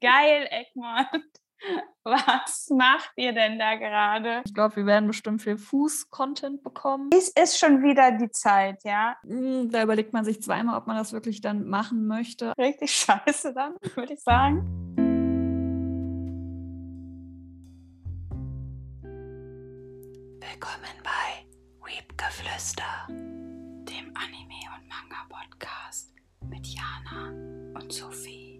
Geil, 0.00 0.46
Egmont. 0.50 1.24
Was 2.04 2.70
macht 2.70 3.10
ihr 3.16 3.32
denn 3.32 3.58
da 3.58 3.74
gerade? 3.74 4.42
Ich 4.46 4.54
glaube, 4.54 4.76
wir 4.76 4.86
werden 4.86 5.08
bestimmt 5.08 5.42
viel 5.42 5.58
Fuß-Content 5.58 6.62
bekommen. 6.62 7.10
Es 7.12 7.30
ist 7.30 7.58
schon 7.58 7.82
wieder 7.82 8.12
die 8.12 8.30
Zeit, 8.30 8.84
ja. 8.84 9.16
Hm, 9.26 9.68
Da 9.70 9.82
überlegt 9.82 10.12
man 10.12 10.24
sich 10.24 10.40
zweimal, 10.40 10.78
ob 10.78 10.86
man 10.86 10.96
das 10.96 11.12
wirklich 11.12 11.40
dann 11.40 11.66
machen 11.68 12.06
möchte. 12.06 12.52
Richtig 12.58 12.90
scheiße 12.94 13.52
dann, 13.54 13.74
würde 13.96 14.14
ich 14.14 14.20
sagen. 14.20 14.62
Willkommen 20.40 20.94
bei 21.02 21.44
Weepgeflüster, 21.90 22.84
dem 23.08 24.12
Anime- 24.14 24.70
und 24.76 24.88
Manga-Podcast 24.88 26.12
mit 26.48 26.66
Jana 26.66 27.30
und 27.80 27.92
Sophie. 27.92 28.57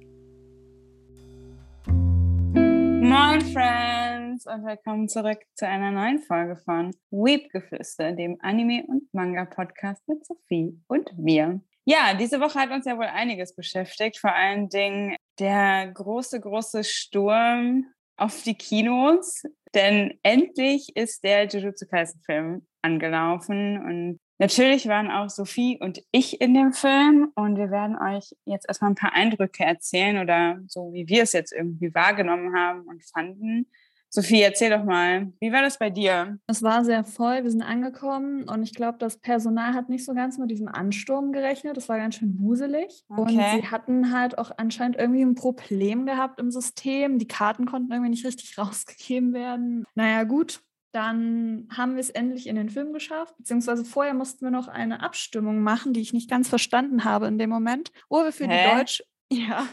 Moin 3.09 3.41
Friends 3.41 4.45
und 4.45 4.66
willkommen 4.66 5.09
zurück 5.09 5.38
zu 5.55 5.66
einer 5.66 5.91
neuen 5.91 6.19
Folge 6.19 6.56
von 6.56 6.95
Weepgeflüster, 7.10 8.12
dem 8.12 8.37
Anime- 8.42 8.84
und 8.87 9.02
Manga-Podcast 9.14 10.06
mit 10.06 10.27
Sophie 10.27 10.78
und 10.88 11.19
mir. 11.19 11.62
Ja, 11.86 12.12
diese 12.12 12.38
Woche 12.38 12.59
hat 12.59 12.70
uns 12.70 12.84
ja 12.84 12.98
wohl 12.98 13.06
einiges 13.06 13.55
beschäftigt, 13.55 14.19
vor 14.19 14.34
allen 14.34 14.69
Dingen 14.69 15.16
der 15.38 15.91
große, 15.91 16.38
große 16.38 16.84
Sturm 16.84 17.86
auf 18.19 18.42
die 18.42 18.56
Kinos, 18.56 19.42
denn 19.75 20.19
endlich 20.22 20.95
ist 20.95 21.25
der 21.25 21.47
Jujutsu 21.47 21.86
Kaisen 21.86 22.20
Film 22.27 22.66
angelaufen 22.83 23.78
und 23.78 24.20
natürlich 24.38 24.87
waren 24.88 25.10
auch 25.10 25.28
Sophie 25.28 25.78
und 25.80 26.02
ich 26.10 26.41
in 26.41 26.55
dem 26.55 26.73
Film 26.73 27.30
und 27.34 27.56
wir 27.56 27.70
werden 27.70 27.97
euch 27.98 28.34
jetzt 28.45 28.66
erstmal 28.69 28.91
ein 28.92 28.97
paar 28.97 29.12
Eindrücke 29.12 29.64
erzählen 29.64 30.19
oder 30.19 30.59
so, 30.66 30.92
wie 30.92 31.09
wir 31.09 31.23
es 31.23 31.33
jetzt 31.33 31.52
irgendwie 31.52 31.95
wahrgenommen 31.95 32.55
haben 32.56 32.83
und 32.83 33.05
fanden. 33.05 33.66
Sophie, 34.11 34.41
erzähl 34.41 34.70
doch 34.70 34.84
mal, 34.84 35.30
wie 35.39 35.53
war 35.53 35.61
das 35.61 35.78
bei 35.78 35.91
dir? 35.91 36.39
Es 36.47 36.62
war 36.62 36.83
sehr 36.83 37.05
voll, 37.05 37.44
wir 37.44 37.50
sind 37.50 37.61
angekommen 37.61 38.44
und 38.44 38.62
ich 38.62 38.72
glaube, 38.75 38.97
das 38.98 39.19
Personal 39.19 39.75
hat 39.75 39.91
nicht 39.91 40.06
so 40.06 40.14
ganz 40.14 40.39
mit 40.39 40.50
diesem 40.50 40.66
Ansturm 40.69 41.31
gerechnet. 41.31 41.77
Das 41.77 41.91
war 41.91 41.98
ganz 41.98 42.14
schön 42.14 42.39
wuselig. 42.41 43.05
Und 43.09 43.19
Okay. 43.19 43.61
sie 43.61 43.66
hatten 43.66 44.11
halt 44.11 44.39
auch 44.39 44.50
anscheinend 44.56 44.97
irgendwie 44.97 45.20
ein 45.20 45.34
Problem 45.34 46.06
gehabt 46.06 46.41
im 46.41 46.50
System. 46.50 47.19
Die 47.19 47.28
Karten 47.28 47.66
konnten 47.66 47.92
irgendwie 47.92 48.09
nicht 48.11 48.25
richtig 48.25 48.56
rausgegeben 48.59 49.34
werden. 49.34 49.84
Naja, 49.94 50.25
gut. 50.25 50.62
Dann 50.92 51.69
haben 51.77 51.94
wir 51.94 52.00
es 52.00 52.11
endlich 52.11 52.47
in 52.47 52.56
den 52.56 52.70
Film 52.70 52.92
geschafft, 52.92 53.36
beziehungsweise 53.36 53.84
vorher 53.84 54.14
mussten 54.14 54.44
wir 54.44 54.50
noch 54.50 54.69
eine 54.69 55.03
Abstimmung 55.03 55.61
machen, 55.61 55.92
die 55.92 56.00
ich 56.00 56.12
nicht 56.12 56.31
ganz 56.31 56.48
verstanden 56.48 57.05
habe 57.05 57.27
in 57.27 57.39
dem 57.39 57.50
Moment, 57.50 57.92
wo 58.08 58.25
wir 58.25 58.33
für 58.33 58.47
Hä? 58.47 58.64
die 58.64 58.77
Deutsch 58.77 59.03
ja, 59.31 59.66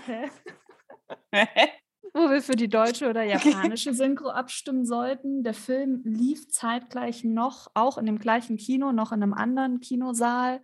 wo 2.13 2.29
wir 2.29 2.41
für 2.41 2.55
die 2.55 2.69
deutsche 2.69 3.09
oder 3.09 3.23
japanische 3.23 3.93
Synchro 3.93 4.29
abstimmen 4.29 4.85
sollten. 4.85 5.43
Der 5.43 5.53
Film 5.53 6.01
lief 6.05 6.49
zeitgleich 6.49 7.23
noch, 7.23 7.67
auch 7.73 7.97
in 7.97 8.05
dem 8.05 8.19
gleichen 8.19 8.57
Kino, 8.57 8.91
noch 8.91 9.11
in 9.11 9.21
einem 9.21 9.33
anderen 9.33 9.79
Kinosaal. 9.81 10.63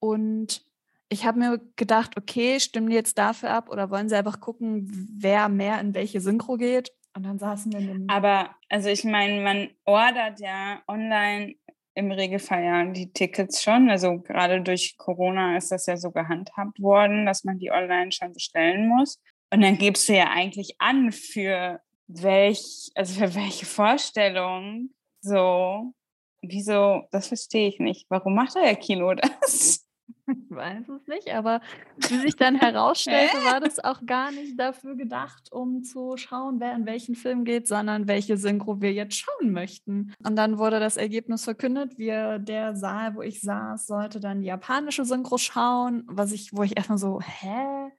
Und 0.00 0.64
ich 1.08 1.24
habe 1.24 1.38
mir 1.38 1.60
gedacht, 1.76 2.16
okay, 2.16 2.60
stimmen 2.60 2.88
die 2.88 2.96
jetzt 2.96 3.16
dafür 3.16 3.50
ab 3.50 3.70
oder 3.70 3.90
wollen 3.90 4.08
sie 4.08 4.16
einfach 4.16 4.40
gucken, 4.40 4.88
wer 5.16 5.48
mehr 5.48 5.80
in 5.80 5.94
welche 5.94 6.20
Synchro 6.20 6.56
geht? 6.56 6.90
Und 7.18 7.24
dann 7.24 7.38
saßen 7.40 7.72
wir 7.72 7.80
in 7.80 7.86
dem. 7.88 8.04
Aber, 8.08 8.54
also 8.68 8.88
ich 8.90 9.02
meine, 9.02 9.40
man 9.42 9.70
ordert 9.84 10.38
ja 10.38 10.80
online 10.86 11.56
im 11.94 12.12
Regelfall 12.12 12.62
ja 12.62 12.84
die 12.84 13.12
Tickets 13.12 13.60
schon. 13.60 13.90
Also 13.90 14.20
gerade 14.20 14.62
durch 14.62 14.96
Corona 14.96 15.56
ist 15.56 15.72
das 15.72 15.86
ja 15.86 15.96
so 15.96 16.12
gehandhabt 16.12 16.80
worden, 16.80 17.26
dass 17.26 17.42
man 17.42 17.58
die 17.58 17.72
online 17.72 18.12
schon 18.12 18.32
bestellen 18.32 18.86
muss. 18.86 19.20
Und 19.52 19.62
dann 19.62 19.78
gibst 19.78 20.08
du 20.08 20.14
ja 20.14 20.30
eigentlich 20.30 20.76
an, 20.78 21.10
für 21.10 21.80
welch, 22.06 22.92
also 22.94 23.18
für 23.18 23.34
welche 23.34 23.66
Vorstellung 23.66 24.90
so. 25.20 25.92
Wieso, 26.40 27.02
das 27.10 27.26
verstehe 27.26 27.68
ich 27.68 27.80
nicht. 27.80 28.06
Warum 28.10 28.36
macht 28.36 28.54
euer 28.54 28.76
Kino 28.76 29.14
das? 29.14 29.87
Ich 30.28 30.50
weiß 30.50 30.88
es 30.88 31.06
nicht, 31.06 31.32
aber 31.32 31.60
wie 31.96 32.18
sich 32.18 32.36
dann 32.36 32.56
herausstellte, 32.56 33.36
war 33.44 33.60
das 33.60 33.78
auch 33.82 34.04
gar 34.04 34.30
nicht 34.30 34.58
dafür 34.58 34.94
gedacht, 34.96 35.50
um 35.52 35.82
zu 35.82 36.16
schauen, 36.16 36.60
wer 36.60 36.74
in 36.74 36.86
welchen 36.86 37.14
Film 37.14 37.44
geht, 37.44 37.66
sondern 37.66 38.08
welche 38.08 38.36
Synchro 38.36 38.80
wir 38.80 38.92
jetzt 38.92 39.16
schauen 39.16 39.52
möchten. 39.52 40.14
Und 40.24 40.36
dann 40.36 40.58
wurde 40.58 40.80
das 40.80 40.96
Ergebnis 40.96 41.44
verkündet. 41.44 41.98
Wir, 41.98 42.38
der 42.38 42.76
Saal, 42.76 43.14
wo 43.14 43.22
ich 43.22 43.40
saß, 43.40 43.86
sollte 43.86 44.20
dann 44.20 44.40
die 44.40 44.46
japanische 44.48 45.04
Synchro 45.04 45.38
schauen, 45.38 46.04
was 46.06 46.32
ich, 46.32 46.50
wo 46.52 46.62
ich 46.62 46.76
erstmal 46.76 46.98
so, 46.98 47.20
hä? 47.20 47.90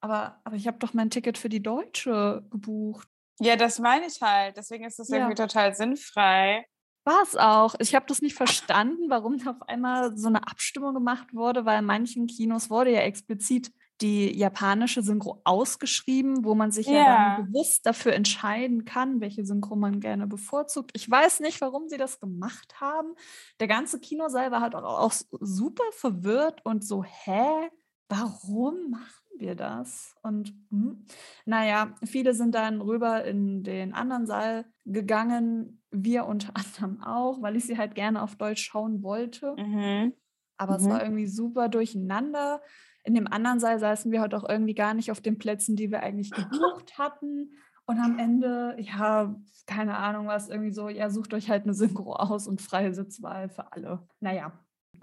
Aber, 0.00 0.40
aber 0.44 0.56
ich 0.56 0.66
habe 0.68 0.78
doch 0.78 0.94
mein 0.94 1.10
Ticket 1.10 1.38
für 1.38 1.48
die 1.48 1.62
deutsche 1.62 2.44
gebucht. 2.50 3.08
Ja, 3.40 3.56
das 3.56 3.78
meine 3.78 4.06
ich 4.06 4.20
halt. 4.20 4.56
Deswegen 4.56 4.84
ist 4.84 4.98
das 4.98 5.08
Ja. 5.08 5.16
irgendwie 5.18 5.34
total 5.34 5.74
sinnfrei. 5.74 6.66
War 7.08 7.22
es 7.22 7.36
auch. 7.36 7.74
Ich 7.78 7.94
habe 7.94 8.04
das 8.06 8.20
nicht 8.20 8.34
verstanden, 8.34 9.08
warum 9.08 9.38
da 9.38 9.52
auf 9.52 9.62
einmal 9.66 10.14
so 10.18 10.28
eine 10.28 10.46
Abstimmung 10.46 10.92
gemacht 10.92 11.32
wurde, 11.34 11.64
weil 11.64 11.78
in 11.78 11.86
manchen 11.86 12.26
Kinos 12.26 12.68
wurde 12.68 12.92
ja 12.92 13.00
explizit 13.00 13.72
die 14.02 14.36
japanische 14.38 15.02
Synchro 15.02 15.40
ausgeschrieben, 15.44 16.44
wo 16.44 16.54
man 16.54 16.70
sich 16.70 16.90
ja, 16.90 17.02
Ja. 17.04 17.04
dann 17.04 17.34
bewusst 17.34 17.86
dafür 17.86 18.12
entscheiden 18.12 18.84
kann, 18.84 19.20
welche 19.22 19.44
Synchro 19.46 19.74
man 19.74 20.00
gerne 20.00 20.26
bevorzugt. 20.26 20.90
Ich 20.94 21.10
weiß 21.10 21.40
nicht, 21.40 21.60
warum 21.62 21.88
sie 21.88 21.96
das 21.96 22.20
gemacht 22.20 22.78
haben. 22.80 23.14
Der 23.58 23.68
ganze 23.68 24.00
Kinosaal 24.00 24.50
war 24.50 24.60
halt 24.60 24.74
auch, 24.74 24.84
auch 25.00 25.12
super 25.40 25.84
verwirrt 25.92 26.60
und 26.64 26.84
so, 26.84 27.04
hä? 27.04 27.70
Warum 28.10 28.90
machen 28.90 29.24
wir 29.38 29.54
das? 29.54 30.14
Und 30.22 30.54
hm, 30.70 31.04
naja, 31.46 31.94
viele 32.04 32.34
sind 32.34 32.54
dann 32.54 32.80
rüber 32.80 33.24
in 33.24 33.62
den 33.64 33.92
anderen 33.94 34.26
Saal 34.26 34.64
gegangen, 34.84 35.77
wir 35.90 36.26
unter 36.26 36.52
anderem 36.54 37.02
auch, 37.02 37.40
weil 37.42 37.56
ich 37.56 37.64
sie 37.64 37.78
halt 37.78 37.94
gerne 37.94 38.22
auf 38.22 38.36
Deutsch 38.36 38.62
schauen 38.64 39.02
wollte. 39.02 39.54
Mhm. 39.56 40.12
Aber 40.56 40.76
es 40.76 40.82
Mhm. 40.82 40.90
war 40.90 41.02
irgendwie 41.02 41.26
super 41.26 41.68
durcheinander. 41.68 42.60
In 43.04 43.14
dem 43.14 43.26
anderen 43.26 43.60
Saal 43.60 43.78
saßen 43.78 44.10
wir 44.12 44.20
halt 44.20 44.34
auch 44.34 44.46
irgendwie 44.48 44.74
gar 44.74 44.92
nicht 44.94 45.10
auf 45.10 45.20
den 45.20 45.38
Plätzen, 45.38 45.76
die 45.76 45.90
wir 45.90 46.02
eigentlich 46.02 46.30
gebucht 46.30 46.98
hatten. 46.98 47.52
Und 47.86 47.98
am 48.00 48.18
Ende, 48.18 48.76
ja, 48.78 49.34
keine 49.66 49.96
Ahnung, 49.96 50.26
war 50.26 50.36
es 50.36 50.48
irgendwie 50.50 50.72
so, 50.72 50.88
ja, 50.90 51.08
sucht 51.08 51.32
euch 51.32 51.48
halt 51.48 51.62
eine 51.64 51.72
Synchro 51.74 52.12
aus 52.14 52.46
und 52.46 52.60
freie 52.60 52.92
Sitzwahl 52.92 53.48
für 53.48 53.72
alle. 53.72 54.06
Naja, 54.20 54.52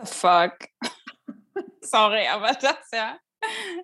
Fuck. 0.03 0.53
Sorry, 1.81 2.28
aber 2.31 2.47
das 2.62 2.90
ja 2.94 3.17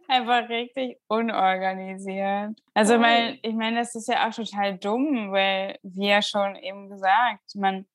einfach 0.07 0.49
richtig 0.49 0.97
unorganisiert. 1.07 2.59
Also, 2.73 2.99
weil, 2.99 3.39
ich 3.41 3.53
meine, 3.53 3.79
das 3.79 3.95
ist 3.95 4.07
ja 4.07 4.27
auch 4.27 4.33
total 4.33 4.77
dumm, 4.77 5.31
weil, 5.31 5.77
wie 5.83 6.07
ja 6.07 6.21
schon 6.21 6.55
eben 6.55 6.89
gesagt, 6.89 7.55
man, 7.55 7.85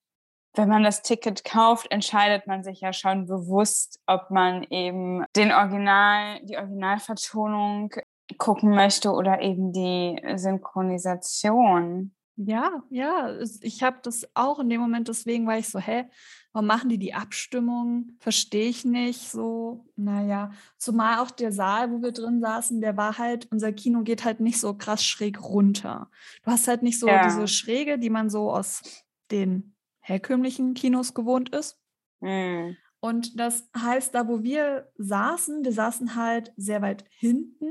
wenn 0.55 0.69
man 0.69 0.83
das 0.83 1.03
Ticket 1.03 1.45
kauft, 1.45 1.91
entscheidet 1.91 2.47
man 2.47 2.65
sich 2.65 2.81
ja 2.81 2.93
schon 2.93 3.27
bewusst, 3.27 4.01
ob 4.07 4.31
man 4.31 4.63
eben 4.71 5.25
den 5.37 5.53
Original, 5.53 6.41
die 6.43 6.57
Originalvertonung 6.57 7.91
gucken 8.39 8.71
möchte 8.71 9.13
oder 9.13 9.41
eben 9.41 9.73
die 9.73 10.21
Synchronisation. 10.35 12.16
Ja, 12.37 12.83
ja, 12.91 13.39
ich 13.63 13.83
habe 13.83 13.99
das 14.03 14.29
auch 14.35 14.59
in 14.59 14.69
dem 14.69 14.81
Moment, 14.81 15.09
deswegen 15.09 15.47
war 15.47 15.59
ich 15.59 15.69
so, 15.69 15.79
hä, 15.79 16.05
warum 16.53 16.67
machen 16.67 16.91
die 16.91 16.99
die 16.99 17.15
Abstimmung? 17.15 18.13
Verstehe 18.19 18.69
ich 18.69 18.85
nicht. 18.85 19.31
So, 19.31 19.87
naja, 19.97 20.51
zumal 20.77 21.21
auch 21.21 21.31
der 21.31 21.51
Saal, 21.51 21.91
wo 21.91 22.03
wir 22.03 22.13
drin 22.13 22.41
saßen, 22.41 22.81
der 22.83 22.97
war 22.97 23.17
halt, 23.17 23.49
unser 23.51 23.73
Kino 23.73 24.03
geht 24.03 24.25
halt 24.25 24.41
nicht 24.41 24.61
so 24.61 24.75
krass 24.75 25.03
schräg 25.03 25.43
runter. 25.43 26.11
Du 26.45 26.51
hast 26.51 26.69
halt 26.69 26.83
nicht 26.83 27.01
so 27.01 27.09
Ja. 27.09 27.25
diese 27.25 27.49
Schräge, 27.49 27.99
die 27.99 28.11
man 28.11 28.29
so 28.29 28.51
aus 28.53 28.83
den 29.31 29.75
herkömmlichen 30.01 30.75
Kinos 30.75 31.15
gewohnt 31.15 31.55
ist. 31.55 31.81
Hm. 32.21 32.77
Und 33.01 33.39
das 33.41 33.69
heißt, 33.77 34.15
da 34.15 34.29
wo 34.29 34.43
wir 34.43 34.91
saßen, 34.97 35.65
wir 35.65 35.73
saßen 35.73 36.17
halt 36.17 36.53
sehr 36.57 36.83
weit 36.83 37.05
hinten. 37.11 37.69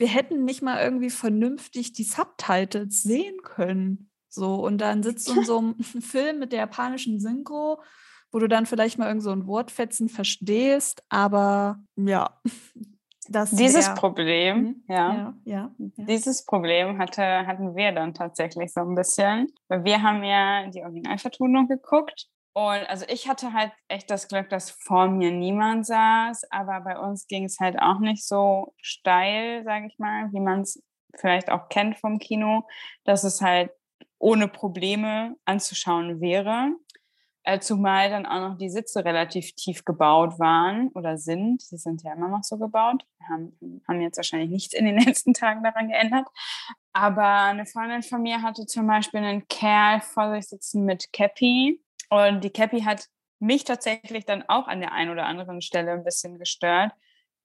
Wir 0.00 0.08
hätten 0.08 0.44
nicht 0.46 0.62
mal 0.62 0.82
irgendwie 0.82 1.10
vernünftig 1.10 1.92
die 1.92 2.04
Subtitles 2.04 3.02
sehen 3.02 3.36
können. 3.42 4.10
So, 4.30 4.54
und 4.64 4.78
dann 4.78 5.02
sitzt 5.02 5.28
du 5.28 5.34
in 5.34 5.44
so 5.44 5.58
einem 5.58 5.74
Film 6.00 6.38
mit 6.38 6.52
der 6.52 6.60
japanischen 6.60 7.20
Synchro, 7.20 7.82
wo 8.32 8.38
du 8.38 8.48
dann 8.48 8.64
vielleicht 8.64 8.96
mal 8.96 9.08
irgend 9.08 9.22
so 9.22 9.30
ein 9.30 9.46
Wortfetzen 9.46 10.08
verstehst, 10.08 11.02
aber 11.10 11.80
ja, 11.96 12.40
das 13.28 13.50
Dieses 13.50 13.88
wär- 13.88 13.94
Problem, 13.94 14.56
Mhm. 14.62 14.84
ja. 14.88 15.14
Ja, 15.44 15.74
ja. 15.96 16.04
Dieses 16.06 16.46
Problem 16.46 16.98
hatte, 16.98 17.22
hatten 17.46 17.76
wir 17.76 17.92
dann 17.92 18.14
tatsächlich 18.14 18.72
so 18.72 18.80
ein 18.80 18.94
bisschen, 18.94 19.52
weil 19.68 19.84
wir 19.84 20.02
haben 20.02 20.24
ja 20.24 20.66
die 20.70 20.82
Originalvertonung 20.82 21.68
geguckt 21.68 22.26
und 22.52 22.88
also 22.88 23.04
ich 23.08 23.28
hatte 23.28 23.52
halt 23.52 23.72
echt 23.88 24.10
das 24.10 24.26
Glück, 24.26 24.48
dass 24.50 24.70
vor 24.70 25.08
mir 25.08 25.30
niemand 25.30 25.86
saß, 25.86 26.50
aber 26.50 26.80
bei 26.80 26.98
uns 26.98 27.26
ging 27.28 27.44
es 27.44 27.60
halt 27.60 27.78
auch 27.80 28.00
nicht 28.00 28.26
so 28.26 28.74
steil, 28.80 29.62
sage 29.64 29.86
ich 29.86 29.98
mal, 29.98 30.32
wie 30.32 30.40
man 30.40 30.62
es 30.62 30.82
vielleicht 31.16 31.50
auch 31.50 31.68
kennt 31.68 31.98
vom 31.98 32.18
Kino, 32.18 32.66
dass 33.04 33.24
es 33.24 33.40
halt 33.40 33.70
ohne 34.18 34.48
Probleme 34.48 35.36
anzuschauen 35.44 36.20
wäre. 36.20 36.72
Äh, 37.42 37.60
zumal 37.60 38.10
dann 38.10 38.26
auch 38.26 38.50
noch 38.50 38.58
die 38.58 38.68
Sitze 38.68 39.02
relativ 39.04 39.54
tief 39.54 39.84
gebaut 39.84 40.38
waren 40.38 40.88
oder 40.88 41.16
sind. 41.16 41.62
Sie 41.62 41.78
sind 41.78 42.02
ja 42.02 42.12
immer 42.12 42.28
noch 42.28 42.42
so 42.42 42.58
gebaut. 42.58 43.02
Haben, 43.28 43.56
haben 43.88 44.00
jetzt 44.02 44.18
wahrscheinlich 44.18 44.50
nichts 44.50 44.74
in 44.74 44.84
den 44.84 44.98
letzten 45.06 45.32
Tagen 45.32 45.62
daran 45.62 45.88
geändert. 45.88 46.26
Aber 46.92 47.44
eine 47.44 47.64
Freundin 47.64 48.02
von 48.02 48.20
mir 48.22 48.42
hatte 48.42 48.66
zum 48.66 48.86
Beispiel 48.86 49.20
einen 49.20 49.48
Kerl 49.48 50.00
vor 50.00 50.34
sich 50.34 50.48
sitzen 50.48 50.84
mit 50.84 51.12
Cappy. 51.12 51.80
Und 52.10 52.44
die 52.44 52.50
Cappy 52.50 52.82
hat 52.82 53.06
mich 53.38 53.64
tatsächlich 53.64 54.26
dann 54.26 54.44
auch 54.48 54.68
an 54.68 54.80
der 54.80 54.92
einen 54.92 55.10
oder 55.10 55.26
anderen 55.26 55.62
Stelle 55.62 55.92
ein 55.92 56.04
bisschen 56.04 56.38
gestört, 56.38 56.92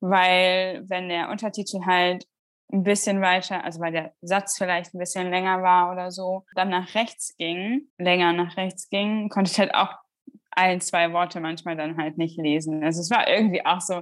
weil 0.02 0.84
wenn 0.88 1.08
der 1.08 1.30
Untertitel 1.30 1.86
halt 1.86 2.26
ein 2.72 2.84
bisschen 2.84 3.22
weiter, 3.22 3.64
also 3.64 3.80
weil 3.80 3.94
der 3.94 4.14
Satz 4.22 4.58
vielleicht 4.58 4.94
ein 4.94 5.00
bisschen 5.00 5.30
länger 5.30 5.62
war 5.62 5.90
oder 5.92 6.10
so, 6.12 6.46
dann 6.56 6.70
nach 6.70 6.96
rechts 6.96 7.36
ging, 7.38 7.90
länger 7.98 8.34
nach 8.34 8.58
rechts 8.58 8.90
ging, 8.90 9.30
konnte 9.30 9.52
ich 9.52 9.60
halt 9.60 9.74
auch 9.74 9.94
ein, 10.52 10.82
zwei 10.82 11.14
Worte 11.14 11.40
manchmal 11.40 11.78
dann 11.78 11.98
halt 11.98 12.18
nicht 12.18 12.38
lesen. 12.38 12.84
Also 12.84 13.00
es 13.02 13.12
war 13.12 13.30
irgendwie 13.30 13.66
auch 13.66 13.82
so 13.82 14.02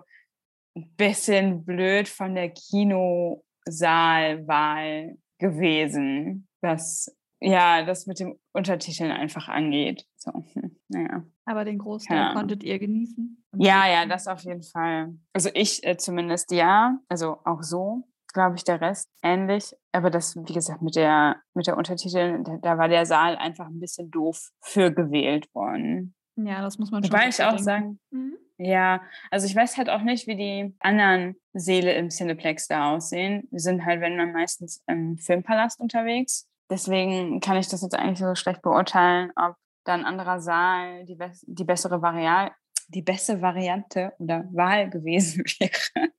ein 0.76 0.90
bisschen 0.96 1.66
blöd 1.66 2.08
von 2.08 2.36
der 2.36 2.52
Kinosaalwahl 2.52 5.18
gewesen, 5.40 6.48
was 6.62 7.14
ja 7.44 7.84
das 7.84 8.08
mit 8.08 8.20
dem 8.20 8.40
Untertiteln 8.54 9.12
einfach 9.12 9.48
angeht. 9.48 10.06
So, 10.16 10.32
hm, 10.54 10.78
naja. 10.88 11.24
Aber 11.46 11.66
den 11.66 11.78
Großteil 11.78 12.18
ja. 12.18 12.34
konntet 12.34 12.64
ihr 12.64 12.80
genießen? 12.80 13.44
Ja, 13.58 13.88
ja, 13.88 14.06
das 14.06 14.28
auf 14.28 14.42
jeden 14.42 14.64
Fall. 14.64 15.16
Also 15.34 15.50
ich 15.54 15.86
äh, 15.86 15.98
zumindest 15.98 16.52
ja, 16.52 16.98
also 17.10 17.38
auch 17.44 17.62
so 17.62 18.04
glaube 18.34 18.56
ich, 18.56 18.64
der 18.64 18.82
Rest 18.82 19.10
ähnlich. 19.22 19.74
Aber 19.92 20.10
das, 20.10 20.36
wie 20.36 20.54
gesagt, 20.54 20.82
mit 20.82 20.96
der, 20.96 21.38
mit 21.54 21.68
der 21.68 21.78
Untertitel, 21.78 22.44
da, 22.44 22.58
da 22.58 22.78
war 22.78 22.90
der 22.90 23.06
Saal 23.06 23.38
einfach 23.38 23.68
ein 23.68 23.80
bisschen 23.80 24.12
doof 24.12 24.52
für 24.60 24.92
gewählt 24.92 25.54
worden. 25.54 26.16
Ja, 26.36 26.62
das 26.62 26.80
muss 26.80 26.92
man 26.92 27.04
schon. 27.04 27.14
Wobei 27.14 27.30
ich 27.30 27.42
auch 27.44 27.60
sagen, 27.60 28.00
mhm. 28.10 28.36
ja, 28.58 29.04
also 29.30 29.46
ich 29.46 29.56
weiß 29.56 29.78
halt 29.78 29.90
auch 29.90 30.02
nicht, 30.02 30.26
wie 30.28 30.36
die 30.36 30.76
anderen 30.80 31.36
Seele 31.54 31.94
im 31.94 32.10
Cineplex 32.10 32.68
da 32.68 32.92
aussehen. 32.94 33.48
Wir 33.52 33.60
sind 33.60 33.86
halt, 33.86 34.02
wenn 34.02 34.18
man 34.18 34.34
meistens 34.34 34.84
im 34.88 35.18
Filmpalast 35.18 35.80
unterwegs. 35.80 36.50
Deswegen 36.74 37.40
kann 37.40 37.58
ich 37.58 37.68
das 37.68 37.84
jetzt 37.84 37.94
eigentlich 37.94 38.18
so 38.18 38.34
schlecht 38.34 38.64
beurteilen, 38.64 39.32
ob 39.36 39.56
da 39.84 39.94
ein 39.94 40.06
anderer 40.06 40.40
Saal 40.40 41.06
die, 41.06 41.16
die 41.44 41.64
bessere 41.66 42.02
Variante, 42.02 42.56
die 42.88 43.04
beste 43.04 43.44
Variante 43.44 44.12
oder 44.18 44.46
Wahl 44.52 44.90
gewesen 44.90 45.44
wäre. 45.60 46.10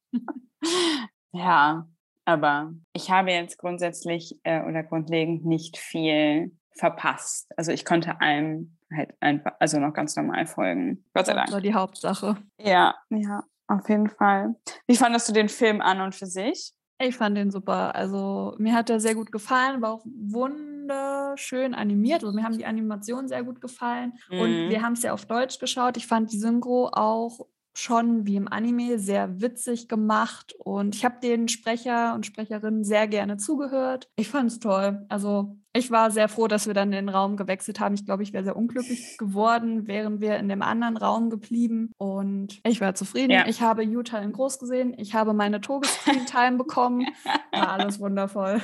ja, 1.32 1.88
aber 2.24 2.72
ich 2.92 3.10
habe 3.10 3.32
jetzt 3.32 3.58
grundsätzlich 3.58 4.38
äh, 4.44 4.62
oder 4.62 4.84
grundlegend 4.84 5.44
nicht 5.44 5.76
viel 5.76 6.56
verpasst. 6.78 7.50
Also 7.56 7.72
ich 7.72 7.84
konnte 7.84 8.20
allem 8.20 8.78
halt 8.94 9.12
einfach, 9.18 9.54
also 9.58 9.80
noch 9.80 9.92
ganz 9.92 10.14
normal 10.14 10.46
folgen. 10.46 11.04
Gott 11.14 11.26
sei 11.26 11.34
Dank. 11.34 11.46
Das 11.46 11.54
war 11.54 11.60
die 11.62 11.74
Hauptsache. 11.74 12.36
Ja, 12.60 12.94
ja, 13.10 13.42
auf 13.66 13.88
jeden 13.88 14.08
Fall. 14.08 14.54
Wie 14.86 14.94
fandest 14.94 15.28
du 15.28 15.32
den 15.32 15.48
Film 15.48 15.80
an 15.80 16.00
und 16.00 16.14
für 16.14 16.26
sich? 16.26 16.74
Ich 16.98 17.16
fand 17.16 17.36
den 17.36 17.50
super. 17.50 17.94
Also 17.94 18.54
mir 18.58 18.74
hat 18.74 18.88
er 18.88 19.00
sehr 19.00 19.14
gut 19.14 19.32
gefallen, 19.32 19.82
war 19.82 19.94
auch 19.94 20.04
wunderschön 20.04 21.74
animiert. 21.74 22.22
Also 22.22 22.34
mir 22.34 22.44
haben 22.44 22.56
die 22.56 22.66
Animationen 22.66 23.28
sehr 23.28 23.42
gut 23.42 23.60
gefallen. 23.60 24.14
Mhm. 24.30 24.40
Und 24.40 24.68
wir 24.70 24.82
haben 24.82 24.92
es 24.92 25.02
ja 25.02 25.12
auf 25.12 25.26
Deutsch 25.26 25.58
geschaut. 25.58 25.96
Ich 25.96 26.06
fand 26.06 26.32
die 26.32 26.38
Synchro 26.38 26.90
auch 26.92 27.46
schon 27.74 28.26
wie 28.26 28.36
im 28.36 28.48
Anime 28.48 28.98
sehr 28.98 29.40
witzig 29.40 29.88
gemacht 29.88 30.54
und 30.58 30.94
ich 30.94 31.04
habe 31.04 31.16
den 31.22 31.48
Sprecher 31.48 32.14
und 32.14 32.24
Sprecherinnen 32.24 32.84
sehr 32.84 33.06
gerne 33.08 33.36
zugehört. 33.36 34.08
Ich 34.16 34.28
fand 34.28 34.50
es 34.50 34.60
toll. 34.60 35.04
Also 35.08 35.56
ich 35.76 35.90
war 35.90 36.12
sehr 36.12 36.28
froh, 36.28 36.46
dass 36.46 36.68
wir 36.68 36.74
dann 36.74 36.92
den 36.92 37.08
Raum 37.08 37.36
gewechselt 37.36 37.80
haben. 37.80 37.94
Ich 37.94 38.06
glaube, 38.06 38.22
ich 38.22 38.32
wäre 38.32 38.44
sehr 38.44 38.56
unglücklich 38.56 39.18
geworden, 39.18 39.88
wären 39.88 40.20
wir 40.20 40.36
in 40.36 40.48
dem 40.48 40.62
anderen 40.62 40.96
Raum 40.96 41.30
geblieben. 41.30 41.90
Und 41.98 42.60
ich 42.64 42.80
war 42.80 42.94
zufrieden. 42.94 43.32
Ja. 43.32 43.46
Ich 43.48 43.60
habe 43.60 43.82
Utah 43.82 44.20
in 44.20 44.30
groß 44.30 44.60
gesehen. 44.60 44.94
Ich 44.96 45.14
habe 45.14 45.34
meine 45.34 45.60
Togescreen-Time 45.60 46.58
bekommen. 46.58 47.06
War 47.52 47.70
alles 47.70 47.98
wundervoll. 47.98 48.60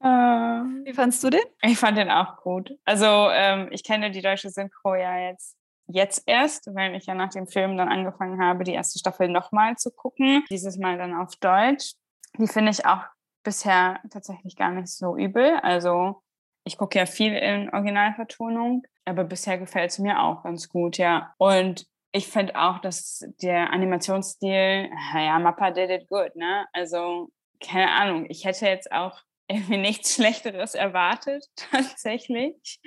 Uh, 0.00 0.64
Wie 0.84 0.92
fandst 0.92 1.22
du 1.22 1.30
den? 1.30 1.40
Ich 1.62 1.78
fand 1.78 1.96
den 1.96 2.10
auch 2.10 2.36
gut. 2.38 2.76
Also 2.84 3.06
ähm, 3.06 3.68
ich 3.70 3.84
kenne 3.84 4.10
die 4.10 4.22
deutsche 4.22 4.50
Synchro 4.50 4.94
ja 4.94 5.18
jetzt 5.18 5.57
jetzt 5.88 6.22
erst, 6.26 6.72
weil 6.74 6.94
ich 6.94 7.06
ja 7.06 7.14
nach 7.14 7.30
dem 7.30 7.46
Film 7.46 7.76
dann 7.76 7.88
angefangen 7.88 8.40
habe, 8.40 8.64
die 8.64 8.74
erste 8.74 8.98
Staffel 8.98 9.28
nochmal 9.28 9.76
zu 9.76 9.90
gucken. 9.90 10.44
Dieses 10.50 10.78
Mal 10.78 10.98
dann 10.98 11.14
auf 11.14 11.34
Deutsch. 11.36 11.94
Die 12.38 12.46
finde 12.46 12.70
ich 12.70 12.86
auch 12.86 13.04
bisher 13.42 14.00
tatsächlich 14.10 14.56
gar 14.56 14.70
nicht 14.70 14.88
so 14.88 15.16
übel. 15.16 15.56
Also 15.62 16.22
ich 16.64 16.76
gucke 16.76 16.98
ja 16.98 17.06
viel 17.06 17.34
in 17.34 17.70
Originalvertonung, 17.70 18.82
aber 19.06 19.24
bisher 19.24 19.58
gefällt 19.58 19.90
es 19.90 19.98
mir 19.98 20.22
auch 20.22 20.42
ganz 20.42 20.68
gut, 20.68 20.98
ja. 20.98 21.34
Und 21.38 21.86
ich 22.12 22.28
finde 22.28 22.56
auch, 22.56 22.78
dass 22.78 23.24
der 23.42 23.72
Animationsstil, 23.72 24.90
ja, 25.14 25.38
Mappa 25.38 25.70
did 25.70 25.90
it 25.90 26.08
good, 26.08 26.34
ne? 26.36 26.66
Also, 26.72 27.30
keine 27.60 27.90
Ahnung, 27.90 28.26
ich 28.28 28.44
hätte 28.44 28.66
jetzt 28.66 28.92
auch 28.92 29.20
irgendwie 29.50 29.78
nichts 29.78 30.14
Schlechteres 30.14 30.74
erwartet, 30.74 31.46
tatsächlich. 31.56 32.80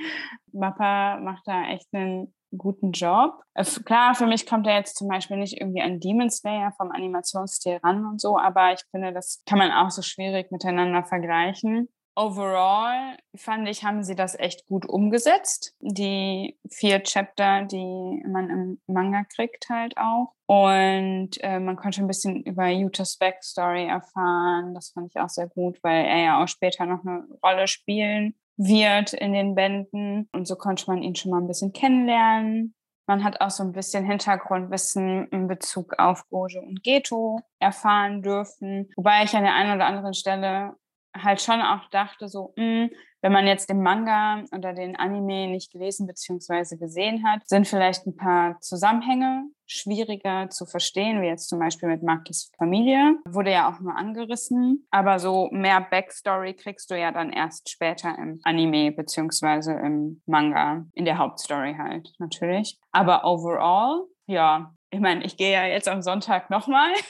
Mappa 0.52 1.18
macht 1.18 1.48
da 1.48 1.70
echt 1.70 1.88
einen 1.92 2.34
guten 2.58 2.92
Job. 2.92 3.42
Klar, 3.86 4.16
für 4.16 4.28
mich 4.28 4.46
kommt 4.46 4.68
er 4.68 4.76
jetzt 4.76 4.98
zum 4.98 5.08
Beispiel 5.08 5.38
nicht 5.38 5.60
irgendwie 5.60 5.82
an 5.82 6.00
Demon 6.00 6.30
Slayer 6.30 6.74
vom 6.78 6.92
Animationsstil 6.92 7.78
ran 7.84 8.06
und 8.06 8.22
so, 8.22 8.38
aber 8.38 8.74
ich 8.74 8.82
finde, 8.92 9.14
das 9.14 9.42
kann 9.46 9.60
man 9.60 9.72
auch 9.72 9.90
so 9.90 10.02
schwierig 10.02 10.52
miteinander 10.52 11.04
vergleichen. 11.04 11.90
Overall 12.16 13.18
fand 13.36 13.70
ich, 13.70 13.86
haben 13.86 14.04
sie 14.04 14.16
das 14.16 14.38
echt 14.38 14.66
gut 14.68 14.86
umgesetzt. 14.86 15.76
Die 15.80 16.58
vier 16.70 17.02
Chapter, 17.04 17.64
die 17.64 18.24
man 18.28 18.50
im 18.50 18.82
Manga 18.86 19.24
kriegt, 19.24 19.70
halt 19.70 19.96
auch. 19.98 20.34
Und 20.46 21.42
äh, 21.42 21.60
man 21.60 21.78
konnte 21.78 22.02
ein 22.02 22.08
bisschen 22.08 22.44
über 22.44 22.68
Utah's 22.68 23.18
Backstory 23.18 23.88
erfahren. 23.88 24.74
Das 24.74 24.90
fand 24.90 25.08
ich 25.10 25.22
auch 25.22 25.30
sehr 25.30 25.48
gut, 25.48 25.80
weil 25.84 26.06
er 26.06 26.18
ja 26.18 26.44
auch 26.44 26.48
später 26.50 26.86
noch 26.86 27.06
eine 27.06 27.26
Rolle 27.42 27.68
spielen 27.68 28.36
wird 28.58 29.14
in 29.14 29.34
den 29.34 29.56
Bänden. 29.56 30.30
Und 30.32 30.48
so 30.48 30.56
konnte 30.56 30.86
man 30.88 31.02
ihn 31.02 31.16
schon 31.16 31.32
mal 31.32 31.42
ein 31.42 31.48
bisschen 31.48 31.74
kennenlernen. 31.74 32.76
Man 33.08 33.24
hat 33.24 33.42
auch 33.42 33.50
so 33.50 33.64
ein 33.64 33.72
bisschen 33.72 34.06
Hintergrundwissen 34.06 35.28
in 35.30 35.48
Bezug 35.48 35.98
auf 35.98 36.28
Gojo 36.30 36.62
und 36.62 36.84
Geto 36.84 37.42
erfahren 37.60 38.22
dürfen. 38.22 38.90
Wobei 38.96 39.24
ich 39.24 39.36
an 39.36 39.44
der 39.44 39.56
einen 39.56 39.76
oder 39.76 39.86
anderen 39.86 40.14
Stelle 40.14 40.76
halt 41.16 41.42
schon 41.42 41.62
auch 41.62 41.90
dachte, 41.90 42.28
so, 42.28 42.54
mh, 42.56 42.64
hm, 42.64 42.90
wenn 43.22 43.32
man 43.32 43.48
jetzt 43.48 43.70
den 43.70 43.82
Manga 43.82 44.44
oder 44.52 44.74
den 44.74 44.96
Anime 44.96 45.48
nicht 45.48 45.72
gelesen 45.72 46.08
bzw. 46.08 46.78
gesehen 46.78 47.24
hat, 47.26 47.48
sind 47.48 47.68
vielleicht 47.68 48.06
ein 48.06 48.16
paar 48.16 48.60
Zusammenhänge 48.62 49.46
schwieriger 49.68 50.50
zu 50.50 50.66
verstehen, 50.66 51.22
wie 51.22 51.28
jetzt 51.28 51.48
zum 51.48 51.60
Beispiel 51.60 51.88
mit 51.88 52.04
Makis 52.04 52.52
Familie. 52.58 53.16
Wurde 53.26 53.52
ja 53.52 53.70
auch 53.70 53.80
nur 53.80 53.96
angerissen, 53.96 54.86
aber 54.92 55.20
so 55.20 55.50
mehr 55.52 55.80
Backstory 55.80 56.54
kriegst 56.54 56.92
du 56.92 57.00
ja 57.00 57.12
dann 57.12 57.32
erst 57.32 57.70
später 57.70 58.18
im 58.18 58.42
Anime 58.44 58.92
bzw. 58.92 59.72
im 59.86 60.22
Manga, 60.26 60.86
in 60.94 61.06
der 61.06 61.18
Hauptstory 61.18 61.76
halt 61.78 62.12
natürlich. 62.20 62.80
Aber 62.92 63.24
overall, 63.24 64.08
ja, 64.26 64.74
ich 64.92 65.00
meine, 65.00 65.24
ich 65.26 65.38
gehe 65.38 65.54
ja 65.54 65.66
jetzt 65.66 65.88
am 65.88 66.02
Sonntag 66.02 66.50
nochmal. 66.50 66.94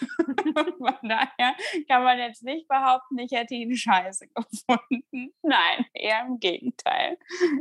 Von 0.78 1.10
daher 1.10 1.56
kann 1.90 2.04
man 2.04 2.20
jetzt 2.20 2.44
nicht 2.44 2.68
behaupten, 2.68 3.18
ich 3.18 3.32
hätte 3.32 3.56
ihn 3.56 3.76
scheiße 3.76 4.28
gefunden. 4.28 5.34
Nein, 5.42 5.86
eher 5.94 6.26
im 6.28 6.40
Gegenteil. 6.40 7.18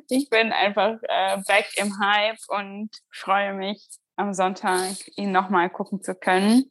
Ich 0.09 0.29
bin 0.29 0.53
einfach 0.53 0.99
äh, 1.03 1.39
back 1.47 1.73
im 1.77 1.99
Hype 1.99 2.39
und 2.49 2.91
freue 3.11 3.55
mich, 3.55 3.89
am 4.17 4.35
Sonntag 4.35 4.95
ihn 5.17 5.33
nochmal 5.33 5.71
gucken 5.71 6.03
zu 6.03 6.15
können. 6.15 6.71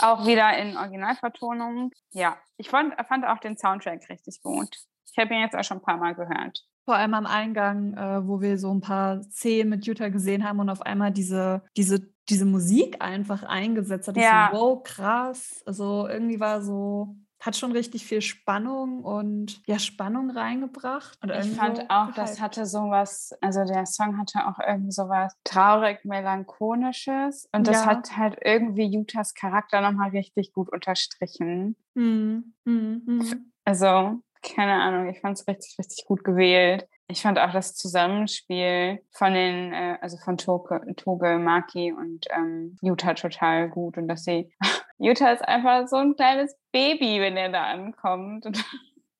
Auch 0.00 0.26
wieder 0.26 0.56
in 0.58 0.76
Originalvertonung. 0.76 1.92
Ja, 2.10 2.36
ich 2.58 2.68
fand, 2.68 2.94
fand 3.08 3.24
auch 3.24 3.38
den 3.38 3.56
Soundtrack 3.56 4.10
richtig 4.10 4.42
gut. 4.42 4.76
Ich 5.10 5.16
habe 5.18 5.32
ihn 5.34 5.40
jetzt 5.40 5.56
auch 5.56 5.64
schon 5.64 5.78
ein 5.78 5.82
paar 5.82 5.96
Mal 5.96 6.14
gehört. 6.14 6.66
Vor 6.84 6.96
allem 6.96 7.14
am 7.14 7.26
Eingang, 7.26 7.94
äh, 7.94 8.26
wo 8.26 8.40
wir 8.40 8.58
so 8.58 8.72
ein 8.72 8.80
paar 8.80 9.22
Szenen 9.22 9.70
mit 9.70 9.86
Jutta 9.86 10.08
gesehen 10.08 10.48
haben 10.48 10.60
und 10.60 10.70
auf 10.70 10.82
einmal 10.82 11.12
diese, 11.12 11.62
diese 11.76 12.10
diese 12.30 12.44
Musik 12.44 13.02
einfach 13.02 13.42
eingesetzt 13.42 14.08
hat. 14.08 14.16
Ja. 14.16 14.50
So, 14.52 14.58
wow, 14.58 14.82
krass. 14.82 15.62
Also 15.66 16.06
irgendwie 16.08 16.38
war 16.38 16.62
so, 16.62 17.16
hat 17.40 17.56
schon 17.56 17.72
richtig 17.72 18.06
viel 18.06 18.22
Spannung 18.22 19.02
und 19.02 19.60
ja, 19.66 19.78
Spannung 19.78 20.30
reingebracht. 20.30 21.18
Und 21.22 21.30
ich 21.30 21.50
fand 21.52 21.78
so 21.78 21.84
auch, 21.88 22.12
das 22.12 22.40
hatte 22.40 22.66
sowas, 22.66 23.32
also 23.40 23.64
der 23.64 23.86
Song 23.86 24.18
hatte 24.18 24.46
auch 24.46 24.58
irgendwie 24.64 24.92
sowas 24.92 25.34
traurig 25.44 26.04
melancholisches 26.04 27.48
und 27.52 27.66
das 27.66 27.84
ja. 27.84 27.86
hat 27.86 28.16
halt 28.16 28.38
irgendwie 28.42 28.84
Jutas 28.84 29.34
Charakter 29.34 29.80
nochmal 29.80 30.10
richtig 30.10 30.52
gut 30.52 30.70
unterstrichen. 30.70 31.76
Hm. 31.96 32.54
Hm, 32.64 33.02
hm. 33.06 33.52
Also, 33.64 34.22
keine 34.42 34.74
Ahnung, 34.74 35.08
ich 35.08 35.20
fand 35.20 35.38
es 35.38 35.46
richtig, 35.46 35.76
richtig 35.78 36.04
gut 36.06 36.24
gewählt. 36.24 36.88
Ich 37.08 37.22
fand 37.22 37.38
auch 37.38 37.52
das 37.52 37.74
Zusammenspiel 37.74 39.00
von 39.12 39.34
den, 39.34 39.72
äh, 39.72 39.98
also 40.00 40.16
von 40.18 40.36
Toge, 40.36 40.80
Toge 40.96 41.38
Maki 41.38 41.92
und 41.92 42.26
ähm, 42.30 42.76
Yuta 42.82 43.14
total 43.14 43.68
gut 43.68 43.96
und 43.96 44.06
dass 44.08 44.24
sie, 44.24 44.52
Yuta 44.98 45.32
ist 45.32 45.46
einfach 45.46 45.88
so 45.88 45.96
ein 45.96 46.14
kleines 46.14 46.56
Baby, 46.72 47.20
wenn 47.20 47.36
er 47.36 47.50
da 47.50 47.64
ankommt 47.64 48.46
und, 48.46 48.64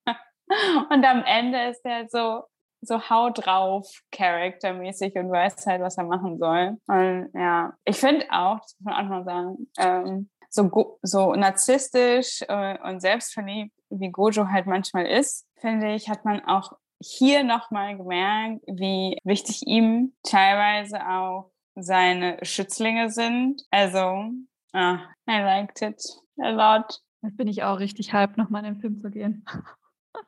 und 0.91 1.05
am 1.05 1.25
Ende 1.25 1.71
ist 1.71 1.85
er 1.85 2.09
so 2.09 2.45
so 2.83 3.11
haut 3.11 3.45
drauf 3.45 3.87
charaktermäßig 4.11 5.15
und 5.17 5.31
weiß 5.31 5.67
halt, 5.67 5.83
was 5.83 5.99
er 5.99 6.05
machen 6.05 6.39
soll. 6.39 6.79
Und 6.87 7.31
ja, 7.35 7.75
ich 7.85 7.99
finde 7.99 8.27
auch, 8.31 8.61
das 8.61 8.77
muss 8.79 8.95
man 8.95 8.95
auch 8.95 9.09
mal 9.11 9.25
sagen, 9.25 9.71
ähm, 9.79 10.31
so, 10.49 10.99
so 11.03 11.35
narzisstisch 11.35 12.43
äh, 12.49 12.79
und 12.83 13.01
selbstverliebt, 13.01 13.75
wie 13.91 14.11
Gojo 14.11 14.49
halt 14.49 14.67
manchmal 14.67 15.07
ist, 15.07 15.47
finde 15.57 15.95
ich, 15.95 16.09
hat 16.09 16.25
man 16.25 16.45
auch 16.45 16.73
hier 17.03 17.45
nochmal 17.45 17.97
gemerkt, 17.97 18.63
wie 18.67 19.17
wichtig 19.25 19.67
ihm 19.67 20.13
teilweise 20.23 21.09
auch 21.09 21.51
seine 21.75 22.39
Schützlinge 22.43 23.11
sind. 23.11 23.63
Also, 23.71 24.33
ah, 24.73 24.99
I 25.29 25.41
liked 25.41 25.83
it 25.83 26.03
a 26.39 26.51
lot. 26.51 27.01
Jetzt 27.23 27.37
bin 27.37 27.49
ich 27.49 27.63
auch 27.63 27.79
richtig 27.79 28.13
hype, 28.13 28.37
nochmal 28.37 28.65
in 28.65 28.75
den 28.75 28.81
Film 28.81 28.99
zu 28.99 29.11
gehen. 29.11 29.45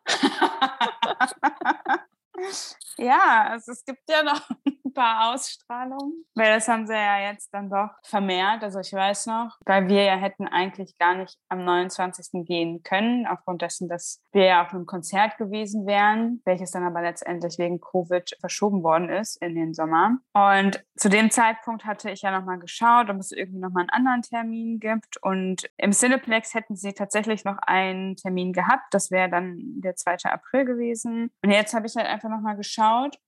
ja, 2.99 3.49
also 3.51 3.73
es 3.73 3.85
gibt 3.85 4.09
ja 4.09 4.23
noch 4.23 4.49
ein 4.93 4.95
paar 4.95 5.33
Ausstrahlungen, 5.33 6.25
weil 6.35 6.55
das 6.55 6.69
haben 6.69 6.87
sie 6.87 6.95
ja 6.95 7.31
jetzt 7.31 7.53
dann 7.53 7.71
doch 7.71 7.91
vermehrt. 8.05 8.63
Also 8.63 8.81
ich 8.81 8.93
weiß 8.93 9.27
noch, 9.27 9.59
weil 9.65 9.89
wir 9.89 10.05
ja 10.05 10.17
hätten 10.17 10.47
eigentlich 10.47 10.97
gar 10.99 11.15
nicht 11.15 11.39
am 11.49 11.65
29. 11.65 12.45
gehen 12.45 12.83
können, 12.83 13.27
aufgrund 13.27 13.63
dessen, 13.63 13.89
dass 13.89 14.23
wir 14.33 14.45
ja 14.45 14.63
auf 14.63 14.73
einem 14.73 14.87
Konzert 14.87 15.39
gewesen 15.39 15.87
wären, 15.87 16.41
welches 16.45 16.71
dann 16.71 16.85
aber 16.85 17.03
letztendlich 17.03 17.59
wegen 17.59 17.81
Covid 17.81 18.37
verschoben 18.41 18.83
worden 18.83 19.09
ist 19.09 19.41
in 19.43 19.55
den 19.55 19.75
Sommer. 19.75 20.19
Und 20.33 20.85
zu 20.97 21.09
dem 21.09 21.31
Zeitpunkt 21.31 21.85
hatte 21.85 22.11
ich 22.11 22.23
ja 22.23 22.31
nochmal 22.31 22.59
geschaut, 22.59 23.11
ob 23.11 23.17
es 23.17 23.33
irgendwie 23.33 23.61
nochmal 23.61 23.83
einen 23.83 23.91
anderen 23.91 24.23
Termin 24.23 24.79
gibt. 24.79 25.17
Und 25.23 25.71
im 25.77 25.93
Cineplex 25.93 26.55
hätten 26.55 26.77
sie 26.77 26.93
tatsächlich 26.93 27.45
noch 27.45 27.59
einen 27.59 28.17
Termin 28.17 28.53
gehabt. 28.53 28.93
Das 28.93 29.11
wäre 29.11 29.31
dann 29.31 29.57
der 29.81 29.97
2. 29.97 30.31
April 30.31 30.65
gewesen. 30.65 31.31
Und 31.43 31.51
jetzt 31.51 31.75
habe 31.75 31.87
ich 31.87 31.97
halt 31.97 32.07
einfach 32.07 32.29
nochmal 32.29 32.57
geschaut 32.57 33.19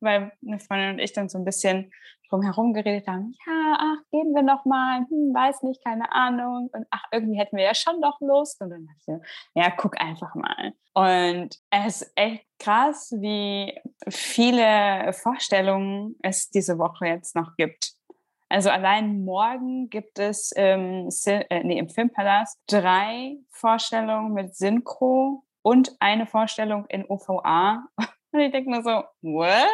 weil 0.00 0.32
eine 0.46 0.58
Freundin 0.58 0.92
und 0.92 0.98
ich 0.98 1.12
dann 1.12 1.28
so 1.28 1.38
ein 1.38 1.44
bisschen 1.44 1.92
drumherum 2.28 2.74
geredet 2.74 3.06
haben, 3.08 3.34
ja, 3.46 3.76
ach, 3.78 4.02
gehen 4.10 4.34
wir 4.34 4.42
noch 4.42 4.64
mal, 4.64 5.00
hm, 5.08 5.34
weiß 5.34 5.62
nicht, 5.62 5.82
keine 5.82 6.12
Ahnung 6.12 6.68
und 6.72 6.86
ach, 6.90 7.04
irgendwie 7.12 7.38
hätten 7.38 7.56
wir 7.56 7.64
ja 7.64 7.74
schon 7.74 8.00
doch 8.02 8.20
Lust 8.20 8.60
und 8.60 8.70
dann 8.70 8.86
dachte 8.86 9.22
ich, 9.22 9.62
ja, 9.62 9.70
guck 9.70 10.00
einfach 10.00 10.34
mal. 10.34 10.74
Und 10.94 11.56
es 11.70 12.02
ist 12.02 12.12
echt 12.16 12.44
krass, 12.58 13.12
wie 13.18 13.78
viele 14.08 15.12
Vorstellungen 15.12 16.16
es 16.22 16.50
diese 16.50 16.78
Woche 16.78 17.06
jetzt 17.06 17.34
noch 17.34 17.56
gibt. 17.56 17.92
Also 18.50 18.70
allein 18.70 19.24
morgen 19.24 19.90
gibt 19.90 20.18
es 20.18 20.52
ähm, 20.56 21.10
äh, 21.26 21.62
nee, 21.64 21.78
im 21.78 21.88
Filmpalast 21.88 22.58
drei 22.66 23.36
Vorstellungen 23.50 24.32
mit 24.32 24.56
Synchro 24.56 25.44
und 25.62 25.94
eine 26.00 26.26
Vorstellung 26.26 26.86
in 26.86 27.04
OVA. 27.08 27.84
Und 28.32 28.40
ich 28.40 28.52
denke 28.52 28.70
nur 28.70 28.82
so, 28.82 29.04
what? 29.22 29.68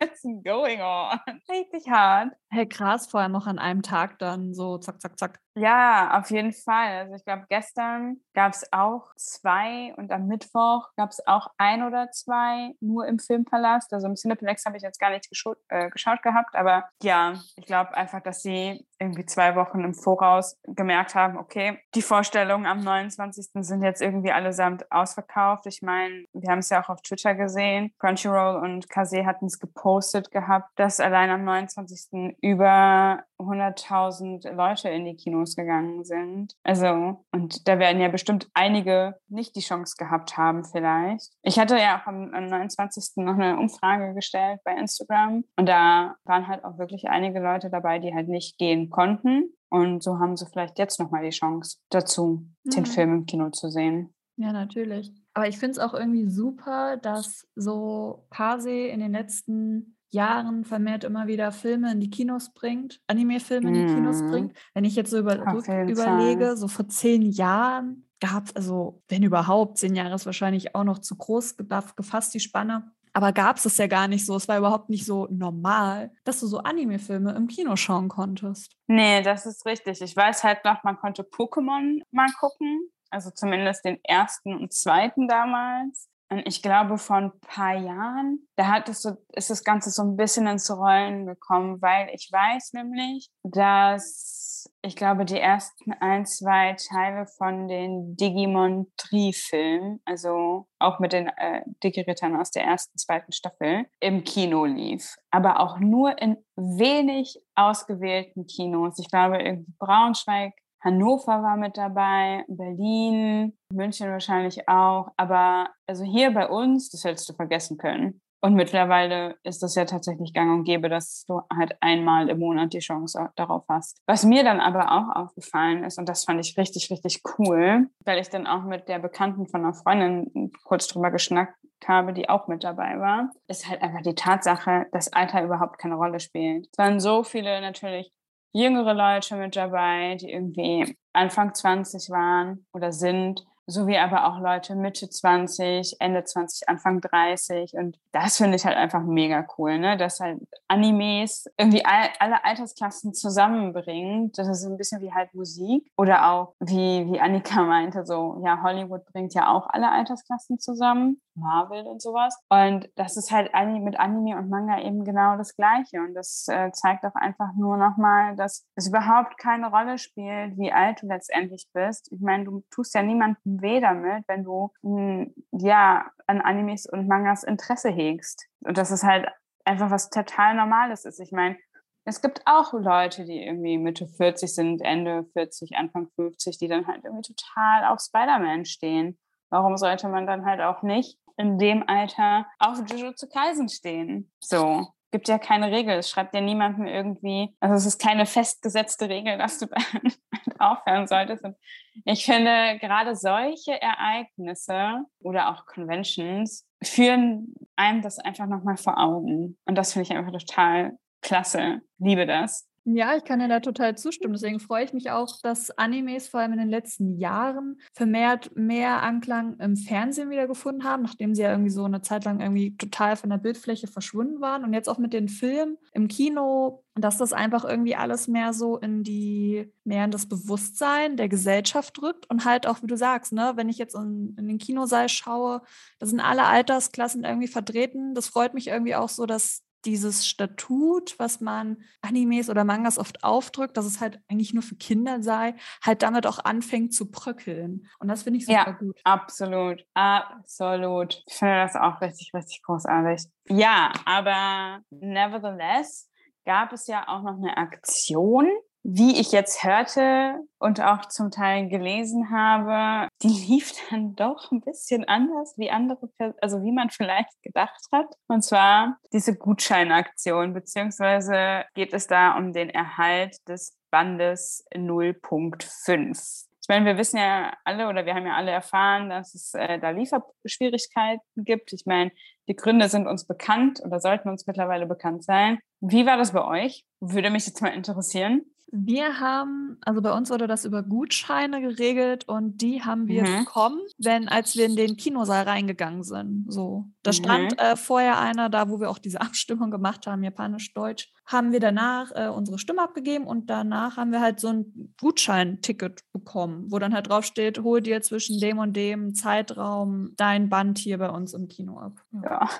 What's 0.00 0.22
going 0.44 0.80
on? 0.80 1.18
Richtig 1.50 1.90
hart. 1.90 2.32
Hey, 2.50 2.66
krass, 2.66 3.06
vorher 3.06 3.28
noch 3.28 3.46
an 3.46 3.58
einem 3.58 3.82
Tag 3.82 4.18
dann 4.18 4.54
so 4.54 4.78
zack, 4.78 5.00
zack, 5.00 5.18
zack. 5.18 5.40
Ja, 5.54 6.18
auf 6.18 6.30
jeden 6.30 6.52
Fall. 6.52 6.98
Also 6.98 7.14
ich 7.14 7.24
glaube, 7.24 7.46
gestern 7.48 8.18
gab 8.34 8.52
es 8.52 8.64
auch 8.72 9.12
zwei 9.16 9.92
und 9.96 10.12
am 10.12 10.26
Mittwoch 10.26 10.88
gab 10.96 11.10
es 11.10 11.26
auch 11.26 11.48
ein 11.58 11.82
oder 11.82 12.10
zwei 12.10 12.74
nur 12.80 13.06
im 13.06 13.18
Filmpalast. 13.18 13.92
Also 13.92 14.06
im 14.06 14.14
Cineplex 14.14 14.64
habe 14.64 14.76
ich 14.76 14.82
jetzt 14.82 15.00
gar 15.00 15.10
nicht 15.10 15.28
äh, 15.68 15.90
geschaut 15.90 16.22
gehabt, 16.22 16.54
aber 16.54 16.88
ja, 17.02 17.34
ich 17.56 17.66
glaube 17.66 17.94
einfach, 17.94 18.20
dass 18.20 18.42
sie 18.42 18.86
irgendwie 19.02 19.26
zwei 19.26 19.56
Wochen 19.56 19.80
im 19.80 19.94
Voraus 19.94 20.58
gemerkt 20.64 21.14
haben, 21.14 21.36
okay, 21.36 21.78
die 21.94 22.02
Vorstellungen 22.02 22.66
am 22.66 22.80
29. 22.80 23.48
sind 23.60 23.82
jetzt 23.82 24.00
irgendwie 24.00 24.32
allesamt 24.32 24.90
ausverkauft. 24.90 25.66
Ich 25.66 25.82
meine, 25.82 26.24
wir 26.32 26.50
haben 26.50 26.60
es 26.60 26.70
ja 26.70 26.82
auch 26.82 26.88
auf 26.88 27.02
Twitter 27.02 27.34
gesehen. 27.34 27.92
Crunchyroll 27.98 28.62
und 28.62 28.88
Kase 28.88 29.26
hatten 29.26 29.46
es 29.46 29.58
gepostet 29.58 30.30
gehabt, 30.30 30.70
dass 30.76 31.00
allein 31.00 31.30
am 31.30 31.44
29. 31.44 32.36
über 32.40 33.24
100.000 33.42 34.52
Leute 34.52 34.88
in 34.88 35.04
die 35.04 35.16
Kinos 35.16 35.56
gegangen 35.56 36.04
sind. 36.04 36.54
Also, 36.62 37.24
und 37.32 37.68
da 37.68 37.78
werden 37.78 38.00
ja 38.00 38.08
bestimmt 38.08 38.48
einige 38.54 39.16
nicht 39.28 39.56
die 39.56 39.60
Chance 39.60 39.96
gehabt 39.98 40.36
haben, 40.36 40.64
vielleicht. 40.64 41.32
Ich 41.42 41.58
hatte 41.58 41.76
ja 41.76 42.00
auch 42.00 42.06
am, 42.06 42.32
am 42.34 42.46
29. 42.46 43.24
noch 43.24 43.34
eine 43.34 43.58
Umfrage 43.58 44.14
gestellt 44.14 44.60
bei 44.64 44.72
Instagram 44.72 45.44
und 45.56 45.68
da 45.68 46.16
waren 46.24 46.48
halt 46.48 46.64
auch 46.64 46.78
wirklich 46.78 47.08
einige 47.08 47.40
Leute 47.40 47.70
dabei, 47.70 47.98
die 47.98 48.14
halt 48.14 48.28
nicht 48.28 48.58
gehen 48.58 48.90
konnten. 48.90 49.52
Und 49.70 50.02
so 50.02 50.18
haben 50.18 50.36
sie 50.36 50.46
vielleicht 50.46 50.78
jetzt 50.78 51.00
nochmal 51.00 51.24
die 51.24 51.30
Chance 51.30 51.78
dazu, 51.88 52.46
mhm. 52.64 52.70
den 52.70 52.86
Film 52.86 53.14
im 53.14 53.26
Kino 53.26 53.48
zu 53.50 53.70
sehen. 53.70 54.12
Ja, 54.36 54.52
natürlich. 54.52 55.12
Aber 55.34 55.48
ich 55.48 55.58
finde 55.58 55.72
es 55.72 55.78
auch 55.78 55.94
irgendwie 55.94 56.28
super, 56.28 56.96
dass 56.96 57.46
so 57.54 58.26
Kase 58.30 58.70
in 58.70 59.00
den 59.00 59.12
letzten 59.12 59.96
Jahren 60.12 60.64
vermehrt 60.64 61.04
immer 61.04 61.26
wieder 61.26 61.52
Filme 61.52 61.92
in 61.92 62.00
die 62.00 62.10
Kinos 62.10 62.52
bringt, 62.52 63.00
Anime-Filme 63.06 63.68
in 63.68 63.74
die 63.74 63.94
Kinos 63.94 64.22
mhm. 64.22 64.30
bringt. 64.30 64.58
Wenn 64.74 64.84
ich 64.84 64.94
jetzt 64.94 65.10
so 65.10 65.18
über, 65.18 65.36
überlege, 65.36 66.46
Fall. 66.46 66.56
so 66.56 66.68
vor 66.68 66.88
zehn 66.88 67.22
Jahren 67.22 68.06
gab 68.20 68.46
es, 68.46 68.56
also 68.56 69.02
wenn 69.08 69.22
überhaupt, 69.22 69.78
zehn 69.78 69.94
Jahre 69.94 70.14
ist 70.14 70.26
wahrscheinlich 70.26 70.74
auch 70.74 70.84
noch 70.84 70.98
zu 70.98 71.16
groß 71.16 71.56
gefasst, 71.96 72.34
die 72.34 72.40
Spanne. 72.40 72.92
Aber 73.14 73.32
gab 73.32 73.56
es 73.56 73.66
es 73.66 73.76
ja 73.76 73.86
gar 73.86 74.08
nicht 74.08 74.24
so. 74.24 74.36
Es 74.36 74.48
war 74.48 74.56
überhaupt 74.56 74.88
nicht 74.88 75.04
so 75.04 75.28
normal, 75.30 76.12
dass 76.24 76.40
du 76.40 76.46
so 76.46 76.58
Anime-Filme 76.58 77.32
im 77.32 77.46
Kino 77.46 77.76
schauen 77.76 78.08
konntest. 78.08 78.74
Nee, 78.86 79.22
das 79.22 79.44
ist 79.44 79.66
richtig. 79.66 80.00
Ich 80.00 80.16
weiß 80.16 80.44
halt 80.44 80.64
noch, 80.64 80.82
man 80.82 80.96
konnte 80.96 81.22
Pokémon 81.22 82.00
mal 82.10 82.30
gucken. 82.38 82.88
Also 83.10 83.30
zumindest 83.30 83.84
den 83.84 84.02
ersten 84.04 84.56
und 84.56 84.72
zweiten 84.72 85.28
damals. 85.28 86.08
Und 86.32 86.46
ich 86.46 86.62
glaube, 86.62 86.96
vor 86.96 87.16
ein 87.16 87.32
paar 87.42 87.74
Jahren, 87.74 88.48
da 88.56 88.68
hat 88.68 88.88
es 88.88 89.02
so, 89.02 89.10
ist 89.34 89.50
das 89.50 89.64
Ganze 89.64 89.90
so 89.90 90.02
ein 90.02 90.16
bisschen 90.16 90.46
ins 90.46 90.70
Rollen 90.70 91.26
gekommen, 91.26 91.82
weil 91.82 92.08
ich 92.14 92.30
weiß 92.32 92.72
nämlich, 92.72 93.28
dass 93.42 94.70
ich 94.80 94.96
glaube, 94.96 95.26
die 95.26 95.38
ersten 95.38 95.92
ein, 95.92 96.24
zwei 96.24 96.74
Teile 96.88 97.26
von 97.26 97.68
den 97.68 98.16
Digimon 98.16 98.86
Tri-Filmen, 98.96 100.00
also 100.06 100.68
auch 100.78 101.00
mit 101.00 101.12
den 101.12 101.28
äh, 101.28 101.62
Digi-Rittern 101.84 102.34
aus 102.34 102.50
der 102.50 102.64
ersten, 102.64 102.96
zweiten 102.96 103.32
Staffel, 103.32 103.84
im 104.00 104.24
Kino 104.24 104.64
lief. 104.64 105.16
Aber 105.30 105.60
auch 105.60 105.78
nur 105.80 106.20
in 106.20 106.38
wenig 106.56 107.38
ausgewählten 107.54 108.46
Kinos. 108.46 108.98
Ich 108.98 109.10
glaube, 109.10 109.42
irgendwie 109.42 109.72
Braunschweig, 109.78 110.54
Hannover 110.84 111.42
war 111.42 111.56
mit 111.56 111.76
dabei, 111.76 112.44
Berlin, 112.48 113.56
München 113.72 114.10
wahrscheinlich 114.10 114.68
auch. 114.68 115.08
Aber 115.16 115.68
also 115.86 116.04
hier 116.04 116.32
bei 116.32 116.48
uns, 116.48 116.90
das 116.90 117.04
hättest 117.04 117.28
du 117.28 117.34
vergessen 117.34 117.78
können. 117.78 118.20
Und 118.44 118.54
mittlerweile 118.54 119.36
ist 119.44 119.62
das 119.62 119.76
ja 119.76 119.84
tatsächlich 119.84 120.34
gang 120.34 120.50
und 120.50 120.64
gäbe, 120.64 120.88
dass 120.88 121.24
du 121.28 121.42
halt 121.56 121.76
einmal 121.80 122.28
im 122.28 122.40
Monat 122.40 122.72
die 122.72 122.80
Chance 122.80 123.30
darauf 123.36 123.64
hast. 123.68 123.98
Was 124.06 124.24
mir 124.24 124.42
dann 124.42 124.58
aber 124.58 124.90
auch 124.90 125.14
aufgefallen 125.14 125.84
ist, 125.84 125.96
und 125.96 126.08
das 126.08 126.24
fand 126.24 126.44
ich 126.44 126.58
richtig, 126.58 126.90
richtig 126.90 127.22
cool, 127.38 127.88
weil 128.04 128.18
ich 128.18 128.30
dann 128.30 128.48
auch 128.48 128.64
mit 128.64 128.88
der 128.88 128.98
Bekannten 128.98 129.46
von 129.46 129.60
einer 129.60 129.74
Freundin 129.74 130.50
kurz 130.64 130.88
drüber 130.88 131.12
geschnackt 131.12 131.54
habe, 131.86 132.12
die 132.12 132.28
auch 132.28 132.48
mit 132.48 132.64
dabei 132.64 132.98
war, 132.98 133.30
ist 133.46 133.68
halt 133.68 133.80
einfach 133.80 134.02
die 134.02 134.16
Tatsache, 134.16 134.86
dass 134.90 135.12
Alter 135.12 135.44
überhaupt 135.44 135.78
keine 135.78 135.94
Rolle 135.94 136.18
spielt. 136.18 136.66
Es 136.72 136.78
waren 136.78 136.98
so 136.98 137.22
viele 137.22 137.60
natürlich 137.60 138.12
jüngere 138.52 138.94
Leute 138.94 139.36
mit 139.36 139.56
dabei, 139.56 140.16
die 140.16 140.30
irgendwie 140.30 140.96
Anfang 141.12 141.54
20 141.54 142.10
waren 142.10 142.66
oder 142.72 142.92
sind 142.92 143.46
sowie 143.66 143.98
aber 143.98 144.26
auch 144.26 144.40
Leute 144.40 144.74
Mitte 144.74 145.08
20, 145.08 145.96
Ende 146.00 146.24
20, 146.24 146.68
Anfang 146.68 147.00
30. 147.00 147.74
Und 147.74 147.98
das 148.12 148.36
finde 148.36 148.56
ich 148.56 148.64
halt 148.64 148.76
einfach 148.76 149.02
mega 149.02 149.46
cool, 149.56 149.78
ne? 149.78 149.96
dass 149.96 150.20
halt 150.20 150.40
Animes 150.68 151.46
irgendwie 151.56 151.84
all, 151.84 152.08
alle 152.18 152.44
Altersklassen 152.44 153.14
zusammenbringt. 153.14 154.36
Das 154.38 154.48
ist 154.48 154.64
ein 154.64 154.76
bisschen 154.76 155.00
wie 155.00 155.12
halt 155.12 155.34
Musik 155.34 155.90
oder 155.96 156.30
auch, 156.30 156.54
wie, 156.60 157.10
wie 157.10 157.20
Annika 157.20 157.62
meinte, 157.64 158.04
so, 158.04 158.40
ja, 158.44 158.62
Hollywood 158.62 159.04
bringt 159.06 159.34
ja 159.34 159.52
auch 159.52 159.68
alle 159.68 159.90
Altersklassen 159.90 160.58
zusammen, 160.58 161.20
Marvel 161.34 161.86
und 161.86 162.02
sowas. 162.02 162.38
Und 162.48 162.90
das 162.96 163.16
ist 163.16 163.30
halt 163.30 163.50
mit 163.82 163.98
Anime 163.98 164.36
und 164.38 164.50
Manga 164.50 164.80
eben 164.80 165.04
genau 165.04 165.36
das 165.36 165.56
Gleiche. 165.56 166.00
Und 166.00 166.14
das 166.14 166.46
äh, 166.48 166.70
zeigt 166.72 167.04
auch 167.04 167.14
einfach 167.14 167.54
nur 167.54 167.76
nochmal, 167.76 168.36
dass 168.36 168.66
es 168.74 168.88
überhaupt 168.88 169.38
keine 169.38 169.70
Rolle 169.70 169.98
spielt, 169.98 170.58
wie 170.58 170.72
alt 170.72 171.02
du 171.02 171.06
letztendlich 171.06 171.68
bist. 171.72 172.10
Ich 172.12 172.20
meine, 172.20 172.44
du 172.44 172.62
tust 172.70 172.94
ja 172.94 173.02
niemandem 173.02 173.61
weh 173.62 173.80
damit, 173.80 174.24
wenn 174.28 174.44
du 174.44 174.70
hm, 174.82 175.34
ja 175.52 176.10
an 176.26 176.40
Animes 176.40 176.86
und 176.86 177.08
Mangas 177.08 177.44
Interesse 177.44 177.90
hegst. 177.90 178.46
Und 178.60 178.76
das 178.76 178.90
ist 178.90 179.04
halt 179.04 179.28
einfach 179.64 179.90
was 179.90 180.10
total 180.10 180.54
Normales 180.54 181.04
ist. 181.04 181.20
Ich 181.20 181.32
meine, 181.32 181.56
es 182.04 182.20
gibt 182.20 182.42
auch 182.46 182.72
Leute, 182.72 183.24
die 183.24 183.44
irgendwie 183.44 183.78
Mitte 183.78 184.08
40 184.08 184.52
sind, 184.52 184.82
Ende 184.82 185.24
40, 185.34 185.76
Anfang 185.76 186.08
50, 186.16 186.58
die 186.58 186.68
dann 186.68 186.86
halt 186.86 187.04
irgendwie 187.04 187.32
total 187.32 187.84
auf 187.84 188.00
Spider-Man 188.00 188.64
stehen. 188.64 189.18
Warum 189.50 189.76
sollte 189.76 190.08
man 190.08 190.26
dann 190.26 190.44
halt 190.44 190.60
auch 190.60 190.82
nicht 190.82 191.18
in 191.36 191.58
dem 191.58 191.88
Alter 191.88 192.46
auf 192.58 192.78
Jujutsu 192.90 193.28
Kaisen 193.28 193.68
stehen? 193.68 194.32
So. 194.40 194.88
Gibt 195.12 195.28
ja 195.28 195.38
keine 195.38 195.70
Regel. 195.70 195.98
Es 195.98 196.10
schreibt 196.10 196.34
ja 196.34 196.40
niemandem 196.40 196.86
irgendwie, 196.86 197.54
also 197.60 197.76
es 197.76 197.86
ist 197.86 198.00
keine 198.00 198.26
festgesetzte 198.26 199.08
Regel, 199.08 199.38
dass 199.38 199.58
du 199.58 199.66
dann 199.66 200.12
aufhören 200.58 201.06
solltest. 201.06 201.44
Und 201.44 201.56
ich 202.04 202.24
finde, 202.24 202.78
gerade 202.80 203.14
solche 203.14 203.80
Ereignisse 203.80 205.04
oder 205.20 205.50
auch 205.50 205.66
Conventions 205.66 206.66
führen 206.82 207.54
einem 207.76 208.02
das 208.02 208.18
einfach 208.18 208.46
nochmal 208.46 208.76
vor 208.76 208.98
Augen. 208.98 209.58
Und 209.66 209.76
das 209.76 209.92
finde 209.92 210.08
ich 210.08 210.16
einfach 210.16 210.32
total 210.32 210.98
klasse. 211.20 211.82
Liebe 211.98 212.26
das. 212.26 212.68
Ja, 212.84 213.16
ich 213.16 213.22
kann 213.22 213.38
dir 213.38 213.46
da 213.46 213.60
total 213.60 213.96
zustimmen. 213.96 214.32
Deswegen 214.34 214.58
freue 214.58 214.84
ich 214.84 214.92
mich 214.92 215.12
auch, 215.12 215.40
dass 215.40 215.70
Animes 215.70 216.26
vor 216.26 216.40
allem 216.40 216.54
in 216.54 216.58
den 216.58 216.68
letzten 216.68 217.16
Jahren 217.16 217.80
vermehrt 217.92 218.56
mehr 218.56 219.02
Anklang 219.04 219.56
im 219.60 219.76
Fernsehen 219.76 220.30
wieder 220.30 220.48
gefunden 220.48 220.82
haben, 220.82 221.04
nachdem 221.04 221.32
sie 221.32 221.42
ja 221.42 221.52
irgendwie 221.52 221.70
so 221.70 221.84
eine 221.84 222.02
Zeit 222.02 222.24
lang 222.24 222.40
irgendwie 222.40 222.76
total 222.76 223.14
von 223.14 223.30
der 223.30 223.36
Bildfläche 223.36 223.86
verschwunden 223.86 224.40
waren. 224.40 224.64
Und 224.64 224.74
jetzt 224.74 224.88
auch 224.88 224.98
mit 224.98 225.12
den 225.12 225.28
Filmen 225.28 225.78
im 225.92 226.08
Kino, 226.08 226.82
dass 226.96 227.18
das 227.18 227.32
einfach 227.32 227.64
irgendwie 227.64 227.94
alles 227.94 228.26
mehr 228.26 228.52
so 228.52 228.78
in 228.78 229.04
die, 229.04 229.72
mehr 229.84 230.04
in 230.04 230.10
das 230.10 230.28
Bewusstsein 230.28 231.16
der 231.16 231.28
Gesellschaft 231.28 232.02
rückt 232.02 232.28
und 232.30 232.44
halt 232.44 232.66
auch, 232.66 232.82
wie 232.82 232.88
du 232.88 232.96
sagst, 232.96 233.32
ne, 233.32 233.52
wenn 233.54 233.68
ich 233.68 233.78
jetzt 233.78 233.94
in, 233.94 234.34
in 234.36 234.48
den 234.48 234.58
Kinosaal 234.58 235.08
schaue, 235.08 235.62
da 236.00 236.06
sind 236.06 236.18
alle 236.18 236.46
Altersklassen 236.46 237.22
irgendwie 237.22 237.48
vertreten. 237.48 238.14
Das 238.14 238.26
freut 238.26 238.54
mich 238.54 238.66
irgendwie 238.66 238.96
auch 238.96 239.08
so, 239.08 239.24
dass 239.24 239.62
dieses 239.84 240.26
Statut, 240.26 241.18
was 241.18 241.40
man 241.40 241.78
Animes 242.00 242.48
oder 242.48 242.64
Mangas 242.64 242.98
oft 242.98 243.24
aufdrückt, 243.24 243.76
dass 243.76 243.84
es 243.84 244.00
halt 244.00 244.20
eigentlich 244.28 244.54
nur 244.54 244.62
für 244.62 244.76
Kinder 244.76 245.22
sei, 245.22 245.54
halt 245.84 246.02
damit 246.02 246.26
auch 246.26 246.38
anfängt 246.44 246.94
zu 246.94 247.10
bröckeln. 247.10 247.88
Und 247.98 248.08
das 248.08 248.22
finde 248.22 248.38
ich 248.38 248.46
super 248.46 248.66
ja, 248.66 248.72
gut. 248.72 249.00
Absolut, 249.04 249.84
absolut. 249.94 251.22
Ich 251.26 251.34
finde 251.34 251.56
das 251.56 251.76
auch 251.76 252.00
richtig, 252.00 252.32
richtig 252.34 252.62
großartig. 252.62 253.30
Ja, 253.48 253.92
aber 254.04 254.80
nevertheless 254.90 256.08
gab 256.44 256.72
es 256.72 256.86
ja 256.86 257.06
auch 257.08 257.22
noch 257.22 257.36
eine 257.36 257.56
Aktion 257.56 258.48
wie 258.84 259.20
ich 259.20 259.32
jetzt 259.32 259.62
hörte 259.62 260.40
und 260.58 260.80
auch 260.80 261.06
zum 261.06 261.30
Teil 261.30 261.68
gelesen 261.68 262.30
habe, 262.30 263.08
die 263.22 263.28
lief 263.48 263.72
dann 263.90 264.14
doch 264.16 264.50
ein 264.50 264.60
bisschen 264.60 265.04
anders, 265.04 265.54
wie 265.56 265.70
andere, 265.70 266.10
also 266.40 266.62
wie 266.62 266.72
man 266.72 266.90
vielleicht 266.90 267.42
gedacht 267.42 267.80
hat. 267.92 268.06
Und 268.28 268.42
zwar 268.42 268.98
diese 269.12 269.36
Gutscheinaktion, 269.36 270.52
beziehungsweise 270.52 271.64
geht 271.74 271.92
es 271.92 272.06
da 272.06 272.36
um 272.36 272.52
den 272.52 272.70
Erhalt 272.70 273.36
des 273.48 273.78
Bandes 273.90 274.64
0.5. 274.74 276.48
Ich 276.62 276.68
meine, 276.68 276.86
wir 276.86 276.96
wissen 276.96 277.16
ja 277.16 277.52
alle 277.64 277.88
oder 277.88 278.06
wir 278.06 278.14
haben 278.14 278.26
ja 278.26 278.34
alle 278.34 278.52
erfahren, 278.52 279.10
dass 279.10 279.34
es 279.34 279.52
äh, 279.54 279.80
da 279.80 279.90
Lieferschwierigkeiten 279.90 281.20
gibt. 281.36 281.72
Ich 281.72 281.86
meine, 281.86 282.12
die 282.48 282.54
Gründe 282.54 282.88
sind 282.88 283.08
uns 283.08 283.26
bekannt 283.26 283.80
oder 283.84 283.98
sollten 283.98 284.28
uns 284.28 284.46
mittlerweile 284.46 284.86
bekannt 284.86 285.24
sein. 285.24 285.58
Wie 285.80 286.06
war 286.06 286.16
das 286.16 286.32
bei 286.32 286.44
euch? 286.44 286.84
Würde 287.00 287.30
mich 287.30 287.46
jetzt 287.46 287.60
mal 287.62 287.74
interessieren. 287.74 288.42
Wir 288.74 289.20
haben, 289.20 289.76
also 289.82 290.00
bei 290.00 290.12
uns 290.14 290.30
wurde 290.30 290.46
das 290.46 290.64
über 290.64 290.82
Gutscheine 290.82 291.60
geregelt 291.60 292.26
und 292.26 292.62
die 292.62 292.82
haben 292.82 293.06
wir 293.06 293.22
mhm. 293.22 293.40
bekommen, 293.40 293.80
wenn, 293.98 294.28
als 294.28 294.56
wir 294.56 294.64
in 294.64 294.76
den 294.76 294.96
Kinosaal 294.96 295.44
reingegangen 295.44 296.02
sind. 296.02 296.46
So, 296.48 296.86
da 297.02 297.10
mhm. 297.10 297.14
stand 297.14 297.58
äh, 297.58 297.76
vorher 297.76 298.18
einer 298.18 298.48
da, 298.48 298.70
wo 298.70 298.80
wir 298.80 298.88
auch 298.88 298.96
diese 298.96 299.20
Abstimmung 299.20 299.70
gemacht 299.70 300.06
haben, 300.06 300.24
Japanisch-Deutsch, 300.24 301.12
haben 301.26 301.52
wir 301.52 301.60
danach 301.60 302.12
äh, 302.14 302.28
unsere 302.28 302.58
Stimme 302.58 302.80
abgegeben 302.80 303.26
und 303.26 303.50
danach 303.50 303.98
haben 303.98 304.10
wir 304.10 304.22
halt 304.22 304.40
so 304.40 304.48
ein 304.48 304.94
Gutscheinticket 304.98 306.00
bekommen, 306.14 306.72
wo 306.72 306.78
dann 306.78 306.94
halt 306.94 307.10
drauf 307.10 307.26
steht, 307.26 307.58
hol 307.62 307.82
dir 307.82 308.00
zwischen 308.00 308.40
dem 308.40 308.56
und 308.56 308.74
dem 308.74 309.14
Zeitraum 309.14 310.14
dein 310.16 310.48
Band 310.48 310.78
hier 310.78 310.96
bei 310.96 311.10
uns 311.10 311.34
im 311.34 311.48
Kino 311.48 311.78
ab. 311.78 312.00
Ja. 312.12 312.22
ja. 312.22 312.50